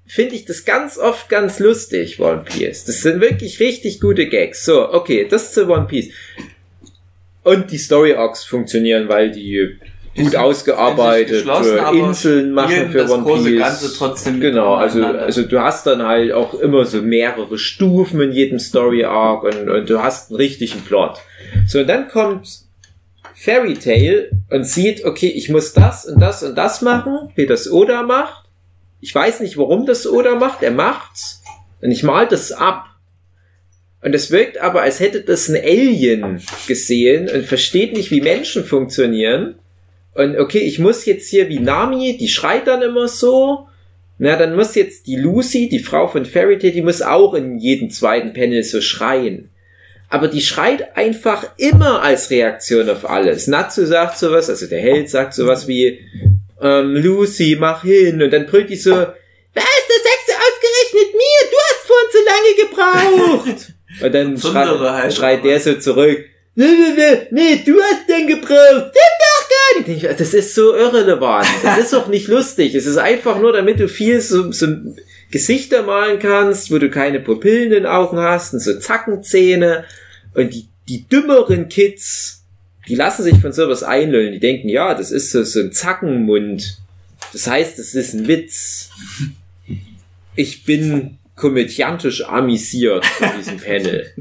finde 0.08 0.34
ich 0.34 0.44
das 0.44 0.64
ganz 0.64 0.98
oft 0.98 1.28
ganz 1.28 1.58
lustig, 1.58 2.18
One 2.18 2.42
Piece. 2.44 2.84
Das 2.86 3.02
sind 3.02 3.20
wirklich 3.20 3.60
richtig 3.60 4.00
gute 4.00 4.26
Gags. 4.26 4.64
So, 4.64 4.92
okay, 4.92 5.26
das 5.28 5.52
zu 5.52 5.68
One 5.68 5.86
Piece. 5.86 6.10
Und 7.44 7.70
die 7.70 7.78
Story 7.78 8.14
Arcs 8.14 8.44
funktionieren, 8.44 9.08
weil 9.08 9.30
die 9.30 9.76
gut 10.16 10.26
Ist- 10.28 10.36
ausgearbeitet 10.36 11.42
ist 11.42 11.48
aber 11.48 11.92
Inseln 11.92 12.52
machen 12.52 12.90
für 12.90 13.08
One 13.08 13.22
Piece. 13.50 13.60
Genau, 14.40 14.74
also, 14.74 15.04
also 15.04 15.42
du 15.42 15.60
hast 15.60 15.86
dann 15.86 16.02
halt 16.02 16.32
auch 16.32 16.54
immer 16.54 16.84
so 16.84 17.00
mehrere 17.02 17.56
Stufen 17.56 18.20
in 18.20 18.32
jedem 18.32 18.58
Story 18.58 19.04
Arc 19.04 19.44
und, 19.44 19.68
und 19.68 19.88
du 19.88 20.02
hast 20.02 20.30
einen 20.30 20.36
richtigen 20.38 20.80
Plot. 20.80 21.18
So, 21.68 21.78
und 21.80 21.86
dann 21.86 22.08
kommt 22.08 22.48
Fairy 23.34 23.74
Tail 23.74 24.30
und 24.50 24.64
sieht, 24.64 25.04
okay, 25.04 25.28
ich 25.28 25.48
muss 25.48 25.72
das 25.72 26.04
und 26.06 26.18
das 26.20 26.42
und 26.42 26.56
das 26.56 26.82
machen, 26.82 27.30
wie 27.36 27.46
das 27.46 27.70
Oda 27.70 28.02
macht. 28.02 28.47
Ich 29.00 29.14
weiß 29.14 29.40
nicht, 29.40 29.56
warum 29.56 29.86
das 29.86 30.06
Oda 30.06 30.34
macht, 30.34 30.62
er 30.62 30.72
macht's 30.72 31.42
und 31.80 31.90
ich 31.90 32.02
mal 32.02 32.26
das 32.26 32.52
ab. 32.52 32.86
Und 34.00 34.14
es 34.14 34.30
wirkt 34.30 34.58
aber, 34.58 34.82
als 34.82 35.00
hätte 35.00 35.22
das 35.22 35.48
ein 35.48 35.56
Alien 35.56 36.40
gesehen 36.66 37.28
und 37.28 37.44
versteht 37.44 37.92
nicht, 37.94 38.10
wie 38.10 38.20
Menschen 38.20 38.64
funktionieren. 38.64 39.56
Und 40.14 40.36
okay, 40.38 40.60
ich 40.60 40.78
muss 40.78 41.04
jetzt 41.04 41.28
hier 41.28 41.48
wie 41.48 41.58
Nami, 41.58 42.16
die 42.16 42.28
schreit 42.28 42.66
dann 42.66 42.82
immer 42.82 43.08
so. 43.08 43.66
Na, 44.18 44.36
dann 44.36 44.56
muss 44.56 44.74
jetzt 44.74 45.06
die 45.06 45.16
Lucy, 45.16 45.68
die 45.68 45.78
Frau 45.78 46.08
von 46.08 46.24
Tail, 46.24 46.58
die 46.58 46.82
muss 46.82 47.02
auch 47.02 47.34
in 47.34 47.58
jedem 47.58 47.90
zweiten 47.90 48.32
Panel 48.32 48.62
so 48.64 48.80
schreien. 48.80 49.50
Aber 50.08 50.28
die 50.28 50.40
schreit 50.40 50.96
einfach 50.96 51.46
immer 51.56 52.02
als 52.02 52.30
Reaktion 52.30 52.88
auf 52.88 53.08
alles. 53.08 53.46
Natsu 53.46 53.84
sagt 53.84 54.16
sowas, 54.16 54.48
also 54.48 54.66
der 54.66 54.80
Held 54.80 55.10
sagt 55.10 55.34
sowas 55.34 55.68
wie, 55.68 56.00
ähm, 56.60 56.94
Lucy, 56.96 57.56
mach 57.58 57.82
hin. 57.82 58.22
Und 58.22 58.32
dann 58.32 58.46
brüllt 58.46 58.70
die 58.70 58.76
so, 58.76 58.92
was, 58.92 59.04
das 59.54 60.02
sagst 60.04 60.28
du 60.28 60.32
ausgerechnet 60.32 61.14
mir? 61.14 61.38
Du 61.50 61.56
hast 61.68 61.86
vorhin 61.86 62.10
zu 62.12 62.18
lange 62.24 62.52
gebraucht. 62.68 63.74
Und 64.04 64.14
dann 64.14 64.38
schreit, 64.38 64.78
halt, 64.78 65.14
schreit 65.14 65.44
der 65.44 65.58
so 65.58 65.74
zurück, 65.74 66.24
nee, 66.54 66.66
nee, 66.66 66.94
nee, 66.96 67.26
nee, 67.30 67.62
du 67.64 67.80
hast 67.80 68.08
den 68.08 68.26
gebraucht. 68.26 68.92
Das 68.94 69.18
doch 69.18 69.48
gar 69.48 69.88
nicht. 69.88 70.20
Das 70.20 70.34
ist 70.34 70.54
so 70.54 70.74
irrelevant. 70.74 71.48
Das 71.62 71.78
ist 71.78 71.92
doch 71.92 72.06
nicht 72.08 72.28
lustig. 72.28 72.74
Es 72.74 72.86
ist 72.86 72.98
einfach 72.98 73.38
nur, 73.40 73.52
damit 73.52 73.80
du 73.80 73.88
viel 73.88 74.20
so, 74.20 74.52
so 74.52 74.66
Gesichter 75.30 75.82
malen 75.82 76.18
kannst, 76.18 76.70
wo 76.70 76.78
du 76.78 76.90
keine 76.90 77.20
Pupillen 77.20 77.64
in 77.64 77.70
den 77.70 77.86
Augen 77.86 78.18
hast 78.18 78.54
und 78.54 78.60
so 78.60 78.78
Zackenzähne. 78.78 79.84
Und 80.34 80.54
die, 80.54 80.68
die 80.88 81.08
dümmeren 81.08 81.68
Kids, 81.68 82.37
die 82.88 82.94
lassen 82.94 83.22
sich 83.22 83.38
von 83.38 83.52
sowas 83.52 83.82
einlullen. 83.82 84.32
Die 84.32 84.40
denken, 84.40 84.68
ja, 84.68 84.94
das 84.94 85.10
ist 85.10 85.30
so, 85.30 85.44
so 85.44 85.60
ein 85.60 85.72
Zackenmund. 85.72 86.78
Das 87.32 87.46
heißt, 87.46 87.78
es 87.78 87.94
ist 87.94 88.14
ein 88.14 88.28
Witz. 88.28 88.90
Ich 90.34 90.64
bin 90.64 91.18
komödiantisch 91.36 92.24
amüsiert 92.24 93.04
von 93.04 93.28
diesem 93.38 93.56
Panel. 93.64 94.12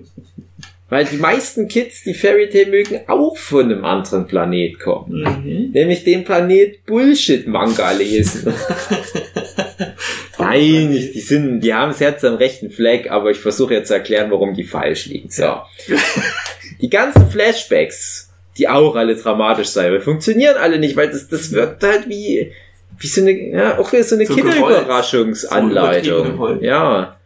Weil 0.89 1.03
die 1.03 1.17
meisten 1.17 1.67
Kids, 1.67 2.03
die 2.03 2.13
Fairy 2.13 2.49
Tail 2.49 2.67
mögen, 2.67 3.01
auch 3.07 3.35
von 3.35 3.65
einem 3.65 3.83
anderen 3.83 4.25
Planet 4.25 4.79
kommen. 4.79 5.21
Mhm. 5.21 5.71
Nämlich 5.71 6.05
dem 6.05 6.23
Planet 6.23 6.85
Bullshit-Manga 6.85 7.91
lesen. 7.91 8.53
Nein, 10.39 10.91
die 10.91 11.19
sind, 11.19 11.59
die 11.59 11.73
haben 11.73 11.89
das 11.89 11.99
Herz 11.99 12.23
am 12.23 12.35
rechten 12.35 12.69
Fleck, 12.69 13.11
aber 13.11 13.31
ich 13.31 13.37
versuche 13.37 13.73
jetzt 13.73 13.89
zu 13.89 13.95
erklären, 13.95 14.31
warum 14.31 14.53
die 14.53 14.63
falsch 14.63 15.07
liegen. 15.07 15.29
So. 15.29 15.57
Die 16.79 16.89
ganzen 16.89 17.29
Flashbacks, 17.29 18.26
die 18.57 18.67
auch 18.67 18.95
alle 18.95 19.15
dramatisch 19.15 19.69
sein, 19.69 20.01
funktionieren 20.01 20.57
alle 20.57 20.79
nicht, 20.79 20.95
weil 20.95 21.09
das, 21.09 21.27
das 21.27 21.51
wirkt 21.51 21.83
halt 21.83 22.09
wie, 22.09 22.51
wie 22.99 23.07
so 23.07 23.21
eine, 23.21 23.31
ja, 23.31 23.77
auch 23.77 23.91
wie 23.93 24.03
so 24.03 24.15
eine 24.15 24.25
So 24.25 24.35
Kinderüberraschungsanleitung. 24.35 26.37
So 26.37 26.57
ja. 26.61 27.17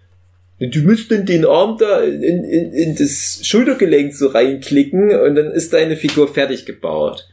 Du 0.59 0.79
müsst 0.81 1.11
dann 1.11 1.25
den 1.25 1.45
Arm 1.45 1.77
da 1.79 2.01
in, 2.01 2.43
in, 2.43 2.73
in 2.73 2.95
das 2.95 3.39
Schultergelenk 3.43 4.13
so 4.13 4.27
reinklicken 4.27 5.19
und 5.19 5.35
dann 5.35 5.51
ist 5.51 5.73
deine 5.73 5.97
Figur 5.97 6.31
fertig 6.31 6.67
gebaut. 6.67 7.27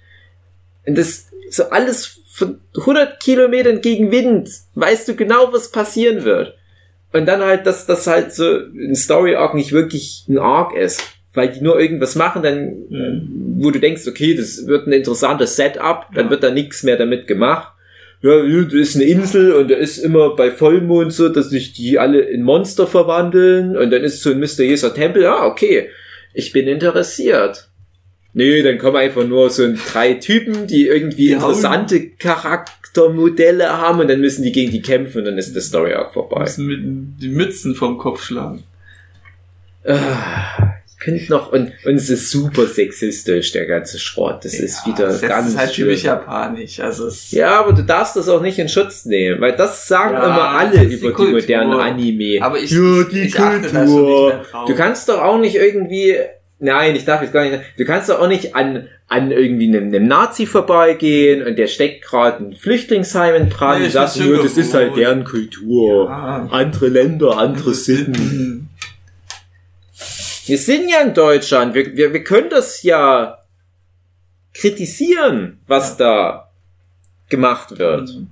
Und 0.86 0.96
das 0.96 1.28
so 1.50 1.64
alles 1.64 2.20
von 2.32 2.60
100 2.76 3.20
Kilometern 3.20 3.80
gegen 3.80 4.10
Wind, 4.10 4.50
weißt 4.74 5.08
du 5.08 5.14
genau, 5.14 5.52
was 5.52 5.70
passieren 5.70 6.24
wird. 6.24 6.54
Und 7.12 7.26
dann 7.26 7.42
halt, 7.42 7.66
dass 7.66 7.86
das 7.86 8.06
halt 8.06 8.32
so 8.32 8.44
ein 8.44 8.94
Story 8.94 9.34
Arc 9.34 9.54
nicht 9.54 9.72
wirklich 9.72 10.24
ein 10.28 10.38
Arc 10.38 10.74
ist, 10.74 11.02
weil 11.38 11.48
die 11.48 11.62
nur 11.62 11.80
irgendwas 11.80 12.14
machen, 12.16 12.42
dann, 12.42 12.66
Mhm. 12.90 13.56
wo 13.60 13.70
du 13.70 13.78
denkst, 13.80 14.06
okay, 14.06 14.34
das 14.34 14.66
wird 14.66 14.86
ein 14.86 14.92
interessantes 14.92 15.56
Setup, 15.56 16.06
dann 16.14 16.26
Ja. 16.26 16.30
wird 16.30 16.42
da 16.42 16.50
nichts 16.50 16.82
mehr 16.82 16.96
damit 16.98 17.26
gemacht. 17.26 17.72
Ja, 18.20 18.42
das 18.64 18.72
ist 18.74 18.96
eine 18.96 19.04
Insel 19.04 19.52
und 19.52 19.70
da 19.70 19.76
ist 19.76 19.96
immer 19.98 20.34
bei 20.34 20.50
Vollmond 20.50 21.12
so, 21.12 21.28
dass 21.28 21.50
sich 21.50 21.72
die 21.72 21.98
alle 22.00 22.18
in 22.20 22.42
Monster 22.42 22.86
verwandeln 22.86 23.76
und 23.76 23.90
dann 23.92 24.02
ist 24.02 24.22
so 24.22 24.30
ein 24.32 24.40
mysteriöser 24.40 24.92
Tempel. 24.92 25.24
Ah, 25.24 25.46
okay, 25.46 25.88
ich 26.34 26.52
bin 26.52 26.66
interessiert. 26.66 27.68
Nee, 28.34 28.62
dann 28.62 28.76
kommen 28.78 28.96
einfach 28.96 29.24
nur 29.26 29.48
so 29.50 29.66
drei 29.92 30.14
Typen, 30.14 30.66
die 30.66 30.86
irgendwie 30.88 31.28
Die 31.28 31.36
hauen- 31.36 31.50
interessante 31.50 32.08
Charaktermodelle 32.10 33.68
haben 33.78 34.00
und 34.00 34.08
dann 34.10 34.20
müssen 34.20 34.42
die 34.42 34.52
gegen 34.52 34.70
die 34.72 34.82
kämpfen 34.82 35.20
und 35.20 35.24
dann 35.24 35.38
ist 35.38 35.54
der 35.54 35.62
Story 35.62 35.92
Arc 35.94 36.12
vorbei. 36.12 36.40
Müssen 36.40 36.66
mit 36.66 36.80
die 37.22 37.28
Mützen 37.28 37.74
vom 37.76 37.98
Kopf 37.98 38.22
schlagen. 38.24 38.64
Ah, 39.84 40.74
ich 40.98 41.04
könnte 41.04 41.30
noch, 41.30 41.52
und, 41.52 41.72
und 41.84 41.94
es 41.94 42.10
ist 42.10 42.30
super 42.30 42.66
sexistisch, 42.66 43.52
der 43.52 43.66
ganze 43.66 43.98
Schrott. 44.00 44.44
Das 44.44 44.54
ist 44.54 44.80
Ja, 44.84 44.92
wieder 44.92 45.06
das 45.06 45.20
ganz 45.22 45.48
ist 45.50 45.58
halt 45.58 45.74
schlimm. 45.74 45.88
typisch 45.88 46.02
japanisch. 46.04 46.80
Also 46.80 47.08
Ja, 47.30 47.60
aber 47.60 47.72
du 47.72 47.82
darfst 47.82 48.16
das 48.16 48.28
auch 48.28 48.42
nicht 48.42 48.58
in 48.58 48.68
Schutz 48.68 49.04
nehmen, 49.04 49.40
weil 49.40 49.54
das 49.56 49.86
sagen 49.86 50.14
Ja, 50.14 50.24
immer 50.24 50.48
alle 50.50 50.72
das 50.72 50.82
ist 50.82 50.90
die 50.90 50.94
über 50.96 51.08
die, 51.08 51.14
Kultur. 51.14 51.32
modernen 51.34 51.72
Anime. 51.80 52.38
aber 52.42 52.58
ich, 52.58 52.70
ja, 52.72 53.00
ich, 53.02 53.08
die 53.08 53.20
ich 53.20 53.34
Kultur. 53.34 54.44
Du 54.66 54.74
kannst 54.74 55.08
doch 55.08 55.20
auch 55.22 55.38
nicht 55.38 55.54
irgendwie, 55.54 56.16
nein, 56.58 56.96
ich 56.96 57.04
darf 57.04 57.22
jetzt 57.22 57.32
gar 57.32 57.44
nicht, 57.48 57.60
du 57.76 57.84
kannst 57.84 58.08
doch 58.08 58.20
auch 58.20 58.28
nicht 58.28 58.56
an, 58.56 58.88
an 59.06 59.30
irgendwie 59.30 59.68
einem, 59.68 59.88
einem 59.88 60.06
Nazi 60.06 60.46
vorbeigehen 60.46 61.46
und 61.46 61.56
der 61.58 61.66
steckt 61.68 62.04
gerade 62.04 62.44
ein 62.44 62.52
Flüchtlingsheim 62.54 63.34
in 63.36 63.48
Brand 63.48 63.78
Nee, 63.80 63.86
und 63.86 63.92
sagst 63.92 64.18
das 64.20 64.56
ist 64.58 64.74
halt 64.74 64.96
deren 64.96 65.24
Kultur. 65.24 66.06
Ja. 66.06 66.48
Andere 66.50 66.88
Länder, 66.88 67.38
andere 67.38 67.72
Sitten. 67.72 68.67
Wir 70.48 70.58
sind 70.58 70.88
ja 70.88 71.00
in 71.02 71.14
Deutschland. 71.14 71.74
Wir, 71.74 71.94
wir, 71.96 72.12
wir 72.12 72.24
können 72.24 72.48
das 72.48 72.82
ja 72.82 73.38
kritisieren, 74.54 75.60
was 75.66 75.96
da 75.96 76.50
gemacht 77.28 77.78
wird. 77.78 78.08
Mhm. 78.08 78.30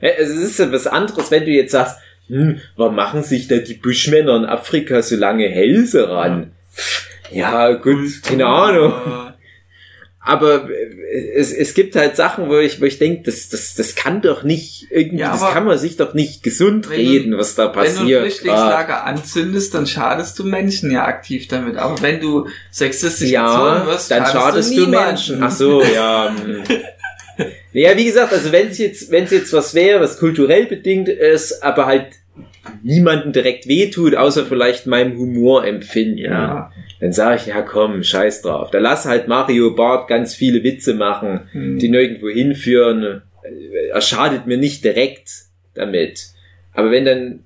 Ja, 0.00 0.08
Es 0.08 0.30
ist 0.30 0.58
ja 0.58 0.72
was 0.72 0.86
anderes, 0.86 1.30
wenn 1.30 1.44
du 1.44 1.50
jetzt 1.50 1.72
sagst, 1.72 1.98
hm, 2.26 2.60
warum 2.76 2.96
machen 2.96 3.22
sich 3.22 3.46
da 3.46 3.56
die 3.58 3.74
Buschmänner 3.74 4.36
in 4.36 4.44
Afrika 4.44 5.02
so 5.02 5.16
lange 5.16 5.48
Hälse 5.48 6.08
ran? 6.08 6.52
Ja, 7.30 7.72
gut, 7.72 8.22
keine 8.22 8.46
Ahnung. 8.46 9.31
Aber 10.24 10.68
äh, 10.70 11.32
es, 11.34 11.52
es 11.52 11.74
gibt 11.74 11.96
halt 11.96 12.14
Sachen, 12.16 12.48
wo 12.48 12.58
ich, 12.58 12.80
wo 12.80 12.84
ich 12.84 12.98
denke, 12.98 13.22
das, 13.24 13.48
das, 13.48 13.74
das 13.74 13.96
kann 13.96 14.22
doch 14.22 14.44
nicht 14.44 14.86
irgendwie, 14.90 15.18
Ja, 15.18 15.32
das 15.32 15.52
kann 15.52 15.64
man 15.64 15.76
sich 15.78 15.96
doch 15.96 16.14
nicht 16.14 16.42
gesund 16.44 16.86
du- 16.86 16.90
reden, 16.90 17.36
was 17.36 17.56
da 17.56 17.66
Wenn 17.66 17.72
du 17.72 17.78
ein 17.80 17.84
passiert. 17.96 18.18
Ah, 18.18 18.22
Flüchtlingslager 18.22 19.04
anzündest, 19.04 19.74
dann 19.74 19.86
schadest 19.86 20.38
du 20.38 20.44
Menschen 20.44 20.92
ja 20.92 21.04
aktiv 21.06 21.48
damit. 21.48 21.76
Aber 21.76 22.00
wenn 22.02 22.20
du 22.20 22.46
sexistisch 22.70 23.30
ja, 23.30 23.84
wirst, 23.84 24.12
dann 24.12 24.26
schadest 24.26 24.70
du 24.70 24.80
niemanden. 24.82 25.06
Menschen. 25.08 25.42
Ach 25.42 25.50
so, 25.50 25.82
ja. 25.82 26.32
hm. 26.44 26.62
Ja, 27.72 27.96
wie 27.96 28.04
gesagt, 28.04 28.34
also 28.34 28.52
wenn 28.52 28.68
es 28.68 28.76
jetzt, 28.76 29.10
wenn 29.10 29.24
es 29.24 29.30
jetzt 29.30 29.52
was 29.54 29.74
wäre, 29.74 29.98
was 30.00 30.18
kulturell 30.18 30.66
bedingt 30.66 31.08
ist, 31.08 31.62
aber 31.62 31.86
halt 31.86 32.08
niemanden 32.82 33.32
direkt 33.32 33.66
wehtut, 33.66 34.14
außer 34.14 34.46
vielleicht 34.46 34.86
meinem 34.86 35.16
Humorempfinden. 35.18 36.18
Ja. 36.18 36.72
Dann 37.00 37.12
sage 37.12 37.36
ich, 37.36 37.46
ja 37.46 37.62
komm, 37.62 38.02
scheiß 38.02 38.42
drauf. 38.42 38.70
Da 38.70 38.78
lass 38.78 39.06
halt 39.06 39.28
Mario 39.28 39.74
Bart 39.74 40.08
ganz 40.08 40.34
viele 40.34 40.62
Witze 40.62 40.94
machen, 40.94 41.48
Hm. 41.52 41.78
die 41.78 41.88
nirgendwo 41.88 42.28
hinführen. 42.28 43.22
Er 43.92 44.00
schadet 44.00 44.46
mir 44.46 44.56
nicht 44.56 44.84
direkt 44.84 45.28
damit. 45.74 46.28
Aber 46.72 46.90
wenn 46.90 47.04
dann 47.04 47.40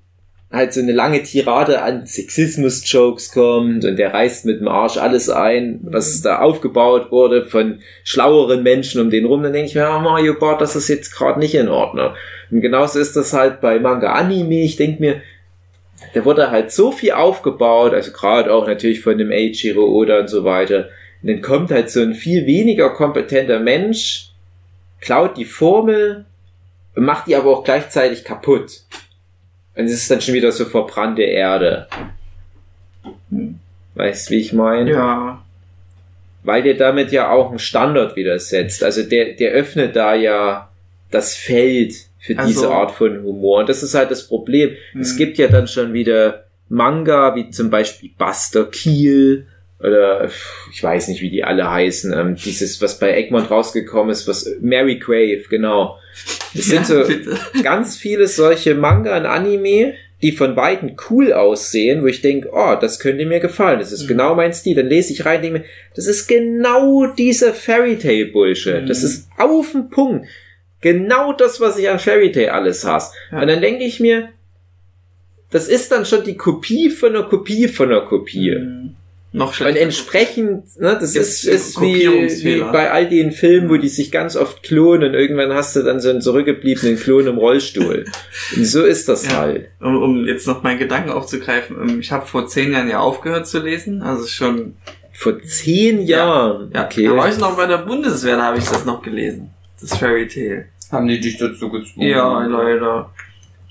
halt 0.56 0.72
so 0.72 0.80
eine 0.80 0.92
lange 0.92 1.22
Tirade 1.22 1.82
an 1.82 2.06
Sexismus-Jokes 2.06 3.32
kommt 3.32 3.84
und 3.84 3.96
der 3.96 4.12
reißt 4.12 4.46
mit 4.46 4.60
dem 4.60 4.68
Arsch 4.68 4.96
alles 4.96 5.30
ein, 5.30 5.80
was 5.82 6.22
da 6.22 6.40
aufgebaut 6.40 7.12
wurde 7.12 7.44
von 7.44 7.80
schlaueren 8.04 8.62
Menschen 8.62 9.00
um 9.00 9.10
den 9.10 9.26
rum, 9.26 9.42
dann 9.42 9.52
denke 9.52 9.68
ich 9.68 9.74
mir, 9.74 9.82
ja, 9.82 9.98
Mario 9.98 10.34
Bart, 10.38 10.60
das 10.60 10.76
ist 10.76 10.88
jetzt 10.88 11.14
gerade 11.14 11.38
nicht 11.38 11.54
in 11.54 11.68
Ordnung. 11.68 12.14
Und 12.50 12.60
genauso 12.60 12.98
ist 12.98 13.16
das 13.16 13.32
halt 13.32 13.60
bei 13.60 13.78
Manga 13.78 14.12
Anime. 14.12 14.62
Ich 14.62 14.76
denke 14.76 15.00
mir, 15.00 15.20
da 16.14 16.24
wurde 16.24 16.50
halt 16.50 16.72
so 16.72 16.92
viel 16.92 17.12
aufgebaut, 17.12 17.94
also 17.94 18.12
gerade 18.12 18.52
auch 18.52 18.66
natürlich 18.66 19.00
von 19.00 19.18
dem 19.18 19.30
Eiichiro 19.30 19.84
Oda 19.84 20.20
und 20.20 20.28
so 20.28 20.44
weiter. 20.44 20.88
Und 21.22 21.30
dann 21.30 21.42
kommt 21.42 21.70
halt 21.70 21.90
so 21.90 22.00
ein 22.00 22.14
viel 22.14 22.46
weniger 22.46 22.90
kompetenter 22.90 23.60
Mensch, 23.60 24.30
klaut 25.00 25.36
die 25.36 25.44
Formel 25.44 26.26
macht 26.96 27.26
die 27.26 27.36
aber 27.36 27.50
auch 27.50 27.64
gleichzeitig 27.64 28.24
kaputt. 28.24 28.82
Und 29.76 29.84
es 29.84 29.92
ist 29.92 30.10
dann 30.10 30.20
schon 30.20 30.34
wieder 30.34 30.52
so 30.52 30.64
verbrannte 30.64 31.22
Erde. 31.22 31.86
Weißt 33.94 34.30
wie 34.30 34.40
ich 34.40 34.52
meine? 34.52 34.90
Ja. 34.90 35.42
Weil 36.42 36.62
der 36.62 36.74
damit 36.74 37.12
ja 37.12 37.30
auch 37.30 37.50
einen 37.50 37.58
Standard 37.58 38.16
wieder 38.16 38.38
setzt. 38.38 38.82
Also 38.84 39.02
der, 39.02 39.34
der 39.34 39.52
öffnet 39.52 39.96
da 39.96 40.14
ja 40.14 40.70
das 41.10 41.34
Feld 41.34 41.94
für 42.18 42.38
Also- 42.38 42.48
diese 42.48 42.70
Art 42.70 42.90
von 42.92 43.22
Humor. 43.22 43.60
Und 43.60 43.68
das 43.68 43.82
ist 43.82 43.94
halt 43.94 44.10
das 44.10 44.26
Problem. 44.26 44.70
Es 44.98 45.10
Hm. 45.12 45.16
gibt 45.18 45.38
ja 45.38 45.48
dann 45.48 45.66
schon 45.68 45.92
wieder 45.92 46.44
Manga, 46.68 47.34
wie 47.36 47.50
zum 47.50 47.70
Beispiel 47.70 48.10
Buster 48.18 48.66
Kiel 48.66 49.46
oder 49.78 50.30
ich 50.72 50.82
weiß 50.82 51.08
nicht, 51.08 51.20
wie 51.20 51.30
die 51.30 51.44
alle 51.44 51.70
heißen. 51.70 52.12
Ähm, 52.12 52.34
dieses, 52.36 52.80
was 52.80 52.98
bei 52.98 53.14
Egmont 53.16 53.50
rausgekommen 53.50 54.10
ist, 54.10 54.26
was 54.26 54.50
Mary 54.60 54.98
Crave, 54.98 55.44
genau. 55.50 55.98
Es 56.54 56.66
sind 56.66 56.86
so 56.86 57.04
ganz 57.62 57.96
viele 57.96 58.26
solche 58.26 58.74
Manga 58.74 59.16
und 59.16 59.26
Anime, 59.26 59.94
die 60.22 60.32
von 60.32 60.56
Weitem 60.56 60.96
cool 61.10 61.34
aussehen, 61.34 62.02
wo 62.02 62.06
ich 62.06 62.22
denke, 62.22 62.48
oh, 62.50 62.74
das 62.80 62.98
könnte 62.98 63.26
mir 63.26 63.38
gefallen. 63.38 63.78
Das 63.78 63.92
ist 63.92 64.04
Mhm. 64.04 64.08
genau 64.08 64.34
mein 64.34 64.54
Stil. 64.54 64.74
Dann 64.74 64.86
lese 64.88 65.12
ich 65.12 65.26
rein, 65.26 65.42
denke 65.42 65.58
mir, 65.58 65.64
das 65.94 66.06
ist 66.06 66.26
genau 66.26 67.06
dieser 67.06 67.52
Fairy 67.52 67.98
Tale 67.98 68.26
Bullshit. 68.26 68.82
Mhm. 68.82 68.86
Das 68.86 69.02
ist 69.02 69.28
auf 69.36 69.72
den 69.72 69.90
Punkt. 69.90 70.26
Genau 70.80 71.34
das, 71.34 71.60
was 71.60 71.76
ich 71.76 71.90
an 71.90 71.98
Fairy 71.98 72.32
Tale 72.32 72.52
alles 72.54 72.84
hasse. 72.84 73.12
Ja. 73.30 73.42
Und 73.42 73.48
dann 73.48 73.60
denke 73.60 73.84
ich 73.84 74.00
mir, 74.00 74.30
das 75.50 75.68
ist 75.68 75.92
dann 75.92 76.06
schon 76.06 76.24
die 76.24 76.36
Kopie 76.36 76.88
von 76.88 77.10
einer 77.14 77.24
Kopie 77.24 77.68
von 77.68 77.90
einer 77.90 78.00
Kopie. 78.00 78.52
Hm. 78.54 78.95
Noch 79.36 79.48
Und 79.48 79.54
schlechter. 79.54 79.80
entsprechend, 79.82 80.80
ne, 80.80 80.96
das 80.98 81.12
Gibt's 81.12 81.44
ist, 81.44 81.44
ist 81.44 81.80
wie, 81.82 82.06
wie 82.42 82.60
bei 82.60 82.90
all 82.90 83.06
den 83.06 83.32
Filmen, 83.32 83.68
wo 83.68 83.76
die 83.76 83.90
sich 83.90 84.10
ganz 84.10 84.34
oft 84.34 84.62
klonen 84.62 85.10
und 85.10 85.14
irgendwann 85.14 85.52
hast 85.52 85.76
du 85.76 85.82
dann 85.82 86.00
so 86.00 86.08
einen 86.08 86.22
zurückgebliebenen 86.22 86.96
Klon 86.98 87.26
im 87.26 87.36
Rollstuhl. 87.36 88.06
Und 88.56 88.64
so 88.64 88.82
ist 88.82 89.10
das 89.10 89.26
Ja. 89.26 89.40
halt. 89.42 89.68
um, 89.80 90.02
um 90.02 90.24
jetzt 90.26 90.46
noch 90.46 90.62
meinen 90.62 90.78
Gedanken 90.78 91.10
aufzugreifen, 91.10 91.76
ähm, 91.80 92.00
ich 92.00 92.12
habe 92.12 92.24
vor 92.26 92.46
zehn 92.46 92.72
Jahren 92.72 92.88
ja 92.88 93.00
aufgehört 93.00 93.46
zu 93.46 93.58
lesen, 93.60 94.00
also 94.00 94.26
schon, 94.26 94.76
Vor 95.12 95.42
zehn 95.42 96.00
Jahren. 96.00 96.70
ja, 96.74 96.86
okay. 96.86 97.04
da 97.04 97.16
war 97.16 97.28
ich 97.28 97.36
noch 97.38 97.58
bei 97.58 97.66
der 97.66 97.78
Bundeswehr, 97.78 98.36
da 98.36 98.44
habe 98.44 98.58
ich 98.58 98.64
das 98.64 98.86
noch 98.86 99.02
gelesen, 99.02 99.50
das 99.82 99.98
Fairy 99.98 100.26
Tale. 100.28 100.64
Haben 100.90 101.08
die 101.08 101.20
dich 101.20 101.36
dazu 101.36 101.68
gezwungen? 101.68 102.08
Ja, 102.08 102.42
leider. 102.46 103.10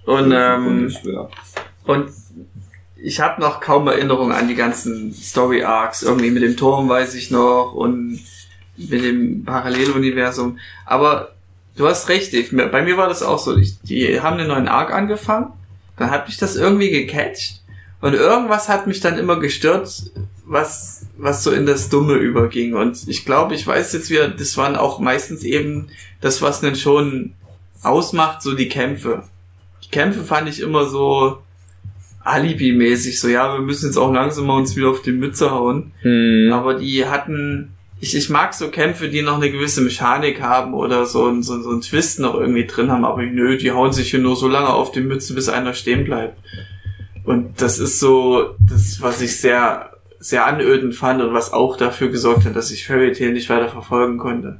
Und, 0.05 0.31
ähm, 0.31 0.63
Bundeswehr. 0.63 1.27
und 1.85 2.09
ich 3.05 3.19
habe 3.19 3.39
noch 3.39 3.61
kaum 3.61 3.87
Erinnerungen 3.87 4.35
an 4.35 4.47
die 4.47 4.55
ganzen 4.55 5.13
Story 5.13 5.63
Arcs, 5.63 6.01
irgendwie 6.01 6.31
mit 6.31 6.41
dem 6.41 6.57
Turm 6.57 6.89
weiß 6.89 7.13
ich 7.13 7.29
noch 7.29 7.73
und 7.73 8.19
mit 8.77 9.03
dem 9.03 9.45
Paralleluniversum, 9.45 10.57
aber 10.85 11.35
du 11.75 11.87
hast 11.87 12.09
recht, 12.09 12.33
ich, 12.33 12.49
bei 12.51 12.81
mir 12.81 12.97
war 12.97 13.07
das 13.07 13.21
auch 13.21 13.37
so, 13.37 13.55
ich, 13.55 13.79
die 13.81 14.19
haben 14.21 14.37
einen 14.37 14.47
neuen 14.47 14.67
Arc 14.67 14.91
angefangen, 14.91 15.53
dann 15.97 16.09
hat 16.09 16.27
mich 16.27 16.37
das 16.37 16.55
irgendwie 16.55 16.89
gecatcht 16.89 17.61
und 18.01 18.15
irgendwas 18.15 18.69
hat 18.69 18.87
mich 18.87 19.01
dann 19.01 19.19
immer 19.19 19.39
gestört, 19.39 20.11
was, 20.43 21.05
was 21.15 21.43
so 21.43 21.51
in 21.51 21.65
das 21.65 21.89
Dumme 21.89 22.15
überging. 22.15 22.75
Und 22.75 23.07
ich 23.07 23.25
glaube, 23.25 23.55
ich 23.55 23.65
weiß 23.65 23.93
jetzt 23.93 24.11
wieder, 24.11 24.27
das 24.27 24.57
waren 24.57 24.75
auch 24.75 24.99
meistens 24.99 25.43
eben 25.43 25.87
das, 26.21 26.43
was 26.43 26.63
einen 26.63 26.75
schon 26.75 27.33
ausmacht, 27.81 28.43
so 28.43 28.53
die 28.53 28.69
Kämpfe. 28.69 29.23
Die 29.83 29.89
Kämpfe 29.89 30.23
fand 30.23 30.47
ich 30.49 30.59
immer 30.59 30.85
so 30.85 31.39
Alibi-mäßig, 32.25 33.19
so 33.19 33.27
ja, 33.29 33.53
wir 33.53 33.61
müssen 33.61 33.85
jetzt 33.85 33.97
auch 33.97 34.11
langsam 34.11 34.47
mal 34.47 34.57
uns 34.57 34.75
wieder 34.75 34.89
auf 34.89 35.01
die 35.01 35.11
Mütze 35.11 35.51
hauen. 35.51 35.91
Hm. 36.01 36.51
Aber 36.51 36.73
die 36.73 37.05
hatten, 37.05 37.73
ich, 38.01 38.15
ich 38.15 38.29
mag 38.29 38.53
so 38.53 38.69
Kämpfe, 38.69 39.07
die 39.09 39.21
noch 39.21 39.35
eine 39.37 39.51
gewisse 39.51 39.81
Mechanik 39.81 40.41
haben 40.41 40.73
oder 40.73 41.05
so, 41.05 41.27
ein- 41.27 41.43
so, 41.43 41.61
so 41.61 41.69
einen 41.69 41.81
Twist 41.81 42.19
noch 42.19 42.33
irgendwie 42.35 42.65
drin 42.65 42.91
haben, 42.91 43.05
aber 43.05 43.21
nö, 43.23 43.57
die 43.57 43.71
hauen 43.71 43.93
sich 43.93 44.09
hier 44.11 44.19
nur 44.19 44.35
so 44.35 44.47
lange 44.47 44.69
auf 44.69 44.91
die 44.91 45.01
Mütze, 45.01 45.33
bis 45.35 45.49
einer 45.49 45.73
stehen 45.73 46.03
bleibt. 46.03 46.37
Und 47.23 47.61
das 47.61 47.79
ist 47.79 47.99
so, 47.99 48.55
das, 48.59 49.01
was 49.01 49.21
ich 49.21 49.39
sehr, 49.39 49.91
sehr 50.19 50.45
anödend 50.45 50.95
fand 50.95 51.21
und 51.21 51.33
was 51.33 51.53
auch 51.53 51.77
dafür 51.77 52.09
gesorgt 52.09 52.45
hat, 52.45 52.55
dass 52.55 52.71
ich 52.71 52.85
Fairy 52.87 53.11
Tail 53.13 53.33
nicht 53.33 53.49
weiter 53.49 53.69
verfolgen 53.69 54.17
konnte. 54.17 54.57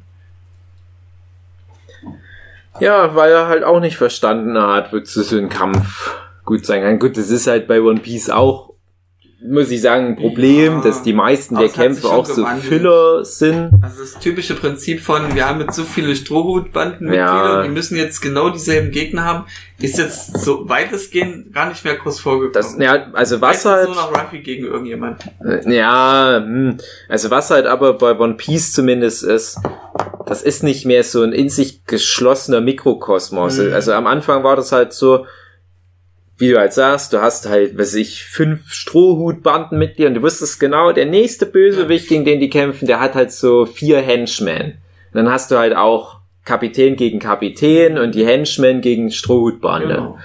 Ja, 2.79 3.15
weil 3.15 3.31
er 3.31 3.47
halt 3.47 3.63
auch 3.63 3.79
nicht 3.79 3.97
verstanden 3.97 4.57
hat, 4.59 4.91
wozu 4.91 5.23
so 5.23 5.37
ein 5.37 5.49
Kampf 5.49 6.13
gut 6.45 6.65
sein 6.65 6.81
kann. 6.81 6.99
Gut, 6.99 7.17
das 7.17 7.29
ist 7.29 7.47
halt 7.47 7.67
bei 7.67 7.81
One 7.81 7.99
Piece 7.99 8.29
auch, 8.29 8.73
muss 9.47 9.69
ich 9.69 9.81
sagen, 9.81 10.07
ein 10.07 10.15
Problem, 10.15 10.75
Ja, 10.77 10.81
dass 10.81 11.03
die 11.03 11.13
meisten 11.13 11.55
der 11.57 11.69
Kämpfe 11.69 12.07
auch 12.07 12.25
so 12.25 12.41
gewandelt. 12.43 12.65
Filler 12.65 13.23
sind. 13.25 13.69
Also 13.81 14.01
das 14.01 14.17
typische 14.19 14.55
Prinzip 14.55 15.01
von, 15.01 15.35
wir 15.35 15.47
haben 15.47 15.59
jetzt 15.61 15.75
so 15.75 15.83
viele 15.83 16.15
Strohhutbandenmitglieder, 16.15 17.19
Ja. 17.57 17.61
die 17.61 17.69
müssen 17.69 17.95
jetzt 17.95 18.21
genau 18.21 18.49
dieselben 18.49 18.89
Gegner 18.91 19.23
haben, 19.23 19.45
ist 19.79 19.99
jetzt 19.99 20.39
so 20.39 20.67
weitestgehend 20.67 21.53
gar 21.53 21.69
nicht 21.69 21.83
mehr 21.85 21.95
groß 21.95 22.19
vorgekommen. 22.21 22.53
Das, 22.53 22.75
ja, 22.79 23.07
also 23.13 23.39
was 23.41 23.65
halt, 23.65 23.87
nur 23.87 23.95
noch 23.95 24.11
Ruffy 24.11 24.39
gegen 24.39 24.65
irgendjemand. 24.65 25.21
Äh, 25.45 25.71
Ja, 25.75 26.41
hm. 26.43 26.77
also 27.07 27.29
was 27.29 27.51
halt 27.51 27.67
aber 27.67 27.93
bei 27.93 28.17
One 28.17 28.35
Piece 28.35 28.71
zumindest 28.73 29.23
ist, 29.23 29.59
das 30.25 30.41
ist 30.41 30.63
nicht 30.63 30.85
mehr 30.85 31.03
so 31.03 31.21
ein 31.21 31.33
in 31.33 31.49
sich 31.49 31.85
geschlossener 31.85 32.61
Mikrokosmos. 32.61 33.59
Mhm. 33.59 33.73
Also 33.73 33.93
am 33.93 34.07
Anfang 34.07 34.43
war 34.43 34.55
das 34.55 34.71
halt 34.71 34.91
so, 34.93 35.27
wie 36.37 36.49
du 36.49 36.57
halt 36.57 36.73
sagst, 36.73 37.13
du 37.13 37.21
hast 37.21 37.47
halt, 37.47 37.77
weiß 37.77 37.95
ich, 37.95 38.25
fünf 38.25 38.71
Strohhutbanden 38.71 39.77
mit 39.77 39.97
dir 39.97 40.07
und 40.07 40.15
du 40.15 40.21
wusstest 40.21 40.59
genau, 40.59 40.91
der 40.91 41.05
nächste 41.05 41.45
Bösewicht, 41.45 42.09
gegen 42.09 42.25
den 42.25 42.39
die 42.39 42.49
kämpfen, 42.49 42.87
der 42.87 42.99
hat 42.99 43.15
halt 43.15 43.31
so 43.31 43.65
vier 43.65 44.01
Henchmen. 44.01 44.77
Und 45.13 45.17
dann 45.17 45.31
hast 45.31 45.51
du 45.51 45.57
halt 45.57 45.75
auch 45.75 46.19
Kapitän 46.43 46.95
gegen 46.95 47.19
Kapitän 47.19 47.97
und 47.97 48.15
die 48.15 48.25
Henchmen 48.25 48.81
gegen 48.81 49.11
Strohhutbande. 49.11 49.95
Genau. 49.95 50.17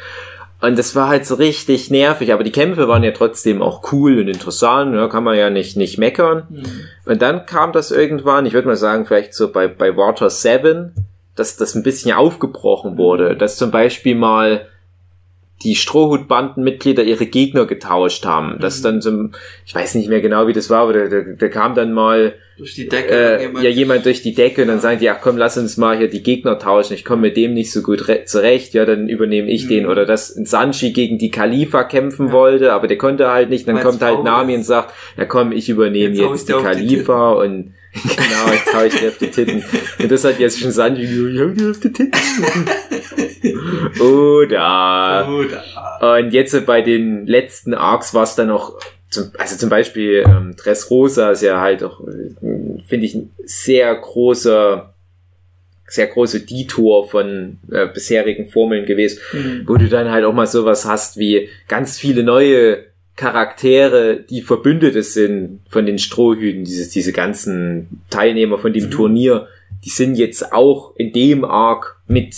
Und 0.61 0.79
das 0.79 0.95
war 0.95 1.09
halt 1.09 1.25
so 1.25 1.37
richtig 1.37 1.91
nervig, 1.91 2.35
aber 2.35 2.45
die 2.45 2.53
Kämpfe 2.53 2.87
waren 2.87 3.03
ja 3.03 3.13
trotzdem 3.13 3.63
auch 3.63 3.93
cool 3.93 4.19
und 4.19 4.29
interessant, 4.29 4.95
ja, 4.95 5.09
kann 5.09 5.25
man 5.25 5.39
ja 5.39 5.49
nicht, 5.49 5.77
nicht 5.77 5.97
meckern. 5.97 6.49
Mhm. 6.51 6.65
Und 7.07 7.23
dann 7.23 7.47
kam 7.47 7.73
das 7.73 7.91
irgendwann, 7.91 8.45
ich 8.45 8.53
würde 8.53 8.69
mal 8.69 8.77
sagen, 8.77 9.07
vielleicht 9.07 9.33
so 9.33 9.51
bei, 9.51 9.69
bei 9.69 9.97
Water 9.97 10.29
7, 10.29 10.93
dass 11.35 11.57
das 11.57 11.75
ein 11.75 11.83
bisschen 11.83 12.13
aufgebrochen 12.13 12.99
wurde, 12.99 13.37
dass 13.37 13.57
zum 13.57 13.71
Beispiel 13.71 14.15
mal 14.15 14.67
die 15.63 15.75
Strohhutbandenmitglieder 15.75 17.03
ihre 17.03 17.27
Gegner 17.27 17.67
getauscht 17.67 18.25
haben. 18.25 18.55
Mhm. 18.55 18.83
dann 18.83 19.01
so, 19.01 19.29
ich 19.67 19.75
weiß 19.75 19.95
nicht 19.97 20.09
mehr 20.09 20.21
genau, 20.21 20.47
wie 20.47 20.53
das 20.53 20.71
war, 20.71 20.81
aber 20.83 20.93
da, 20.95 21.07
da, 21.09 21.21
da 21.39 21.49
kam 21.49 21.75
dann 21.75 21.93
mal 21.93 22.35
Durch 22.57 22.75
die 22.75 22.89
Decke. 22.89 23.09
äh, 23.13 23.31
irgendjemand- 23.33 23.65
ja 23.65 23.71
jemand 23.71 24.07
durch 24.07 24.23
die 24.23 24.35
Decke 24.35 24.63
und 24.63 24.69
dann 24.69 24.81
sagen 24.81 24.99
die, 25.01 25.11
ach 25.11 25.19
komm, 25.23 25.37
lass 25.37 25.59
uns 25.59 25.77
mal 25.77 25.97
hier 25.99 26.09
die 26.09 26.23
Gegner 26.23 26.59
tauschen, 26.59 26.95
ich 26.95 27.05
komme 27.05 27.23
mit 27.23 27.37
dem 27.37 27.53
nicht 27.55 27.73
so 27.73 27.83
gut 27.83 28.09
re- 28.09 28.25
zurecht, 28.25 28.73
ja, 28.75 28.85
dann 28.87 29.09
übernehme 29.09 29.51
ich 29.51 29.65
Mhm. 29.65 29.69
den. 29.69 29.87
Oder 29.87 30.07
dass 30.07 30.29
Sanji 30.29 30.93
gegen 30.93 31.19
die 31.19 31.31
Khalifa 31.31 31.85
kämpfen 31.85 32.29
Ja. 32.29 32.33
wollte, 32.33 32.73
aber 32.73 32.87
der 32.87 32.99
konnte 32.99 33.29
halt 33.31 33.51
nicht, 33.51 33.69
dann 33.69 33.77
Weil's 33.77 33.85
kommt 33.85 34.03
halt 34.03 34.25
Nami 34.25 34.53
ist. 34.53 34.59
und 34.61 34.65
sagt, 34.65 34.95
ja 35.17 35.25
komm, 35.27 35.53
ich 35.53 35.69
übernehme 35.69 36.15
Jetzt 36.15 36.47
jetzt, 36.47 36.49
die 36.49 36.53
Khalifa 36.55 37.33
und 37.33 37.75
genau, 38.03 38.53
jetzt 38.53 38.73
hau 38.75 38.85
ich 38.85 38.95
dir 38.95 39.09
auf 39.09 39.19
die 39.19 39.31
Titten. 39.31 39.65
Und 39.99 40.11
das 40.11 40.25
hat 40.25 40.39
jetzt 40.39 40.61
schon 40.61 40.71
Sanji 40.71 41.07
gesagt, 41.07 41.35
ich 41.35 41.41
hau 41.41 41.47
dir 41.49 41.71
auf 41.71 41.81
die 41.81 41.93
Titten. 41.93 42.13
Oder. 44.01 45.29
Oder. 45.29 46.19
Und 46.19 46.33
jetzt 46.33 46.67
bei 46.67 46.83
den 46.83 47.27
letzten 47.27 47.75
Arcs 47.75 48.15
war 48.15 48.23
es 48.25 48.35
dann 48.35 48.49
noch, 48.49 48.79
zum, 49.11 49.31
also 49.39 49.57
zum 49.57 49.69
Beispiel 49.69 50.25
ähm, 50.27 50.55
Dressrosa 50.57 51.33
ist 51.33 51.43
ja 51.43 51.61
halt 51.61 51.83
auch, 51.83 52.01
äh, 52.07 52.83
finde 52.87 53.07
ich, 53.07 53.15
ein 53.15 53.31
sehr 53.45 53.95
großer, 53.95 54.95
sehr 55.89 56.07
große 56.07 56.41
Detour 56.43 57.09
von 57.09 57.59
äh, 57.73 57.87
bisherigen 57.89 58.49
Formeln 58.49 58.87
gewesen, 58.87 59.19
Mhm. 59.33 59.63
wo 59.67 59.77
du 59.77 59.89
dann 59.89 60.11
halt 60.11 60.25
auch 60.25 60.33
mal 60.33 60.47
sowas 60.47 60.85
hast 60.85 61.17
wie 61.19 61.49
ganz 61.67 61.99
viele 61.99 62.23
neue 62.23 62.85
Charaktere, 63.21 64.17
die 64.17 64.41
Verbündete 64.41 65.03
sind 65.03 65.61
von 65.69 65.85
den 65.85 65.99
Strohhüten, 65.99 66.65
dieses, 66.65 66.89
diese 66.89 67.13
ganzen 67.13 68.01
Teilnehmer 68.09 68.57
von 68.57 68.73
dem 68.73 68.87
Mhm. 68.87 68.91
Turnier, 68.91 69.47
die 69.85 69.91
sind 69.91 70.15
jetzt 70.15 70.55
auch 70.55 70.97
in 70.97 71.13
dem 71.13 71.45
Arc 71.45 72.01
mit 72.07 72.35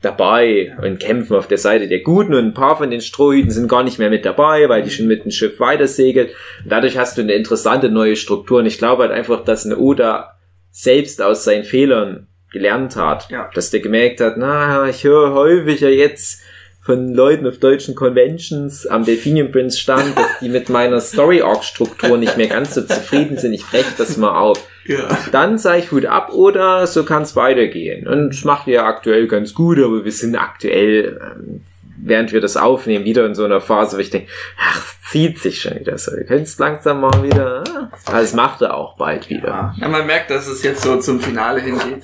dabei 0.00 0.74
und 0.82 0.98
kämpfen 1.00 1.36
auf 1.36 1.48
der 1.48 1.58
Seite 1.58 1.86
der 1.86 2.00
Guten 2.00 2.32
und 2.32 2.46
ein 2.46 2.54
paar 2.54 2.78
von 2.78 2.90
den 2.90 3.02
Strohhüten 3.02 3.50
sind 3.50 3.68
gar 3.68 3.82
nicht 3.84 3.98
mehr 3.98 4.08
mit 4.08 4.24
dabei, 4.24 4.70
weil 4.70 4.82
die 4.82 4.90
schon 4.90 5.06
mit 5.06 5.24
dem 5.24 5.30
Schiff 5.30 5.60
weiter 5.60 5.86
segeln. 5.86 6.28
Und 6.64 6.72
dadurch 6.72 6.96
hast 6.96 7.18
du 7.18 7.22
eine 7.22 7.34
interessante 7.34 7.90
neue 7.90 8.16
Struktur 8.16 8.60
und 8.60 8.66
ich 8.66 8.78
glaube 8.78 9.02
halt 9.02 9.12
einfach, 9.12 9.44
dass 9.44 9.66
eine 9.66 9.76
Oda 9.76 10.38
selbst 10.70 11.20
aus 11.20 11.44
seinen 11.44 11.64
Fehlern 11.64 12.26
gelernt 12.50 12.96
hat. 12.96 13.28
Ja. 13.30 13.50
Dass 13.54 13.70
der 13.70 13.80
gemerkt 13.80 14.22
hat, 14.22 14.38
na, 14.38 14.88
ich 14.88 15.04
höre 15.04 15.34
häufiger 15.34 15.90
jetzt 15.90 16.42
von 16.84 17.14
Leuten 17.14 17.46
auf 17.46 17.58
deutschen 17.58 17.94
Conventions 17.94 18.88
am 18.88 19.04
Delphinium 19.04 19.52
Prince 19.52 19.78
stand, 19.78 20.18
dass 20.18 20.40
die 20.40 20.48
mit 20.48 20.68
meiner 20.68 21.00
Story 21.00 21.40
Arc 21.40 21.62
Struktur 21.62 22.18
nicht 22.18 22.36
mehr 22.36 22.48
ganz 22.48 22.74
so 22.74 22.82
zufrieden 22.82 23.38
sind. 23.38 23.52
Ich 23.52 23.64
breche 23.64 23.92
das 23.96 24.16
mal 24.16 24.36
auf. 24.36 24.58
Ja. 24.84 25.16
Dann 25.30 25.58
sage 25.58 25.78
ich 25.78 25.92
Hut 25.92 26.06
ab 26.06 26.32
oder 26.32 26.88
so 26.88 27.04
kann 27.04 27.22
es 27.22 27.36
weitergehen. 27.36 28.08
Und 28.08 28.34
es 28.34 28.44
macht 28.44 28.66
ja 28.66 28.84
aktuell 28.84 29.28
ganz 29.28 29.54
gut, 29.54 29.78
aber 29.78 30.04
wir 30.04 30.10
sind 30.10 30.34
aktuell, 30.34 31.20
ähm, 31.22 31.60
während 31.98 32.32
wir 32.32 32.40
das 32.40 32.56
aufnehmen, 32.56 33.04
wieder 33.04 33.24
in 33.26 33.36
so 33.36 33.44
einer 33.44 33.60
Phase, 33.60 33.96
wo 33.96 34.00
ich 34.00 34.10
denke, 34.10 34.26
ach, 34.58 34.78
es 34.78 35.10
zieht 35.10 35.38
sich 35.38 35.60
schon 35.60 35.78
wieder 35.78 35.96
so. 35.98 36.10
Wir 36.16 36.24
können 36.24 36.42
es 36.42 36.58
langsam 36.58 37.00
mal 37.00 37.22
wieder. 37.22 37.62
ah. 37.76 37.90
Aber 38.06 38.20
es 38.22 38.34
macht 38.34 38.60
er 38.60 38.76
auch 38.76 38.96
bald 38.96 39.30
wieder. 39.30 39.72
Ja, 39.78 39.86
man 39.86 40.04
merkt, 40.04 40.32
dass 40.32 40.48
es 40.48 40.64
jetzt 40.64 40.82
so 40.82 40.98
zum 40.98 41.20
Finale 41.20 41.60
hingeht. 41.60 42.02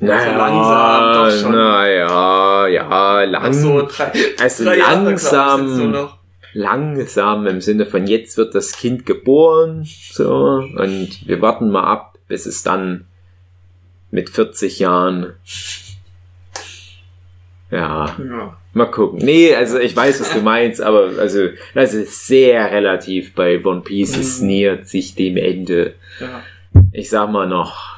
Naja, 0.00 0.32
So 0.32 0.38
langsam, 0.38 1.14
doch 1.14 1.40
schon. 1.40 1.52
naja, 1.52 2.66
ja, 2.68 3.22
lang, 3.24 3.52
so, 3.52 3.86
drei, 3.86 4.12
also 4.40 4.64
drei 4.64 4.76
langsam, 4.76 5.94
langsam 6.52 7.46
im 7.46 7.60
Sinne 7.60 7.86
von 7.86 8.06
jetzt 8.06 8.36
wird 8.36 8.54
das 8.54 8.72
Kind 8.76 9.06
geboren, 9.06 9.84
so, 10.12 10.28
und 10.76 11.26
wir 11.26 11.40
warten 11.40 11.70
mal 11.70 11.84
ab, 11.84 12.18
bis 12.28 12.44
es 12.46 12.62
dann 12.62 13.06
mit 14.10 14.30
40 14.30 14.78
Jahren, 14.80 15.34
ja, 17.70 18.06
Ja. 18.18 18.56
mal 18.72 18.86
gucken. 18.86 19.20
Nee, 19.24 19.54
also 19.54 19.78
ich 19.78 19.96
weiß, 19.96 20.20
was 20.20 20.32
du 20.32 20.40
meinst, 20.40 20.80
aber 20.80 21.10
also, 21.18 21.48
das 21.74 21.94
ist 21.94 22.26
sehr 22.26 22.70
relativ 22.70 23.34
bei 23.34 23.64
One 23.64 23.80
Piece, 23.80 24.16
es 24.16 24.40
Mhm. 24.40 24.46
nähert 24.46 24.88
sich 24.88 25.14
dem 25.14 25.36
Ende. 25.36 25.94
ja. 26.20 26.42
Ich 26.92 27.08
sag 27.10 27.30
mal 27.30 27.46
noch 27.48 27.93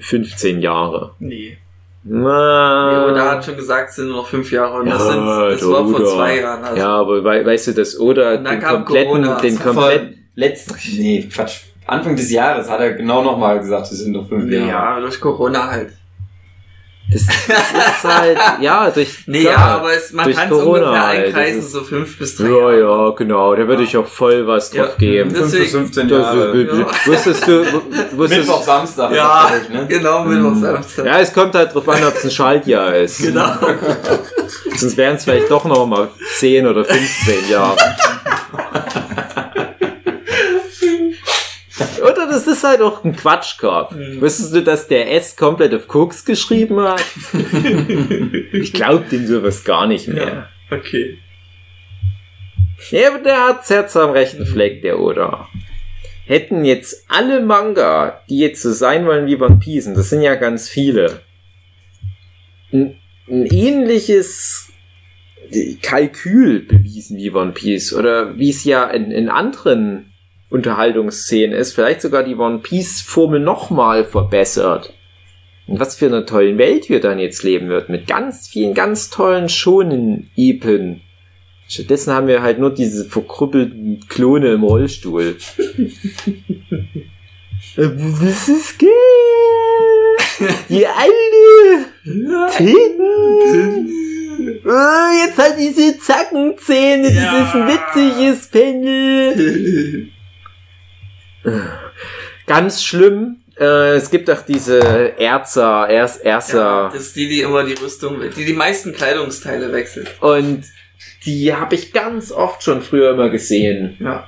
15 0.00 0.60
Jahre. 0.60 1.12
Nee. 1.18 1.58
Na, 2.06 3.06
Oda 3.08 3.30
hat 3.32 3.44
schon 3.44 3.56
gesagt, 3.56 3.88
es 3.90 3.96
sind 3.96 4.08
nur 4.08 4.18
noch 4.18 4.26
fünf 4.26 4.50
Jahre 4.52 4.80
und 4.80 4.90
das, 4.90 4.98
Ja, 4.98 5.12
sind, 5.12 5.26
das 5.26 5.68
war 5.70 5.84
vor 5.88 6.00
Oda. 6.00 6.04
zwei 6.06 6.38
Jahren. 6.40 6.62
Also. 6.64 6.76
Ja, 6.78 6.88
aber 6.88 7.24
wei 7.24 7.46
weißt 7.46 7.68
du, 7.68 7.72
dass 7.72 7.98
Oda 7.98 8.36
den 8.36 8.60
kompletten, 8.60 9.08
Corona. 9.22 9.40
den 9.40 9.54
Das 9.56 9.64
kompletten, 9.64 10.28
Letzt, 10.36 10.74
nee, 10.98 11.28
Quatsch. 11.32 11.60
Anfang 11.86 12.16
des 12.16 12.30
Jahres 12.30 12.68
hat 12.68 12.80
er 12.80 12.92
genau 12.94 13.22
nochmal 13.22 13.58
gesagt, 13.58 13.90
es 13.90 13.98
sind 13.98 14.12
noch 14.12 14.28
fünf 14.28 14.44
Nee, 14.44 14.56
Jahre. 14.56 14.68
ja, 14.68 15.00
durch 15.00 15.20
Corona 15.20 15.70
halt. 15.70 15.92
Das, 17.10 17.26
das 17.26 17.58
ist 17.96 18.04
halt, 18.04 18.38
ja, 18.60 18.90
durch, 18.90 19.10
Nee, 19.26 19.42
klar, 19.42 19.52
ja, 19.52 19.66
aber 19.76 19.92
es, 19.92 20.12
man 20.12 20.32
kann 20.32 20.44
es 20.44 20.50
Corona 20.50 20.86
ungefähr 20.86 21.06
halt, 21.06 21.26
einkreisen, 21.26 21.62
so 21.62 21.82
fünf 21.82 22.18
bis 22.18 22.36
drei 22.36 22.48
ja, 22.48 22.72
ja, 22.72 23.10
genau, 23.10 23.54
da 23.54 23.68
würde 23.68 23.82
ich 23.82 23.96
auch 23.96 24.06
voll 24.06 24.46
was 24.46 24.70
drauf 24.70 24.88
Ja. 24.90 24.94
geben. 24.98 25.30
Das- 25.30 25.40
Fünf 25.40 25.52
bis 25.52 25.60
Deswegen- 25.60 25.84
15 25.84 26.08
Das, 26.08 26.18
Jahre. 26.22 26.62
Ja. 26.62 26.86
Wusstest 27.06 27.46
du, 27.46 27.64
wusstest, 28.16 28.40
Mittwoch, 28.46 28.62
Samstag. 28.62 29.12
Ja, 29.14 29.50
ich, 29.62 29.68
ne? 29.68 29.86
genau, 29.86 30.24
Mittwoch, 30.24 30.60
Samstag. 30.60 31.06
ja, 31.06 31.18
es 31.20 31.32
kommt 31.32 31.54
halt 31.54 31.74
drauf 31.74 31.88
an, 31.88 32.04
ob 32.04 32.14
es 32.16 32.24
ein 32.24 32.30
Schaltjahr 32.30 32.96
ist. 32.96 33.18
Genau. 33.22 33.52
Sonst 34.76 34.96
wären 34.96 35.16
es 35.16 35.24
vielleicht 35.24 35.50
doch 35.50 35.64
noch 35.66 35.86
mal 35.86 36.08
10 36.38 36.66
oder 36.66 36.84
15 36.84 37.48
Jahre. 37.50 37.76
Das 42.34 42.48
ist 42.48 42.64
halt 42.64 42.80
auch 42.80 43.04
ein 43.04 43.14
Quatschkorb. 43.14 43.92
Mhm. 43.92 44.20
Wusstest 44.20 44.52
du, 44.52 44.62
dass 44.64 44.88
der 44.88 45.12
S 45.12 45.36
komplett 45.36 45.72
auf 45.72 45.86
Koks 45.86 46.24
geschrieben 46.24 46.80
hat? 46.80 47.04
ich 48.52 48.72
glaub 48.72 49.08
dem 49.08 49.24
sowas 49.24 49.62
gar 49.62 49.86
nicht 49.86 50.08
mehr. 50.08 50.48
Ja, 50.68 50.76
okay. 50.76 51.18
Ja, 52.90 53.14
aber 53.14 53.22
der 53.22 53.46
hat 53.46 53.70
Herz 53.70 53.96
am 53.96 54.10
rechten 54.10 54.44
Fleck, 54.44 54.82
der 54.82 54.98
Oda. 54.98 55.48
Hätten 56.26 56.64
jetzt 56.64 57.04
alle 57.08 57.40
Manga, 57.40 58.20
die 58.28 58.38
jetzt 58.38 58.62
so 58.62 58.72
sein 58.72 59.06
wollen 59.06 59.28
wie 59.28 59.36
One 59.36 59.60
Piece, 59.60 59.86
und 59.86 59.96
das 59.96 60.10
sind 60.10 60.22
ja 60.22 60.34
ganz 60.34 60.68
viele, 60.68 61.20
ein, 62.72 62.96
ein 63.28 63.46
ähnliches 63.46 64.72
Kalkül 65.82 66.66
bewiesen 66.66 67.16
wie 67.16 67.30
One 67.30 67.52
Piece, 67.52 67.94
oder 67.94 68.36
wie 68.36 68.50
es 68.50 68.64
ja 68.64 68.90
in, 68.90 69.12
in 69.12 69.28
anderen 69.28 70.13
Unterhaltungsszenen 70.54 71.52
ist, 71.58 71.72
vielleicht 71.74 72.00
sogar 72.00 72.22
die 72.22 72.36
One 72.36 72.60
Piece 72.60 73.00
Formel 73.00 73.40
nochmal 73.40 74.04
verbessert. 74.04 74.94
Und 75.66 75.80
was 75.80 75.96
für 75.96 76.06
eine 76.06 76.24
tollen 76.26 76.58
Welt 76.58 76.88
wir 76.88 77.00
dann 77.00 77.18
jetzt 77.18 77.42
leben 77.42 77.68
wird, 77.68 77.88
mit 77.88 78.06
ganz 78.06 78.46
vielen 78.46 78.72
ganz 78.72 79.10
tollen 79.10 79.48
schonen 79.48 80.30
Epen. 80.36 81.00
Stattdessen 81.68 82.12
haben 82.12 82.28
wir 82.28 82.40
halt 82.42 82.60
nur 82.60 82.72
diese 82.72 83.04
verkrüppelten 83.04 84.04
Klone 84.08 84.52
im 84.52 84.62
Rollstuhl. 84.62 85.34
Was 87.76 88.48
ist 88.48 88.78
geil? 88.78 88.90
Die 90.68 90.86
alte 90.86 91.86
Titten. 92.56 93.90
Oh, 94.64 95.26
jetzt 95.26 95.38
hat 95.38 95.58
diese 95.58 95.98
Zackenzähne, 95.98 97.10
Ja. 97.12 97.32
dieses 97.32 97.54
witziges 97.54 98.46
Pendel. 98.48 100.10
Ganz 102.46 102.82
schlimm. 102.82 103.36
Äh, 103.58 103.94
es 103.96 104.10
gibt 104.10 104.28
auch 104.30 104.42
diese 104.42 104.80
Erzer, 105.18 105.88
Ers, 105.88 106.16
Erzer. 106.18 106.58
Ja, 106.58 106.90
das 106.92 107.02
ist 107.02 107.16
die, 107.16 107.28
die 107.28 107.40
immer 107.40 107.62
die 107.64 107.74
Rüstung, 107.74 108.18
die 108.36 108.44
die 108.44 108.52
meisten 108.52 108.92
Kleidungsteile 108.92 109.72
wechselt. 109.72 110.10
Und 110.20 110.64
die 111.24 111.54
habe 111.54 111.74
ich 111.74 111.92
ganz 111.92 112.32
oft 112.32 112.62
schon 112.62 112.82
früher 112.82 113.12
immer 113.12 113.30
gesehen. 113.30 113.96
Ja. 114.00 114.26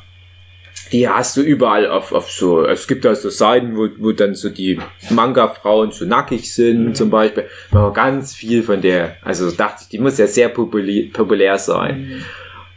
Die 0.92 1.08
hast 1.08 1.36
du 1.36 1.40
überall 1.40 1.88
auf, 1.90 2.12
auf 2.12 2.30
so, 2.30 2.64
es 2.64 2.86
gibt 2.86 3.04
da 3.04 3.16
so 3.16 3.28
Seiten, 3.28 3.76
wo, 3.76 3.88
wo 3.98 4.12
dann 4.12 4.36
so 4.36 4.48
die 4.50 4.78
Manga-Frauen 5.10 5.90
so 5.90 6.04
nackig 6.04 6.54
sind, 6.54 6.84
Mhm. 6.90 6.94
zum 6.94 7.10
Beispiel. 7.10 7.46
Aber 7.72 7.92
ganz 7.92 8.32
viel 8.34 8.62
von 8.62 8.80
der, 8.80 9.16
also 9.22 9.50
dachte 9.50 9.80
ich, 9.82 9.88
die 9.88 9.98
muss 9.98 10.16
ja 10.18 10.28
sehr 10.28 10.48
populär, 10.48 11.06
populär 11.12 11.58
sein. 11.58 12.24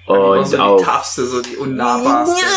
Und 0.07 0.17
Und 0.17 0.47
so 0.47 0.55
die 0.55 0.61
auch. 0.63 0.83
toughste, 0.83 1.23
so 1.25 1.39
die 1.43 1.55
unnahbarste. 1.57 2.41
Ja, 2.41 2.47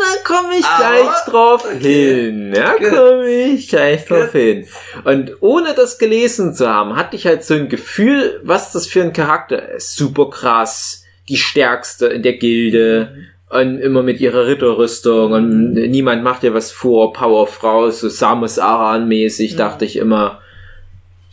da 0.00 0.32
komme 0.34 0.54
ich 0.58 0.64
Aber- 0.64 0.78
gleich 0.78 1.24
drauf 1.26 1.64
okay. 1.64 2.14
hin. 2.24 2.52
Da 2.52 2.74
komme 2.74 3.26
ich 3.28 3.68
gleich 3.68 4.04
drauf 4.06 4.32
hin. 4.32 4.66
Und 5.04 5.32
ohne 5.40 5.74
das 5.74 5.98
gelesen 5.98 6.54
zu 6.54 6.68
haben, 6.68 6.96
hatte 6.96 7.16
ich 7.16 7.26
halt 7.26 7.44
so 7.44 7.54
ein 7.54 7.68
Gefühl, 7.68 8.40
was 8.42 8.72
das 8.72 8.86
für 8.86 9.02
ein 9.02 9.12
Charakter 9.12 9.72
ist. 9.72 9.96
Super 9.96 10.30
krass, 10.30 11.04
die 11.28 11.36
stärkste 11.36 12.06
in 12.06 12.22
der 12.22 12.34
Gilde. 12.34 13.14
Und 13.50 13.78
immer 13.78 14.02
mit 14.02 14.20
ihrer 14.20 14.46
Ritterrüstung 14.46 15.32
und 15.32 15.72
niemand 15.72 16.22
macht 16.22 16.42
ihr 16.42 16.52
was 16.52 16.70
vor, 16.70 17.14
Powerfrau, 17.14 17.88
so 17.90 18.10
Samus 18.10 18.58
Aran-mäßig, 18.58 19.54
Mhm. 19.54 19.56
dachte 19.56 19.84
ich 19.86 19.96
immer. 19.96 20.42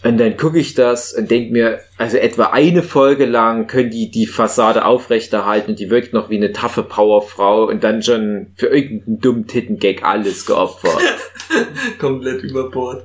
Und 0.05 0.17
dann 0.19 0.37
gucke 0.37 0.59
ich 0.59 0.75
das 0.75 1.13
und 1.13 1.31
denk 1.31 1.51
mir, 1.51 1.79
also 1.97 2.17
etwa 2.17 2.45
eine 2.45 2.83
Folge 2.83 3.25
lang 3.25 3.65
können 3.67 3.89
die 3.89 4.11
die 4.11 4.27
Fassade 4.27 4.85
aufrechterhalten 4.85 5.71
und 5.71 5.79
die 5.79 5.89
wirkt 5.89 6.13
noch 6.13 6.29
wie 6.29 6.37
eine 6.37 6.53
taffe 6.53 6.83
Powerfrau 6.83 7.65
und 7.65 7.83
dann 7.83 8.03
schon 8.03 8.47
für 8.55 8.67
irgendeinen 8.67 9.19
dummen 9.19 9.47
Tittengag 9.47 10.03
alles 10.03 10.45
geopfert. 10.45 11.01
Komplett 11.99 12.43
über 12.43 12.69
Bord. 12.69 13.03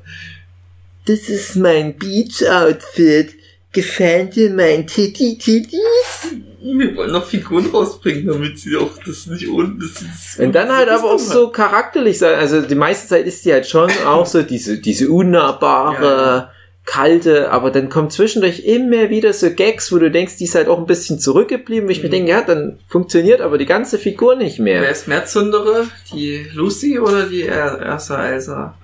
das 1.07 1.29
ist 1.29 1.57
mein 1.57 1.97
Beach-Outfit. 1.97 3.35
Gefällt 3.73 4.35
dir 4.35 4.51
mein 4.51 4.87
Titty-Titties? 4.87 6.35
Wir 6.61 6.97
wollen 6.97 7.13
noch 7.13 7.25
Figuren 7.25 7.67
rausbringen, 7.67 8.27
damit 8.27 8.59
sie 8.59 8.77
auch 8.77 8.91
das 9.07 9.27
nicht 9.27 9.49
unten 9.49 9.81
ist. 9.81 10.39
Und 10.41 10.53
dann 10.55 10.75
halt 10.77 10.89
aber 10.89 11.13
auch 11.13 11.19
so 11.19 11.49
charakterlich 11.51 12.19
sein. 12.19 12.35
Also 12.35 12.63
die 12.63 12.75
meiste 12.75 13.09
Zeit 13.09 13.27
ist 13.27 13.45
die 13.45 13.53
halt 13.53 13.67
schon 13.67 13.89
auch 14.07 14.27
so 14.27 14.43
diese, 14.43 14.79
diese 14.79 15.09
unnahbare, 15.09 16.05
Ja. 16.05 16.53
Kalte, 16.91 17.53
aber 17.53 17.71
dann 17.71 17.89
kommt 17.89 18.13
zwischendurch 18.13 18.65
immer 18.65 19.11
wieder 19.11 19.33
so 19.33 19.49
Gags, 19.51 19.93
wo 19.93 19.99
du 19.99 20.11
denkst, 20.11 20.39
die 20.39 20.45
ist 20.45 20.57
halt 20.57 20.67
auch 20.67 20.79
ein 20.79 20.87
bisschen 20.87 21.21
zurückgeblieben, 21.21 21.89
wo 21.89 21.93
ich 21.93 22.03
mir 22.03 22.09
denke, 22.11 22.31
ja, 22.31 22.41
dann 22.43 22.81
funktioniert 22.89 23.41
aber 23.41 23.59
die 23.59 23.67
ganze 23.67 23.97
Figur 23.97 24.35
nicht 24.35 24.59
mehr. 24.59 24.83
Wer 24.83 24.91
ist 24.91 25.07
mehr 25.07 25.25
Zündere? 25.25 25.87
Die 26.13 26.47
Lucy 26.53 26.99
oder 26.99 27.27
die 27.27 27.43
Er- 27.45 27.79
Ersa 27.81 28.27
Elsa? 28.27 28.75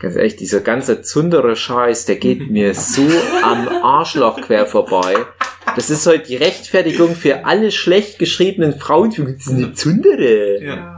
Ganz 0.00 0.16
ehrlich, 0.16 0.36
dieser 0.36 0.60
ganze 0.60 1.02
zundere 1.02 1.54
Scheiß, 1.54 2.06
der 2.06 2.16
geht 2.16 2.50
mir 2.50 2.72
so 2.74 3.02
am 3.42 3.68
Arschloch 3.68 4.40
quer 4.40 4.64
vorbei. 4.64 5.14
Das 5.76 5.90
ist 5.90 6.06
halt 6.06 6.28
die 6.28 6.36
Rechtfertigung 6.36 7.14
für 7.14 7.44
alle 7.44 7.70
schlecht 7.70 8.18
geschriebenen 8.18 8.78
ist 8.78 9.48
eine 9.48 9.72
Zundere. 9.74 10.62
Ja. 10.62 10.91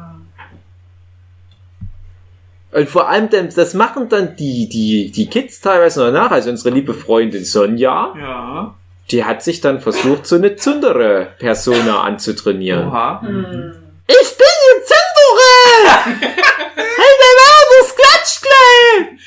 Und 2.74 2.88
vor 2.88 3.08
allem, 3.08 3.30
dann- 3.30 3.48
das 3.54 3.72
machen 3.74 4.08
dann 4.08 4.34
die, 4.36 4.68
die, 4.68 5.10
die 5.12 5.26
Kids 5.28 5.60
teilweise 5.60 6.04
noch 6.04 6.10
nach. 6.12 6.30
Also 6.32 6.50
unsere 6.50 6.70
liebe 6.74 6.92
Freundin 6.92 7.44
Sonja, 7.44 8.12
Ja. 8.18 8.74
die 9.10 9.24
hat 9.24 9.42
sich 9.44 9.60
dann 9.60 9.80
versucht, 9.80 10.26
so 10.26 10.34
eine 10.36 10.56
zundere 10.56 11.28
Persona 11.38 12.00
anzutrainieren. 12.02 12.88
Oha. 12.88 13.20
Ich 13.22 14.36
bin 14.36 14.46
die 14.60 14.82
Zundere! 14.84 16.04
hey, 16.16 16.30
der 17.22 17.34
war 17.40 17.80
das 17.80 17.94
klatscht 17.96 18.42
gleich! 18.42 19.20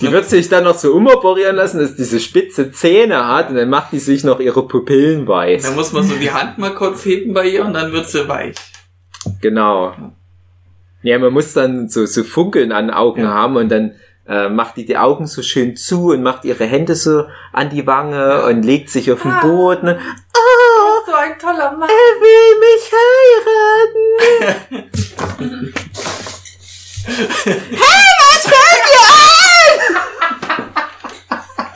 Die 0.00 0.10
wird 0.10 0.28
sich 0.28 0.48
dann 0.48 0.64
noch 0.64 0.76
so 0.76 0.92
umoperieren 0.94 1.54
lassen, 1.54 1.78
dass 1.78 1.94
diese 1.94 2.18
spitze 2.18 2.72
Zähne 2.72 3.28
hat 3.28 3.50
und 3.50 3.54
dann 3.56 3.70
macht 3.70 3.92
die 3.92 4.00
sich 4.00 4.24
noch 4.24 4.40
ihre 4.40 4.66
Pupillen 4.66 5.28
weiß. 5.28 5.62
Da 5.62 5.70
muss 5.70 5.92
man 5.92 6.02
so 6.02 6.16
die 6.16 6.32
Hand 6.32 6.58
mal 6.58 6.74
kurz 6.74 7.04
heben 7.04 7.32
bei 7.34 7.46
ihr 7.46 7.64
und 7.64 7.72
dann 7.74 7.92
wird 7.92 8.08
sie 8.08 8.26
weich. 8.28 8.56
Genau. 9.40 9.94
Ja, 11.02 11.18
man 11.18 11.32
muss 11.32 11.52
dann 11.52 11.88
so, 11.88 12.06
so 12.06 12.22
Funkeln 12.24 12.72
an 12.72 12.86
den 12.88 12.94
Augen 12.94 13.22
Ja. 13.22 13.28
haben 13.34 13.56
und 13.56 13.68
dann 13.70 13.96
äh, 14.28 14.48
macht 14.48 14.76
die 14.76 14.84
die 14.86 14.96
Augen 14.96 15.26
so 15.26 15.42
schön 15.42 15.76
zu 15.76 16.10
und 16.12 16.22
macht 16.22 16.44
ihre 16.44 16.64
Hände 16.64 16.94
so 16.94 17.24
an 17.52 17.70
die 17.70 17.86
Wange 17.86 18.16
Ja. 18.16 18.46
und 18.46 18.62
legt 18.62 18.88
sich 18.90 19.10
auf 19.10 19.22
den 19.22 19.32
Ah. 19.32 19.40
Boden. 19.40 19.88
Oh, 19.98 21.04
So 21.06 21.12
ein 21.14 21.36
toller 21.40 21.72
Mann. 21.76 21.88
er 21.88 22.20
will 22.20 22.58
mich 22.60 22.92
heiraten. 22.94 24.92
hey, 27.06 28.10
was 28.18 28.42
fällt 28.42 28.84
dir 28.88 29.04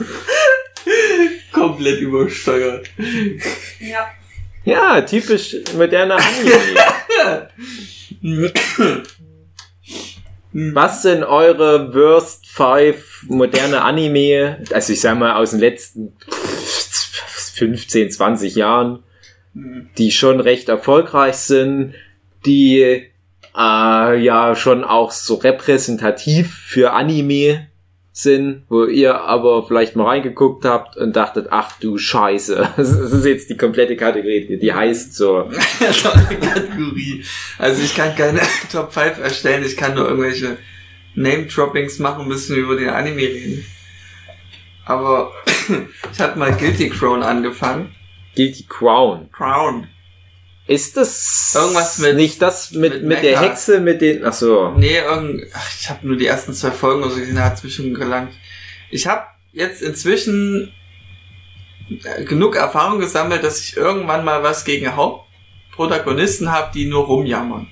ein? 0.04 1.40
Komplett 1.52 2.00
übersteuert. 2.00 2.86
Ja. 3.80 4.06
Ja, 4.64 5.00
typisch 5.02 5.56
moderner 5.76 6.16
Anime. 6.16 7.48
Was 10.58 11.02
sind 11.02 11.22
eure 11.22 11.92
Worst 11.92 12.48
Five 12.48 13.26
moderne 13.28 13.82
Anime, 13.82 14.64
also 14.72 14.94
ich 14.94 15.02
sag 15.02 15.18
mal 15.18 15.36
aus 15.36 15.50
den 15.50 15.60
letzten 15.60 16.16
15, 17.56 18.10
20 18.10 18.54
Jahren, 18.54 19.02
die 19.52 20.10
schon 20.10 20.40
recht 20.40 20.70
erfolgreich 20.70 21.36
sind, 21.36 21.92
die 22.46 22.80
äh, 22.80 23.08
ja 23.54 24.56
schon 24.56 24.82
auch 24.82 25.10
so 25.10 25.34
repräsentativ 25.34 26.54
für 26.54 26.94
Anime 26.94 27.68
sind, 28.18 28.64
wo 28.70 28.86
ihr 28.86 29.20
aber 29.20 29.66
vielleicht 29.66 29.94
mal 29.94 30.06
reingeguckt 30.06 30.64
habt 30.64 30.96
und 30.96 31.14
dachtet, 31.14 31.48
ach 31.50 31.78
du 31.80 31.98
Scheiße, 31.98 32.70
das 32.76 32.90
ist 32.92 33.26
jetzt 33.26 33.50
die 33.50 33.58
komplette 33.58 33.94
Kategorie, 33.94 34.56
die 34.56 34.72
heißt 34.72 35.14
so. 35.14 35.50
Kategorie. 35.78 37.22
Also 37.58 37.82
ich 37.82 37.94
kann 37.94 38.14
keine 38.14 38.40
Top 38.72 38.94
5 38.94 39.18
erstellen, 39.18 39.64
ich 39.66 39.76
kann 39.76 39.94
nur 39.94 40.08
irgendwelche 40.08 40.56
Name-Droppings 41.14 41.98
machen, 41.98 42.26
müssen 42.26 42.56
wir 42.56 42.62
über 42.62 42.76
den 42.76 42.88
Anime 42.88 43.20
reden. 43.20 43.66
Aber 44.86 45.32
ich 46.12 46.18
hatte 46.18 46.38
mal 46.38 46.52
Guilty 46.52 46.88
Crown 46.88 47.22
angefangen. 47.22 47.94
Guilty 48.34 48.64
Crown. 48.66 49.28
Crown. 49.30 49.88
Ist 50.68 50.96
das 50.96 51.52
Irgendwas 51.54 51.98
mit- 51.98 52.16
nicht 52.16 52.42
das 52.42 52.72
mit, 52.72 52.94
mit 52.94 53.04
mit, 53.04 53.22
der. 53.22 53.40
Hexe 53.40 53.78
mit 53.80 54.00
den 54.00 54.24
ach 54.24 54.32
so. 54.32 54.70
Nee, 54.76 54.98
irgend, 54.98 55.44
ach, 55.54 55.70
ich 55.78 55.88
habe 55.88 56.06
nur 56.06 56.16
die 56.16 56.26
ersten 56.26 56.52
zwei 56.54 56.72
Folgen 56.72 57.02
oder 57.04 57.12
so 57.12 57.20
gesehen, 57.20 57.42
hat 57.42 57.56
zwischen 57.58 57.94
gelangt. 57.94 58.32
Ich 58.90 59.06
habe 59.06 59.22
jetzt 59.52 59.80
inzwischen 59.80 60.72
äh, 62.02 62.24
genug 62.24 62.56
Erfahrung 62.56 62.98
gesammelt, 62.98 63.44
dass 63.44 63.60
ich 63.60 63.76
irgendwann 63.76 64.24
mal 64.24 64.42
was 64.42 64.64
gegen 64.64 64.96
Hauptprotagonisten 64.96 66.50
habe, 66.50 66.72
die 66.74 66.86
nur 66.86 67.04
rumjammern. 67.04 67.68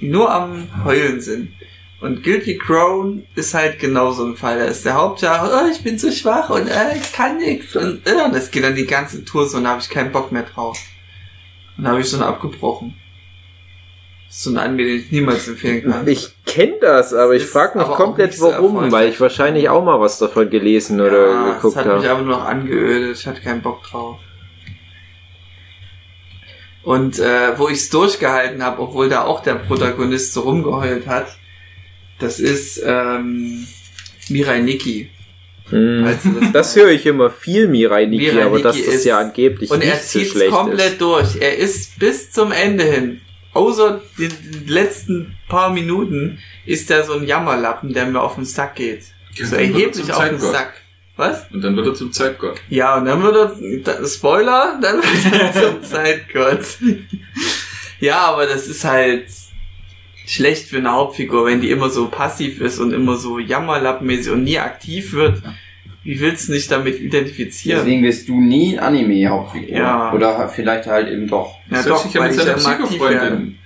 Die 0.00 0.08
nur 0.08 0.32
am 0.32 0.68
Heulen 0.84 1.20
sind. 1.20 1.52
Und 2.00 2.22
Guilty 2.22 2.58
Crown 2.58 3.26
ist 3.34 3.54
halt 3.54 3.80
genau 3.80 4.12
so 4.12 4.24
ein 4.24 4.36
Fall. 4.36 4.58
Da 4.58 4.66
ist 4.66 4.84
der 4.84 4.94
Hauptjahr, 4.94 5.50
oh, 5.64 5.70
ich 5.70 5.82
bin 5.82 5.98
zu 5.98 6.12
schwach 6.12 6.48
und 6.50 6.68
äh, 6.68 6.96
ich 6.96 7.12
kann 7.12 7.38
nichts. 7.38 7.74
Und 7.74 8.06
äh, 8.06 8.30
das 8.32 8.50
geht 8.52 8.62
dann 8.62 8.76
die 8.76 8.86
ganze 8.86 9.24
Tour 9.24 9.48
so 9.48 9.56
und 9.56 9.64
da 9.64 9.70
habe 9.70 9.80
ich 9.80 9.88
keinen 9.90 10.12
Bock 10.12 10.30
mehr 10.32 10.44
drauf. 10.44 10.78
Und 11.78 11.84
da 11.84 11.90
habe 11.90 12.00
ich 12.00 12.10
so 12.10 12.16
einen 12.16 12.26
abgebrochen. 12.26 12.94
Das 14.26 14.42
so 14.42 14.50
ein 14.50 14.58
Anime, 14.58 14.84
den 14.84 14.96
ich 14.98 15.10
niemals 15.10 15.48
empfehlen 15.48 15.90
kann. 15.90 16.06
Ich 16.06 16.34
kenne 16.44 16.74
das, 16.82 17.14
aber 17.14 17.34
ich 17.34 17.44
Ist 17.44 17.52
frage 17.52 17.78
mich 17.78 17.86
komplett 17.86 18.38
warum, 18.40 18.92
weil 18.92 19.08
ich 19.08 19.20
wahrscheinlich 19.20 19.70
auch 19.70 19.82
mal 19.82 19.98
was 20.00 20.18
davon 20.18 20.50
gelesen 20.50 21.00
oder 21.00 21.30
ja, 21.30 21.54
geguckt 21.54 21.76
das 21.76 21.84
hat 21.84 21.86
mich 21.86 22.04
habe. 22.04 22.10
aber 22.10 22.22
nur 22.22 22.36
noch 22.36 22.44
angeödet. 22.44 23.16
Ich 23.16 23.26
hatte 23.26 23.40
keinen 23.40 23.62
Bock 23.62 23.82
drauf. 23.84 24.18
Und 26.82 27.18
äh, 27.18 27.58
wo 27.58 27.68
ich 27.68 27.78
es 27.78 27.90
durchgehalten 27.90 28.62
habe, 28.62 28.82
obwohl 28.82 29.08
da 29.08 29.24
auch 29.24 29.42
der 29.42 29.54
Protagonist 29.54 30.32
so 30.32 30.42
rumgeheult 30.42 31.06
hat, 31.06 31.28
das 32.18 32.40
ist 32.40 32.82
ähm, 32.84 33.66
Mirai 34.28 34.60
Nikki. 34.60 35.10
Falls 35.70 36.22
du 36.22 36.40
das 36.40 36.52
Das 36.52 36.76
höre 36.76 36.88
ich 36.90 37.04
immer 37.06 37.30
viel 37.30 37.68
Mirai 37.68 38.06
Niki, 38.06 38.32
Mirai 38.32 38.44
aber 38.46 38.60
dass 38.60 38.76
das 38.76 38.86
ist- 38.86 39.04
ja 39.04 39.18
angeblich 39.18 39.70
Und 39.70 39.82
er 39.82 39.94
nicht 39.94 40.04
so 40.04 40.18
zieht 40.18 40.28
schlecht 40.30 40.50
komplett 40.50 40.92
ist. 40.92 41.00
durch. 41.00 41.36
Er 41.40 41.56
ist 41.58 41.98
bis 41.98 42.30
zum 42.30 42.52
Ende 42.52 42.84
hin, 42.84 43.20
außer 43.52 44.00
den, 44.18 44.32
letzten 44.66 45.36
paar 45.48 45.70
Minuten, 45.72 46.38
ist 46.66 46.90
er 46.90 47.04
so 47.04 47.14
ein 47.14 47.24
Jammerlappen, 47.26 47.92
der 47.92 48.06
mir 48.06 48.20
auf 48.20 48.34
den 48.36 48.44
Sack 48.44 48.76
geht. 48.76 49.02
Ja, 49.34 49.46
so 49.46 49.56
er 49.56 49.62
erheblich 49.62 50.12
auf 50.12 50.28
den. 50.28 50.38
Sack. 50.38 50.74
Was? 51.16 51.46
Und 51.52 51.62
dann 51.62 51.74
wird 51.74 51.86
er 51.88 51.94
zum 51.94 52.12
Zeitgott. 52.12 52.60
Ja, 52.68 52.96
und 52.96 53.04
dann 53.06 53.20
wird 53.22 53.88
er, 53.88 54.06
Spoiler, 54.06 54.78
dann 54.80 54.98
wird 54.98 55.34
er 55.42 55.52
zum 55.70 55.82
Zeitgott. 55.82 56.60
ja, 58.00 58.18
aber 58.20 58.46
das 58.46 58.68
ist 58.68 58.84
halt 58.84 59.26
schlecht 60.28 60.68
für 60.68 60.78
eine 60.78 60.92
Hauptfigur, 60.92 61.46
wenn 61.46 61.60
die 61.60 61.70
immer 61.70 61.90
so 61.90 62.08
passiv 62.08 62.60
ist 62.60 62.78
und 62.78 62.92
immer 62.92 63.16
so 63.16 63.38
jammerlappenmäßig 63.38 64.32
und 64.32 64.44
nie 64.44 64.58
aktiv 64.58 65.12
wird. 65.12 65.42
Wie 66.04 66.20
willst 66.20 66.48
du 66.48 66.52
dich 66.52 66.68
damit 66.68 67.00
identifizieren? 67.00 67.80
Deswegen 67.80 68.02
wirst 68.02 68.28
du 68.28 68.40
nie 68.40 68.78
Hauptfigur. 69.26 69.76
Ja. 69.76 70.12
Oder 70.12 70.48
vielleicht 70.48 70.86
halt 70.86 71.08
eben 71.08 71.26
doch. 71.26 71.56
Ja, 71.70 71.82
doch, 71.82 72.04
sich 72.04 72.14
ja 72.14 72.20
weil 72.20 72.30
mit 72.30 72.38
ich 72.38 72.44
seiner. 72.44 72.56
Psychofreundin. 72.56 73.58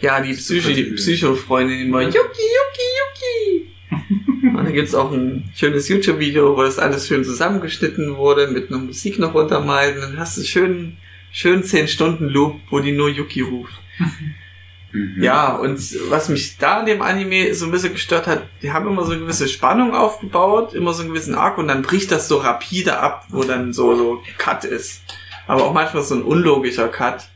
Ja, 0.00 0.20
die 0.20 0.32
Psycho, 0.32 0.94
Psycho-Freundin 0.94 1.80
immer, 1.80 2.02
Yuki, 2.02 2.16
Yuki, 2.18 3.66
Yuki. 3.90 4.48
Und 4.56 4.64
da 4.64 4.70
gibt's 4.70 4.94
auch 4.94 5.10
ein 5.12 5.50
schönes 5.56 5.88
YouTube-Video, 5.88 6.56
wo 6.56 6.62
das 6.62 6.78
alles 6.78 7.08
schön 7.08 7.24
zusammengeschnitten 7.24 8.16
wurde, 8.16 8.46
mit 8.46 8.70
einer 8.70 8.78
Musik 8.78 9.18
noch 9.18 9.34
untermalt. 9.34 9.96
Und 9.96 10.02
dann 10.02 10.18
hast 10.18 10.38
du 10.38 10.42
schön, 10.42 10.96
schön 11.32 11.64
10 11.64 11.88
Stunden 11.88 12.28
Loop, 12.28 12.60
wo 12.70 12.78
die 12.78 12.92
nur 12.92 13.08
Yuki 13.08 13.40
ruft. 13.40 13.74
Mhm. 14.92 15.22
Ja, 15.22 15.54
und 15.54 15.78
was 16.10 16.28
mich 16.28 16.56
da 16.58 16.80
in 16.80 16.86
dem 16.86 17.02
Anime 17.02 17.54
so 17.54 17.66
ein 17.66 17.70
bisschen 17.70 17.92
gestört 17.92 18.26
hat, 18.26 18.48
die 18.62 18.72
haben 18.72 18.88
immer 18.88 19.04
so 19.04 19.12
eine 19.12 19.20
gewisse 19.20 19.48
Spannung 19.48 19.94
aufgebaut, 19.94 20.72
immer 20.74 20.94
so 20.94 21.02
einen 21.02 21.12
gewissen 21.12 21.34
Arc 21.34 21.58
und 21.58 21.68
dann 21.68 21.82
bricht 21.82 22.10
das 22.10 22.28
so 22.28 22.38
rapide 22.38 22.98
ab, 22.98 23.26
wo 23.28 23.44
dann 23.44 23.72
so, 23.72 23.94
so 23.96 24.22
Cut 24.38 24.64
ist. 24.64 25.02
Aber 25.46 25.64
auch 25.64 25.72
manchmal 25.72 26.02
so 26.02 26.14
ein 26.14 26.22
unlogischer 26.22 26.88
Cut. 26.88 27.28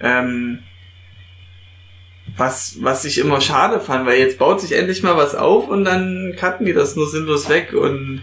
Ähm, 0.00 0.60
was, 2.36 2.78
was 2.80 3.04
ich 3.04 3.18
immer 3.18 3.40
schade 3.40 3.80
fand, 3.80 4.06
weil 4.06 4.18
jetzt 4.18 4.38
baut 4.38 4.60
sich 4.60 4.72
endlich 4.72 5.02
mal 5.02 5.16
was 5.16 5.34
auf 5.34 5.68
und 5.68 5.84
dann 5.84 6.34
cutten 6.36 6.66
die 6.66 6.72
das 6.72 6.96
nur 6.96 7.08
sinnlos 7.08 7.48
weg 7.48 7.72
und 7.72 8.22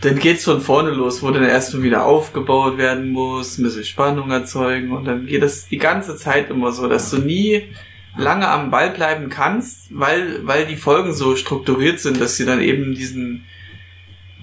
dann 0.00 0.18
geht's 0.18 0.44
von 0.44 0.60
vorne 0.60 0.90
los, 0.90 1.22
wo 1.22 1.30
dann 1.30 1.44
erstmal 1.44 1.82
wieder 1.82 2.04
aufgebaut 2.04 2.78
werden 2.78 3.10
muss, 3.10 3.58
ein 3.58 3.64
bisschen 3.64 3.84
Spannung 3.84 4.30
erzeugen 4.30 4.92
und 4.92 5.04
dann 5.04 5.26
geht 5.26 5.42
das 5.42 5.68
die 5.68 5.78
ganze 5.78 6.16
Zeit 6.16 6.50
immer 6.50 6.72
so, 6.72 6.88
dass 6.88 7.10
du 7.10 7.18
nie 7.18 7.68
lange 8.16 8.48
am 8.48 8.70
Ball 8.70 8.90
bleiben 8.90 9.28
kannst, 9.28 9.88
weil, 9.90 10.46
weil 10.46 10.66
die 10.66 10.76
Folgen 10.76 11.12
so 11.12 11.36
strukturiert 11.36 12.00
sind, 12.00 12.20
dass 12.20 12.36
sie 12.36 12.44
dann 12.44 12.60
eben 12.60 12.94
diesen, 12.94 13.44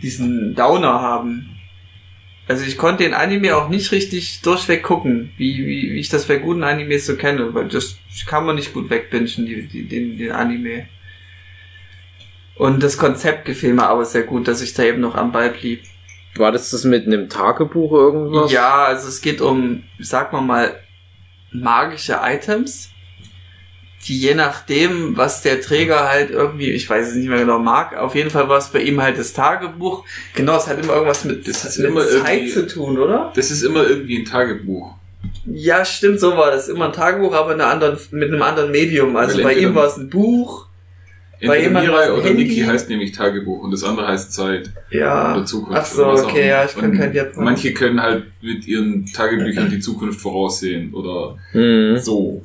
diesen 0.02 0.56
Downer 0.56 1.02
haben. 1.02 1.58
Also 2.48 2.66
ich 2.66 2.78
konnte 2.78 3.04
den 3.04 3.14
Anime 3.14 3.56
auch 3.56 3.70
nicht 3.70 3.92
richtig 3.92 4.42
durchweg 4.42 4.84
gucken, 4.84 5.32
wie, 5.38 5.58
wie, 5.60 5.94
wie 5.94 6.00
ich 6.00 6.10
das 6.10 6.26
bei 6.26 6.38
guten 6.38 6.64
Animes 6.64 7.06
so 7.06 7.16
kenne, 7.16 7.54
weil 7.54 7.68
das 7.68 7.98
kann 8.26 8.46
man 8.46 8.56
nicht 8.56 8.74
gut 8.74 8.90
wegbingen, 8.90 9.46
die, 9.46 9.68
die, 9.68 9.88
den, 9.88 10.18
den 10.18 10.32
Anime. 10.32 10.88
Und 12.56 12.84
das 12.84 12.98
Konzept 12.98 13.46
gefiel 13.46 13.74
mir 13.74 13.88
aber 13.88 14.06
sehr 14.06 14.24
gut, 14.24 14.48
dass 14.48 14.62
ich 14.62 14.74
da 14.74 14.84
eben 14.84 15.02
noch 15.02 15.16
am 15.16 15.32
Ball 15.32 15.50
blieb. 15.50 15.82
War 16.36 16.52
das 16.52 16.72
das 16.72 16.84
mit 16.84 17.06
einem 17.08 17.28
Tagebuch 17.28 17.92
irgendwas? 17.92 18.52
Ja, 18.52 18.86
also 18.86 19.08
es 19.08 19.22
geht 19.22 19.42
um, 19.42 19.84
sag 20.00 20.32
mal 20.32 20.42
mal, 20.42 20.76
magische 21.52 22.20
Items, 22.24 22.90
die 24.08 24.18
je 24.18 24.34
nachdem, 24.34 25.18
was 25.18 25.42
der 25.42 25.62
Träger 25.62 26.10
halt 26.10 26.32
irgendwie, 26.32 26.72
ich 26.72 26.90
weiß 26.90 27.10
es 27.10 27.16
nicht 27.16 27.28
mehr 27.28 27.40
genau, 27.40 27.60
mag, 27.60 27.96
auf 27.98 28.16
jeden 28.16 28.30
Fall 28.30 28.50
war 28.50 28.58
es 28.58 28.70
bei 28.70 28.82
ihm 28.82 29.02
halt 29.02 29.18
das 29.18 29.34
Tagebuch. 29.34 30.06
Genau, 30.34 30.58
es 30.58 30.68
hat 30.68 30.82
immer 30.82 30.94
irgendwas 30.94 31.26
mit, 31.26 31.48
Das 31.48 31.66
ist 31.66 31.78
mit 31.80 31.88
immer 31.88 32.08
Zeit 32.08 32.50
zu 32.50 32.66
tun, 32.66 32.98
oder? 32.98 33.32
Das 33.36 33.52
ist 33.52 33.62
immer 33.62 33.86
irgendwie 33.88 34.20
ein 34.20 34.26
Tagebuch. 34.26 34.96
Ja, 35.46 35.86
stimmt, 35.86 36.20
so 36.20 36.36
war 36.38 36.52
das. 36.52 36.68
Immer 36.68 36.86
ein 36.86 36.94
Tagebuch, 36.94 37.34
aber 37.34 37.54
in 37.54 37.62
einer 37.62 37.72
anderen, 37.72 37.98
mit 38.12 38.30
einem 38.30 38.42
anderen 38.42 38.72
Medium. 38.72 39.16
Also 39.16 39.38
Weil 39.38 39.44
bei 39.44 39.54
ihm 39.56 39.76
war 39.76 39.86
es 39.86 39.98
ein 39.98 40.10
Buch. 40.10 40.68
Bei 41.46 41.58
Entweder 41.58 41.62
jemandem 41.82 41.92
Mirai 41.92 42.12
oder 42.14 42.24
Handy. 42.24 42.44
Niki 42.46 42.62
heißt 42.62 42.90
nämlich 42.90 43.12
Tagebuch 43.14 43.64
und 43.64 43.72
das 43.72 43.84
andere 43.84 44.08
heißt 44.08 44.32
Zeit 44.34 44.72
Ja. 44.92 45.36
oder 45.36 45.46
Zukunft. 45.46 45.80
Ach 45.82 45.86
so, 45.86 46.06
okay, 46.06 46.48
ja, 46.50 46.66
ich 46.66 46.76
kann 46.76 46.96
kein 46.98 47.14
Japan. 47.14 47.44
Manche 47.44 47.74
können 47.74 48.02
halt 48.02 48.26
mit 48.42 48.68
ihren 48.68 49.06
Tagebüchern 49.08 49.70
die 49.70 49.80
Zukunft 49.80 50.22
voraussehen 50.22 50.94
oder 50.94 51.38
Mhm. 51.54 51.98
so 51.98 52.44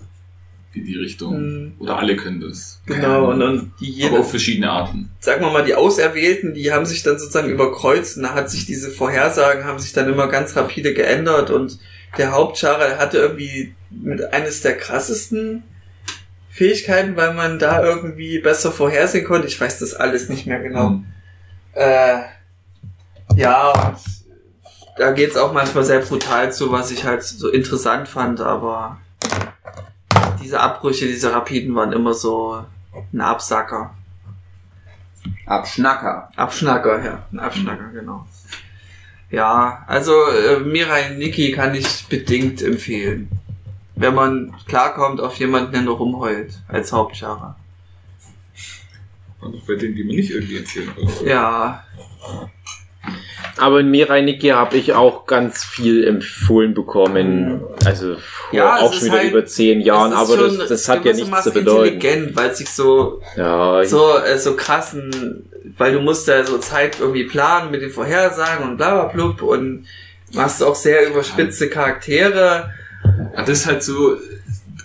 in 0.73 0.85
die 0.85 0.97
Richtung. 0.97 1.35
Hm, 1.35 1.73
Oder 1.79 1.99
alle 1.99 2.17
können 2.17 2.41
das. 2.41 2.83
Genau, 2.87 3.31
und, 3.31 3.41
und 3.43 3.73
die 3.81 3.87
Aber 4.03 4.11
jene, 4.11 4.19
auf 4.19 4.31
verschiedene 4.31 4.71
Arten. 4.71 5.09
sagen 5.21 5.41
wir 5.43 5.51
mal, 5.51 5.65
die 5.65 5.75
Auserwählten, 5.75 6.53
die 6.53 6.71
haben 6.71 6.85
sich 6.85 7.03
dann 7.03 7.19
sozusagen 7.19 7.49
überkreuzt 7.49 8.19
und 8.19 8.25
da 8.25 8.35
hat 8.35 8.51
sich 8.51 8.67
diese 8.67 8.91
Vorhersagen 8.91 9.65
haben 9.65 9.79
sich 9.79 9.93
dann 9.95 10.07
immer 10.13 10.27
ganz 10.29 10.55
rapide 10.55 10.93
geändert 10.93 11.51
und 11.51 11.79
der 12.19 12.33
Hauptschara 12.33 12.89
der 12.89 12.99
hatte 12.99 13.17
irgendwie 13.19 13.75
mit 13.91 14.23
eines 14.35 14.61
der 14.63 14.77
krassesten 14.77 15.63
Fähigkeiten, 16.57 17.17
weil 17.17 17.35
man 17.35 17.59
da 17.59 17.85
irgendwie 17.85 18.39
besser 18.39 18.73
vorhersehen 18.73 19.27
konnte. 19.27 19.47
Ich 19.47 19.61
weiß 19.61 19.79
das 19.79 19.93
alles 19.93 20.31
nicht 20.31 20.47
mehr 20.47 20.59
genau. 20.61 20.89
Hm. 20.89 21.05
Äh, 21.75 22.21
ja, 23.35 23.73
und 23.73 23.99
da 24.97 25.13
geht's 25.13 25.37
auch 25.37 25.53
manchmal 25.53 25.85
sehr 25.85 26.01
brutal 26.01 26.51
zu, 26.55 26.73
was 26.73 26.91
ich 26.91 27.05
halt 27.05 27.23
so 27.23 27.51
interessant 27.51 28.09
fand, 28.09 28.41
aber 28.41 28.99
diese 30.43 30.61
Abbrüche, 30.61 31.07
diese 31.07 31.31
Rapiden 31.31 31.75
waren 31.75 31.93
immer 31.93 32.15
so 32.15 32.65
ein 33.13 33.21
Absacker. 33.21 33.95
Abschnacker. 35.45 36.31
Abschnacker, 36.37 37.05
ja. 37.05 37.27
Ein 37.33 37.41
Abschnacker, 37.41 37.91
genau. 37.93 38.27
Ja, 39.31 39.85
also 39.89 40.15
äh, 40.31 40.61
Mirai 40.61 41.11
Niki 41.11 41.53
kann 41.53 41.75
ich 41.75 42.07
bedingt 42.09 42.63
empfehlen. 42.63 43.29
Wenn 43.97 44.15
man 44.15 44.55
klarkommt 44.69 45.21
auf 45.21 45.37
jemanden, 45.37 45.73
der 45.73 45.81
nur 45.83 45.97
rumheult, 45.97 46.53
als 46.69 46.93
Hauptschara. 46.93 47.57
Und 49.41 49.55
auch 49.57 49.67
bei 49.67 49.75
denen, 49.75 49.95
die 49.95 50.05
man 50.05 50.17
nicht 50.17 50.31
irgendwie 50.31 50.59
erzählen 50.59 50.91
kann. 50.95 51.27
Ja, 51.27 51.83
Aber 53.59 53.81
in 53.81 53.91
Mirai 53.91 54.23
habe 54.53 54.77
ich 54.77 54.93
auch 54.93 55.25
ganz 55.27 55.65
viel 55.65 56.07
empfohlen 56.07 56.75
bekommen. 56.75 57.63
Also 57.85 58.17
vor 58.17 58.23
Ja, 58.53 58.77
auch 58.77 58.93
schon 58.93 59.07
wieder 59.07 59.19
halt- 59.19 59.31
über 59.31 59.47
zehn 59.47 59.81
Jahren, 59.81 60.13
aber 60.13 60.37
schon 60.37 60.59
das, 60.59 60.69
das 60.69 60.89
hat 60.89 61.05
ja 61.07 61.13
nichts 61.15 61.43
zu 61.45 61.53
bedeuten. 61.53 61.95
intelligent, 61.95 62.37
weil 62.37 62.51
es 62.51 62.59
sich 62.59 62.69
so 62.69 63.23
Ja, 63.37 63.83
so, 63.85 64.19
äh, 64.19 64.39
so 64.39 64.57
krassen, 64.57 65.49
weil 65.79 65.93
du 65.95 66.01
musst 66.01 66.29
da 66.29 66.45
so 66.45 66.59
Zeit 66.59 67.01
irgendwie 67.01 67.25
planen 67.25 67.71
mit 67.71 67.81
den 67.81 67.91
Vorhersagen 67.91 68.69
und 68.69 68.77
bla 68.77 68.91
bla 68.95 69.05
blub 69.05 69.41
und 69.43 69.87
machst 70.35 70.63
auch 70.63 70.75
sehr 70.75 71.09
überspitzte 71.09 71.71
Charaktere. 71.71 72.73
Ja, 73.35 73.43
das 73.43 73.61
ist 73.61 73.67
halt 73.67 73.83
so, 73.83 74.17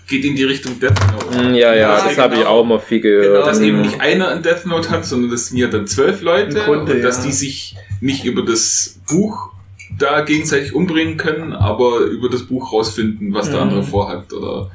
geht 0.06 0.24
in 0.24 0.36
die 0.36 0.44
Richtung 0.44 0.78
Death 0.80 0.94
Note. 1.12 1.38
Mm, 1.50 1.54
ja, 1.54 1.74
ja, 1.74 1.74
Ja, 1.74 2.04
das 2.04 2.18
habe 2.18 2.34
ich 2.34 2.40
genau. 2.40 2.50
auch 2.52 2.64
mal 2.64 2.78
viel 2.80 3.00
Genau, 3.00 3.22
gehört. 3.22 3.46
Dass 3.46 3.58
Mhm. 3.60 3.64
eben 3.66 3.80
nicht 3.82 4.00
einer 4.00 4.28
ein 4.28 4.42
Death 4.42 4.66
Note 4.66 4.90
hat, 4.90 5.04
sondern 5.06 5.30
das 5.30 5.46
sind 5.46 5.58
ja 5.58 5.68
dann 5.68 5.86
zwölf 5.86 6.22
Leute 6.22 6.54
Grunde, 6.60 6.94
und 6.94 7.02
dass 7.02 7.18
ja. 7.18 7.24
die 7.24 7.32
sich 7.32 7.76
nicht 8.00 8.24
über 8.24 8.42
das 8.44 8.98
Buch 9.08 9.50
da 9.98 10.22
gegenseitig 10.22 10.74
umbringen 10.74 11.16
können, 11.16 11.52
aber 11.52 12.00
über 12.00 12.28
das 12.28 12.42
Buch 12.44 12.72
rausfinden, 12.72 13.32
was 13.34 13.46
der 13.50 13.56
Mhm. 13.56 13.62
andere 13.68 13.82
vorhat 13.84 14.32
oder 14.32 14.70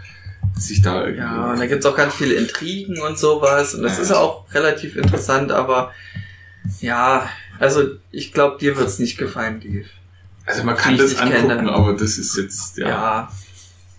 sich 0.58 0.82
da 0.82 1.02
irgendwie. 1.02 1.20
Ja, 1.22 1.52
und 1.52 1.60
da 1.60 1.66
gibt's 1.68 1.86
auch 1.86 1.96
ganz 1.96 2.14
viele 2.16 2.34
Intrigen 2.36 3.00
und 3.02 3.18
sowas 3.18 3.76
und 3.76 3.84
das 3.84 3.98
Ja. 3.98 4.04
ist 4.04 4.12
auch 4.12 4.46
relativ 4.54 4.96
interessant, 4.96 5.52
aber 5.52 5.92
ja, 6.80 7.28
also 7.60 7.84
ich 8.12 8.32
glaube, 8.34 8.58
dir 8.60 8.78
wird's 8.78 9.00
nicht 9.00 9.18
gefallen, 9.18 9.60
Dave. 9.60 9.86
Also 10.46 10.64
man 10.64 10.78
kann 10.78 10.98
das 10.98 11.18
angucken, 11.20 11.48
kenne. 11.58 11.72
aber 11.74 11.94
das 11.94 12.18
ist 12.18 12.38
jetzt, 12.38 12.78
ja. 12.78 12.88
Ja, 12.88 13.32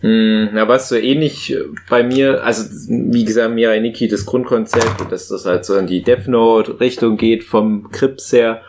na, 0.00 0.68
was 0.68 0.88
so 0.88 0.96
ähnlich 0.96 1.52
äh, 1.52 1.64
bei 1.88 2.02
mir, 2.04 2.44
also 2.44 2.64
wie 2.88 3.24
gesagt, 3.24 3.52
Mirai 3.54 3.80
Nikki, 3.80 4.06
das 4.06 4.26
Grundkonzept, 4.26 5.10
dass 5.10 5.28
das 5.28 5.44
halt 5.44 5.64
so 5.64 5.76
in 5.76 5.88
die 5.88 6.02
Death 6.02 6.28
Note 6.28 6.78
Richtung 6.78 7.16
geht 7.16 7.42
vom 7.42 7.90
Krips 7.90 8.32
her. 8.32 8.62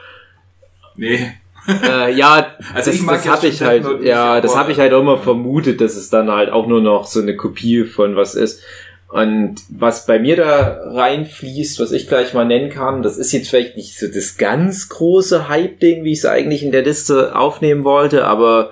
Nee. 0.95 1.19
äh, 1.67 2.13
ja, 2.15 2.55
Also 2.73 2.91
das, 2.91 3.05
das 3.05 3.27
habe 3.27 3.47
ich 3.47 3.61
halt, 3.61 3.85
ja, 4.01 4.41
das 4.41 4.55
habe 4.55 4.71
ich 4.71 4.79
halt 4.79 4.91
auch 4.93 5.01
immer 5.01 5.19
vermutet, 5.19 5.81
dass 5.81 5.95
es 5.95 6.09
dann 6.09 6.31
halt 6.31 6.49
auch 6.49 6.65
nur 6.65 6.81
noch 6.81 7.05
so 7.05 7.21
eine 7.21 7.35
Kopie 7.35 7.83
von 7.83 8.15
was 8.15 8.33
ist. 8.33 8.63
Und 9.09 9.55
was 9.69 10.05
bei 10.05 10.19
mir 10.19 10.35
da 10.35 10.81
reinfließt, 10.93 11.79
was 11.79 11.91
ich 11.91 12.07
gleich 12.07 12.33
mal 12.33 12.45
nennen 12.45 12.69
kann, 12.69 13.01
das 13.01 13.17
ist 13.17 13.31
jetzt 13.31 13.49
vielleicht 13.49 13.75
nicht 13.75 13.97
so 13.97 14.07
das 14.07 14.37
ganz 14.37 14.89
große 14.89 15.49
Hype-Ding, 15.49 16.03
wie 16.03 16.11
ich 16.11 16.19
es 16.19 16.25
eigentlich 16.25 16.63
in 16.63 16.71
der 16.71 16.83
Liste 16.83 17.35
aufnehmen 17.35 17.83
wollte, 17.83 18.25
aber 18.25 18.71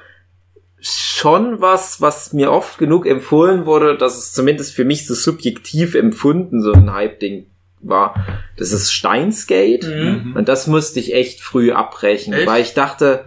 schon 0.96 1.60
was, 1.60 2.02
was 2.02 2.34
mir 2.34 2.52
oft 2.52 2.78
genug 2.78 3.06
empfohlen 3.06 3.66
wurde, 3.66 3.98
dass 3.98 4.18
es 4.18 4.34
zumindest 4.34 4.74
für 4.74 4.86
mich 4.86 5.08
so 5.08 5.14
subjektiv 5.14 5.96
empfunden 5.96 6.62
so 6.62 6.72
ein 6.72 6.94
Hype-Ding 6.94 7.48
war. 7.82 8.26
Das 8.58 8.72
ist 8.72 8.92
Steinsgate. 8.92 9.88
Mhm. 9.88 10.36
Und 10.36 10.48
das 10.48 10.68
musste 10.68 11.00
ich 11.00 11.14
echt 11.14 11.42
früh 11.42 11.72
abbrechen, 11.72 12.34
Echt? 12.34 12.48
weil 12.48 12.62
ich 12.62 12.74
dachte, 12.74 13.26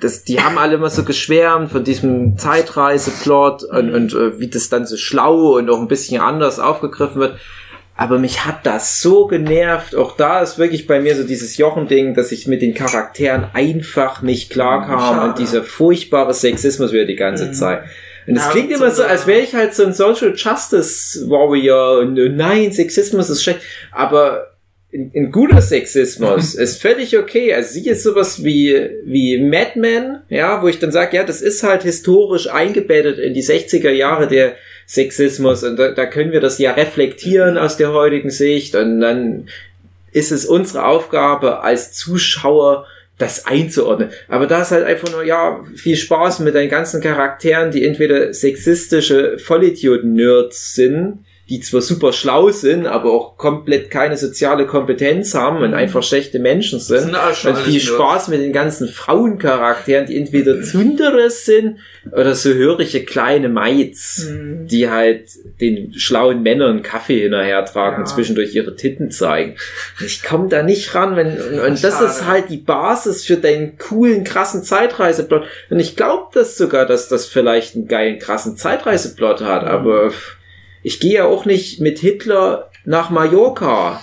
das, 0.00 0.24
die 0.24 0.40
haben 0.40 0.58
alle 0.58 0.74
immer 0.74 0.90
so 0.90 1.04
geschwärmt 1.04 1.70
von 1.70 1.84
diesem 1.84 2.36
Zeitreiseplot 2.36 3.64
und, 3.64 3.94
und 3.94 4.14
äh, 4.14 4.38
wie 4.38 4.48
das 4.48 4.68
dann 4.68 4.86
so 4.86 4.96
schlau 4.96 5.56
und 5.56 5.70
auch 5.70 5.80
ein 5.80 5.88
bisschen 5.88 6.20
anders 6.20 6.58
aufgegriffen 6.58 7.20
wird. 7.20 7.38
Aber 8.00 8.20
mich 8.20 8.46
hat 8.46 8.64
das 8.64 9.02
so 9.02 9.26
genervt. 9.26 9.96
Auch 9.96 10.16
da 10.16 10.40
ist 10.40 10.56
wirklich 10.56 10.86
bei 10.86 11.00
mir 11.00 11.16
so 11.16 11.24
dieses 11.24 11.56
Jochen-Ding, 11.56 12.14
dass 12.14 12.30
ich 12.30 12.46
mit 12.46 12.62
den 12.62 12.72
Charakteren 12.72 13.46
einfach 13.54 14.22
nicht 14.22 14.50
klarkam 14.50 15.28
und 15.28 15.38
dieser 15.38 15.64
furchtbare 15.64 16.32
Sexismus 16.32 16.92
wieder 16.92 17.06
die 17.06 17.16
ganze 17.16 17.46
Mhm. 17.46 17.52
Zeit. 17.54 17.82
Und 18.28 18.36
es 18.36 18.44
Ja, 18.44 18.50
klingt 18.52 18.70
immer 18.70 18.92
so, 18.92 19.02
als 19.02 19.26
wäre 19.26 19.40
ich 19.40 19.54
halt 19.54 19.74
so 19.74 19.84
ein 19.84 19.92
Social 19.94 20.32
Justice 20.36 21.28
Warrior 21.28 21.98
und 21.98 22.14
nein, 22.36 22.70
Sexismus 22.70 23.30
ist 23.30 23.42
schlecht. 23.42 23.60
Aber 23.90 24.46
ein, 24.94 25.10
ein 25.16 25.32
guter 25.32 25.60
Sexismus 25.60 26.54
ist 26.54 26.80
völlig 26.80 27.18
okay. 27.18 27.52
Also 27.52 27.72
sie 27.72 27.88
ist 27.88 28.04
sowas 28.04 28.44
wie, 28.44 28.90
wie 29.06 29.38
Mad 29.42 29.72
Men, 29.74 30.20
ja, 30.28 30.62
wo 30.62 30.68
ich 30.68 30.78
dann 30.78 30.92
sage, 30.92 31.16
ja, 31.16 31.24
das 31.24 31.42
ist 31.42 31.64
halt 31.64 31.82
historisch 31.82 32.48
eingebettet 32.48 33.18
in 33.18 33.34
die 33.34 33.42
60er 33.42 33.90
Jahre 33.90 34.28
der 34.28 34.54
Sexismus 34.88 35.64
und 35.64 35.76
da, 35.76 35.90
da 35.90 36.06
können 36.06 36.32
wir 36.32 36.40
das 36.40 36.58
ja 36.58 36.72
reflektieren 36.72 37.58
aus 37.58 37.76
der 37.76 37.92
heutigen 37.92 38.30
Sicht 38.30 38.74
und 38.74 39.00
dann 39.00 39.48
ist 40.12 40.32
es 40.32 40.46
unsere 40.46 40.86
Aufgabe 40.86 41.60
als 41.62 41.92
Zuschauer, 41.92 42.86
das 43.18 43.44
einzuordnen. 43.46 44.10
Aber 44.28 44.46
da 44.46 44.62
ist 44.62 44.70
halt 44.70 44.86
einfach 44.86 45.12
nur, 45.12 45.24
ja, 45.24 45.62
viel 45.74 45.96
Spaß 45.96 46.38
mit 46.38 46.54
deinen 46.54 46.70
ganzen 46.70 47.02
Charakteren, 47.02 47.70
die 47.70 47.84
entweder 47.84 48.32
sexistische 48.32 49.38
Vollidioten-Nerds 49.38 50.74
sind, 50.74 51.18
die 51.48 51.60
zwar 51.60 51.80
super 51.80 52.12
schlau 52.12 52.50
sind, 52.50 52.86
aber 52.86 53.10
auch 53.12 53.36
komplett 53.38 53.90
keine 53.90 54.16
soziale 54.18 54.66
Kompetenz 54.66 55.34
haben 55.34 55.62
und 55.62 55.72
einfach 55.72 56.02
schlechte 56.02 56.38
Menschen 56.38 56.78
sind. 56.78 57.14
Und 57.14 57.56
viel. 57.58 57.80
Spaß 57.80 58.28
mit 58.28 58.40
den 58.42 58.52
ganzen 58.52 58.86
Frauencharakteren, 58.88 60.06
die 60.06 60.16
entweder 60.18 60.60
Zunderes 60.62 61.44
sind 61.46 61.78
oder 62.12 62.34
so 62.34 62.52
hörige 62.52 63.04
kleine 63.04 63.48
Maids, 63.48 64.26
Mhm. 64.28 64.66
die 64.66 64.90
halt 64.90 65.30
den 65.60 65.94
schlauen 65.94 66.42
Männern 66.42 66.82
Kaffee 66.82 67.20
hinterher 67.22 67.64
tragen 67.64 67.96
Ja. 67.96 68.00
und 68.00 68.06
zwischendurch 68.08 68.54
ihre 68.54 68.76
Titten 68.76 69.10
zeigen. 69.10 69.56
Ich 70.04 70.22
komme 70.22 70.48
da 70.48 70.62
nicht 70.62 70.94
ran, 70.94 71.16
wenn, 71.16 71.28
und, 71.40 71.60
und 71.60 71.84
das 71.84 72.00
ist 72.00 72.26
halt 72.26 72.50
die 72.50 72.56
Basis 72.58 73.24
für 73.24 73.36
deinen 73.36 73.78
coolen, 73.78 74.24
krassen 74.24 74.62
Zeitreiseplot. 74.62 75.44
Und 75.70 75.80
ich 75.80 75.96
glaube 75.96 76.26
das 76.34 76.56
sogar, 76.58 76.84
dass 76.86 77.08
das 77.08 77.26
vielleicht 77.26 77.74
einen 77.74 77.88
geilen, 77.88 78.18
krassen 78.18 78.56
Zeitreiseplot 78.56 79.40
hat, 79.42 79.62
Mhm. 79.62 79.68
aber 79.68 80.12
ich 80.82 81.00
gehe 81.00 81.14
ja 81.14 81.24
auch 81.26 81.44
nicht 81.44 81.80
mit 81.80 81.98
Hitler 81.98 82.70
nach 82.84 83.10
Mallorca 83.10 84.00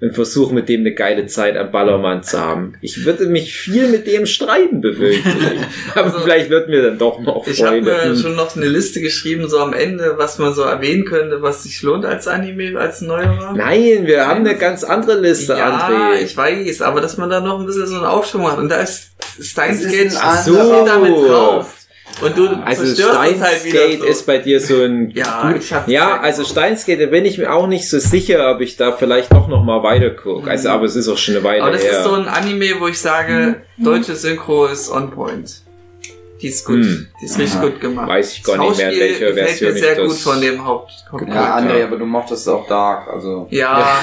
und 0.00 0.14
versuche 0.14 0.54
mit 0.54 0.68
dem 0.68 0.82
eine 0.82 0.94
geile 0.94 1.26
Zeit 1.26 1.56
am 1.56 1.72
Ballermann 1.72 2.22
zu 2.22 2.38
haben. 2.38 2.74
Ich 2.82 3.04
würde 3.04 3.26
mich 3.26 3.52
viel 3.56 3.88
mit 3.88 4.06
dem 4.06 4.26
streiten, 4.26 4.80
ich. 4.84 5.24
Aber 5.96 6.04
Also, 6.06 6.20
vielleicht 6.20 6.50
wird 6.50 6.68
mir 6.68 6.82
dann 6.82 6.98
doch 6.98 7.18
noch 7.18 7.44
Ich 7.48 7.60
habe 7.64 7.82
Freunde. 7.82 7.90
mir 7.90 8.10
Hm. 8.10 8.16
schon 8.16 8.36
noch 8.36 8.54
eine 8.54 8.66
Liste 8.66 9.00
geschrieben, 9.00 9.48
so 9.48 9.58
am 9.58 9.72
Ende, 9.72 10.14
was 10.16 10.38
man 10.38 10.54
so 10.54 10.62
erwähnen 10.62 11.04
könnte, 11.04 11.42
was 11.42 11.64
sich 11.64 11.82
lohnt 11.82 12.04
als 12.04 12.28
Anime, 12.28 12.78
als 12.78 13.00
neuerer. 13.00 13.54
Nein, 13.56 14.06
wir 14.06 14.24
haben 14.28 14.46
eine 14.46 14.56
ganz 14.56 14.84
andere 14.84 15.18
Liste, 15.18 15.54
ja, 15.54 16.12
André. 16.12 16.22
ich 16.22 16.36
weiß, 16.36 16.80
aber 16.82 17.00
dass 17.00 17.16
man 17.16 17.28
da 17.28 17.40
noch 17.40 17.58
ein 17.58 17.66
bisschen 17.66 17.88
so 17.88 17.96
einen 17.96 18.04
Aufschwung 18.04 18.42
macht. 18.42 18.58
Und 18.58 18.68
da 18.68 18.76
ist 18.80 19.10
Steins 19.40 19.82
Gate 19.90 20.12
so. 20.44 20.84
damit 20.86 21.12
drauf. 21.12 21.74
Und 22.20 22.36
du 22.36 22.48
Also 22.64 22.82
es 22.82 22.98
halt 23.40 24.00
so. 24.00 24.04
ist 24.06 24.26
bei 24.26 24.38
dir 24.38 24.60
so 24.60 24.82
ein 24.82 25.10
Ja, 25.10 25.54
ja, 25.86 26.20
also 26.20 26.42
Steinsgate, 26.44 26.98
da 27.04 27.06
bin 27.06 27.24
ich 27.24 27.38
mir 27.38 27.52
auch 27.52 27.66
nicht 27.68 27.88
so 27.88 27.98
sicher, 28.00 28.50
ob 28.50 28.60
ich 28.60 28.76
da 28.76 28.92
vielleicht 28.92 29.32
doch 29.32 29.46
noch 29.46 29.62
mal 29.62 29.82
weiter 29.84 30.10
gucke. 30.10 30.50
Also, 30.50 30.70
aber 30.70 30.84
es 30.86 30.96
ist 30.96 31.08
auch 31.08 31.16
schon 31.18 31.36
eine 31.36 31.44
Weile 31.44 31.60
Mhm. 31.60 31.66
Aber 31.68 31.72
das 31.76 31.84
her. 31.84 31.98
ist 31.98 32.04
so 32.04 32.14
ein 32.14 32.26
Anime, 32.26 32.80
wo 32.80 32.88
ich 32.88 32.98
sage, 33.00 33.62
deutsche 33.76 34.16
Synchro 34.16 34.66
ist 34.66 34.90
on 34.90 35.10
point. 35.10 35.62
Die 36.40 36.48
ist 36.48 36.64
gut. 36.64 36.76
Hm. 36.76 37.08
Die 37.20 37.24
ist 37.24 37.38
richtig 37.38 37.58
Aha. 37.58 37.66
gut 37.66 37.80
gemacht. 37.80 38.08
Weiß 38.08 38.32
ich 38.34 38.44
gar 38.44 38.56
Das 38.56 38.68
nicht 38.68 38.78
mehr, 38.78 38.90
welcher 38.90 39.26
gefällt 39.26 39.48
Version 39.48 39.72
mir 39.74 39.80
sehr 39.80 39.96
gut 39.96 40.10
das 40.10 40.22
von 40.22 40.40
dem 40.40 40.64
Haupt. 40.64 40.92
Haupt 41.10 41.28
Ja, 41.28 41.56
André, 41.58 41.84
aber 41.84 41.96
du 41.96 42.06
mochtest 42.06 42.48
auch 42.48 42.66
Dark, 42.68 43.08
also. 43.08 43.48
ja, 43.50 43.98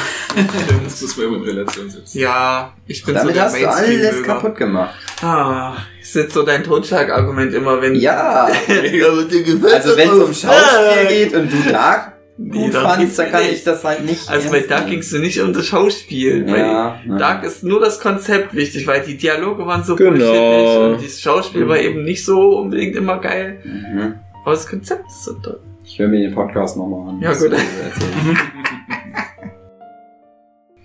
Das 0.84 1.02
muss 1.02 1.18
man 1.18 1.28
immer 1.28 1.38
in 1.38 1.44
Relation 1.44 1.90
setzen. 1.90 2.20
ja, 2.20 2.74
ich 2.88 3.04
bin 3.06 3.16
Damit 3.16 3.36
so 3.36 3.40
der 3.40 3.46
hast 3.46 3.62
du 3.62 3.70
alles 3.70 4.24
kaputt 4.24 4.56
gemacht. 4.58 4.96
Ah, 5.22 5.76
ist 6.02 6.16
jetzt 6.16 6.34
so 6.34 6.44
dein 6.44 6.64
Totschlagargument 6.64 7.54
immer, 7.54 7.82
wenn... 7.82 7.96
Ja. 7.96 8.48
Also 8.68 9.98
wenn 9.98 10.10
es 10.10 10.20
um 10.20 10.34
Schauspiel 10.34 11.08
geht 11.08 11.34
und 11.34 11.52
du 11.52 11.72
Dark 11.72 12.15
Nee, 12.38 12.66
gut 12.66 12.74
fandst, 12.74 13.18
dann 13.18 13.32
kann 13.32 13.44
nicht. 13.44 13.54
ich 13.54 13.64
das 13.64 13.84
halt 13.86 14.04
nicht. 14.06 14.30
Also 14.30 14.50
bei 14.52 14.60
Dark 14.60 14.88
ging 14.88 15.00
es 15.00 15.12
nicht 15.14 15.40
um 15.42 15.54
das 15.54 15.66
Schauspiel. 15.68 16.44
Bei 16.44 16.58
Ja, 16.60 17.00
ja. 17.08 17.18
Dark 17.18 17.44
ist 17.46 17.64
nur 17.64 17.80
das 17.80 18.00
Konzept 18.02 18.54
wichtig, 18.54 18.86
weil 18.88 19.02
die 19.06 19.16
Dialoge 19.16 19.66
waren 19.66 19.84
so 19.86 19.96
Genau. 19.96 20.92
und 20.92 21.04
das 21.04 21.22
Schauspiel 21.22 21.68
war 21.70 21.78
eben 21.80 22.04
nicht 22.04 22.26
so 22.26 22.58
unbedingt 22.58 22.96
immer 22.98 23.20
geil. 23.20 23.60
Mhm. 23.64 24.16
Aber 24.44 24.52
das 24.52 24.68
Konzept 24.68 25.08
ist 25.08 25.24
so 25.24 25.34
toll. 25.36 25.62
Ich 25.86 25.98
höre 25.98 26.10
mir 26.10 26.20
den 26.20 26.34
Podcast 26.36 26.76
nochmal 26.78 27.10
an. 27.10 27.22
Ja, 27.22 27.32
gut. 27.34 27.52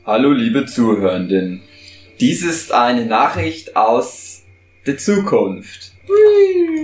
Hallo 0.06 0.30
liebe 0.32 0.66
Zuhörenden. 0.66 1.62
Dies 2.20 2.44
ist 2.44 2.72
eine 2.72 3.06
Nachricht 3.06 3.76
aus 3.76 4.42
der 4.86 4.98
Zukunft. 4.98 5.92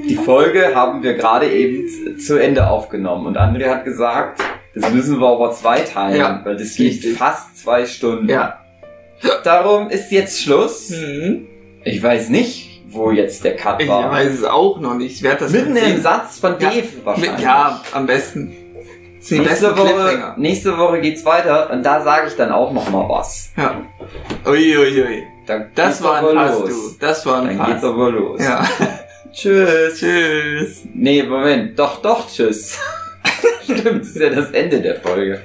Die 0.08 0.14
Folge 0.16 0.74
haben 0.74 1.02
wir 1.02 1.14
gerade 1.14 1.50
eben 1.50 2.18
zu 2.18 2.40
Ende 2.40 2.68
aufgenommen 2.68 3.26
und 3.26 3.36
André 3.38 3.68
hat 3.68 3.84
gesagt, 3.84 4.40
das 4.76 4.92
müssen 4.92 5.18
wir 5.20 5.26
aber 5.26 5.50
zweiteilen, 5.52 6.16
Ja, 6.18 6.40
weil 6.44 6.56
das 6.56 6.74
geht 6.76 6.92
richtig. 6.92 7.16
fast 7.16 7.58
zwei 7.58 7.84
Stunden. 7.86 8.28
Ja. 8.28 8.60
Darum 9.44 9.88
ist 9.90 10.12
jetzt 10.12 10.42
Schluss. 10.42 10.90
Hm. 10.90 11.46
Ich 11.84 12.02
weiß 12.02 12.28
nicht, 12.28 12.82
wo 12.88 13.10
jetzt 13.10 13.44
der 13.44 13.56
Cut 13.56 13.80
Ich 13.82 13.88
war. 13.88 14.10
weiß 14.12 14.32
es 14.32 14.44
auch 14.44 14.78
noch 14.80 14.94
nicht. 14.94 15.16
Ich 15.16 15.22
werde 15.22 15.44
das 15.44 15.52
Mitten 15.52 15.74
im. 15.76 16.00
Satz 16.02 16.38
von 16.38 16.56
Ja. 16.58 16.70
Dave 16.70 16.86
wahrscheinlich. 17.04 17.40
Ja, 17.40 17.80
am 17.92 18.06
besten. 18.06 18.52
Nächste 19.28 19.76
Woche, 19.76 20.34
nächste 20.36 20.78
Woche 20.78 21.00
geht's 21.00 21.24
weiter 21.24 21.70
und 21.70 21.82
da 21.82 22.00
sage 22.02 22.28
ich 22.28 22.36
dann 22.36 22.52
auch 22.52 22.72
noch 22.72 22.88
mal 22.90 23.08
was. 23.08 23.50
Ja. 23.56 23.82
Uiuiui. 24.46 25.02
Ui. 25.02 25.22
Dann 25.46 25.70
Das 25.74 25.98
geht's 25.98 26.02
war 26.04 26.18
ein 26.18 26.52
los. 26.52 26.68
du. 26.68 26.96
Das 27.00 27.26
war 27.26 27.42
ein 27.42 27.56
Dann 27.58 27.66
geht's 27.66 27.80
Fass. 27.80 27.90
aber 27.90 28.10
los. 28.10 28.40
Ja. 28.44 28.64
Tschüss. 29.32 29.98
Tschüss. 29.98 30.82
Nee, 30.94 31.22
Moment. 31.24 31.76
Doch, 31.78 32.00
doch, 32.02 32.28
tschüss. 32.30 32.78
Stimmt, 33.62 34.02
das 34.02 34.08
ist 34.08 34.20
ja 34.20 34.30
das 34.30 34.50
Ende 34.50 34.80
der 34.80 34.96
Folge. 34.96 35.40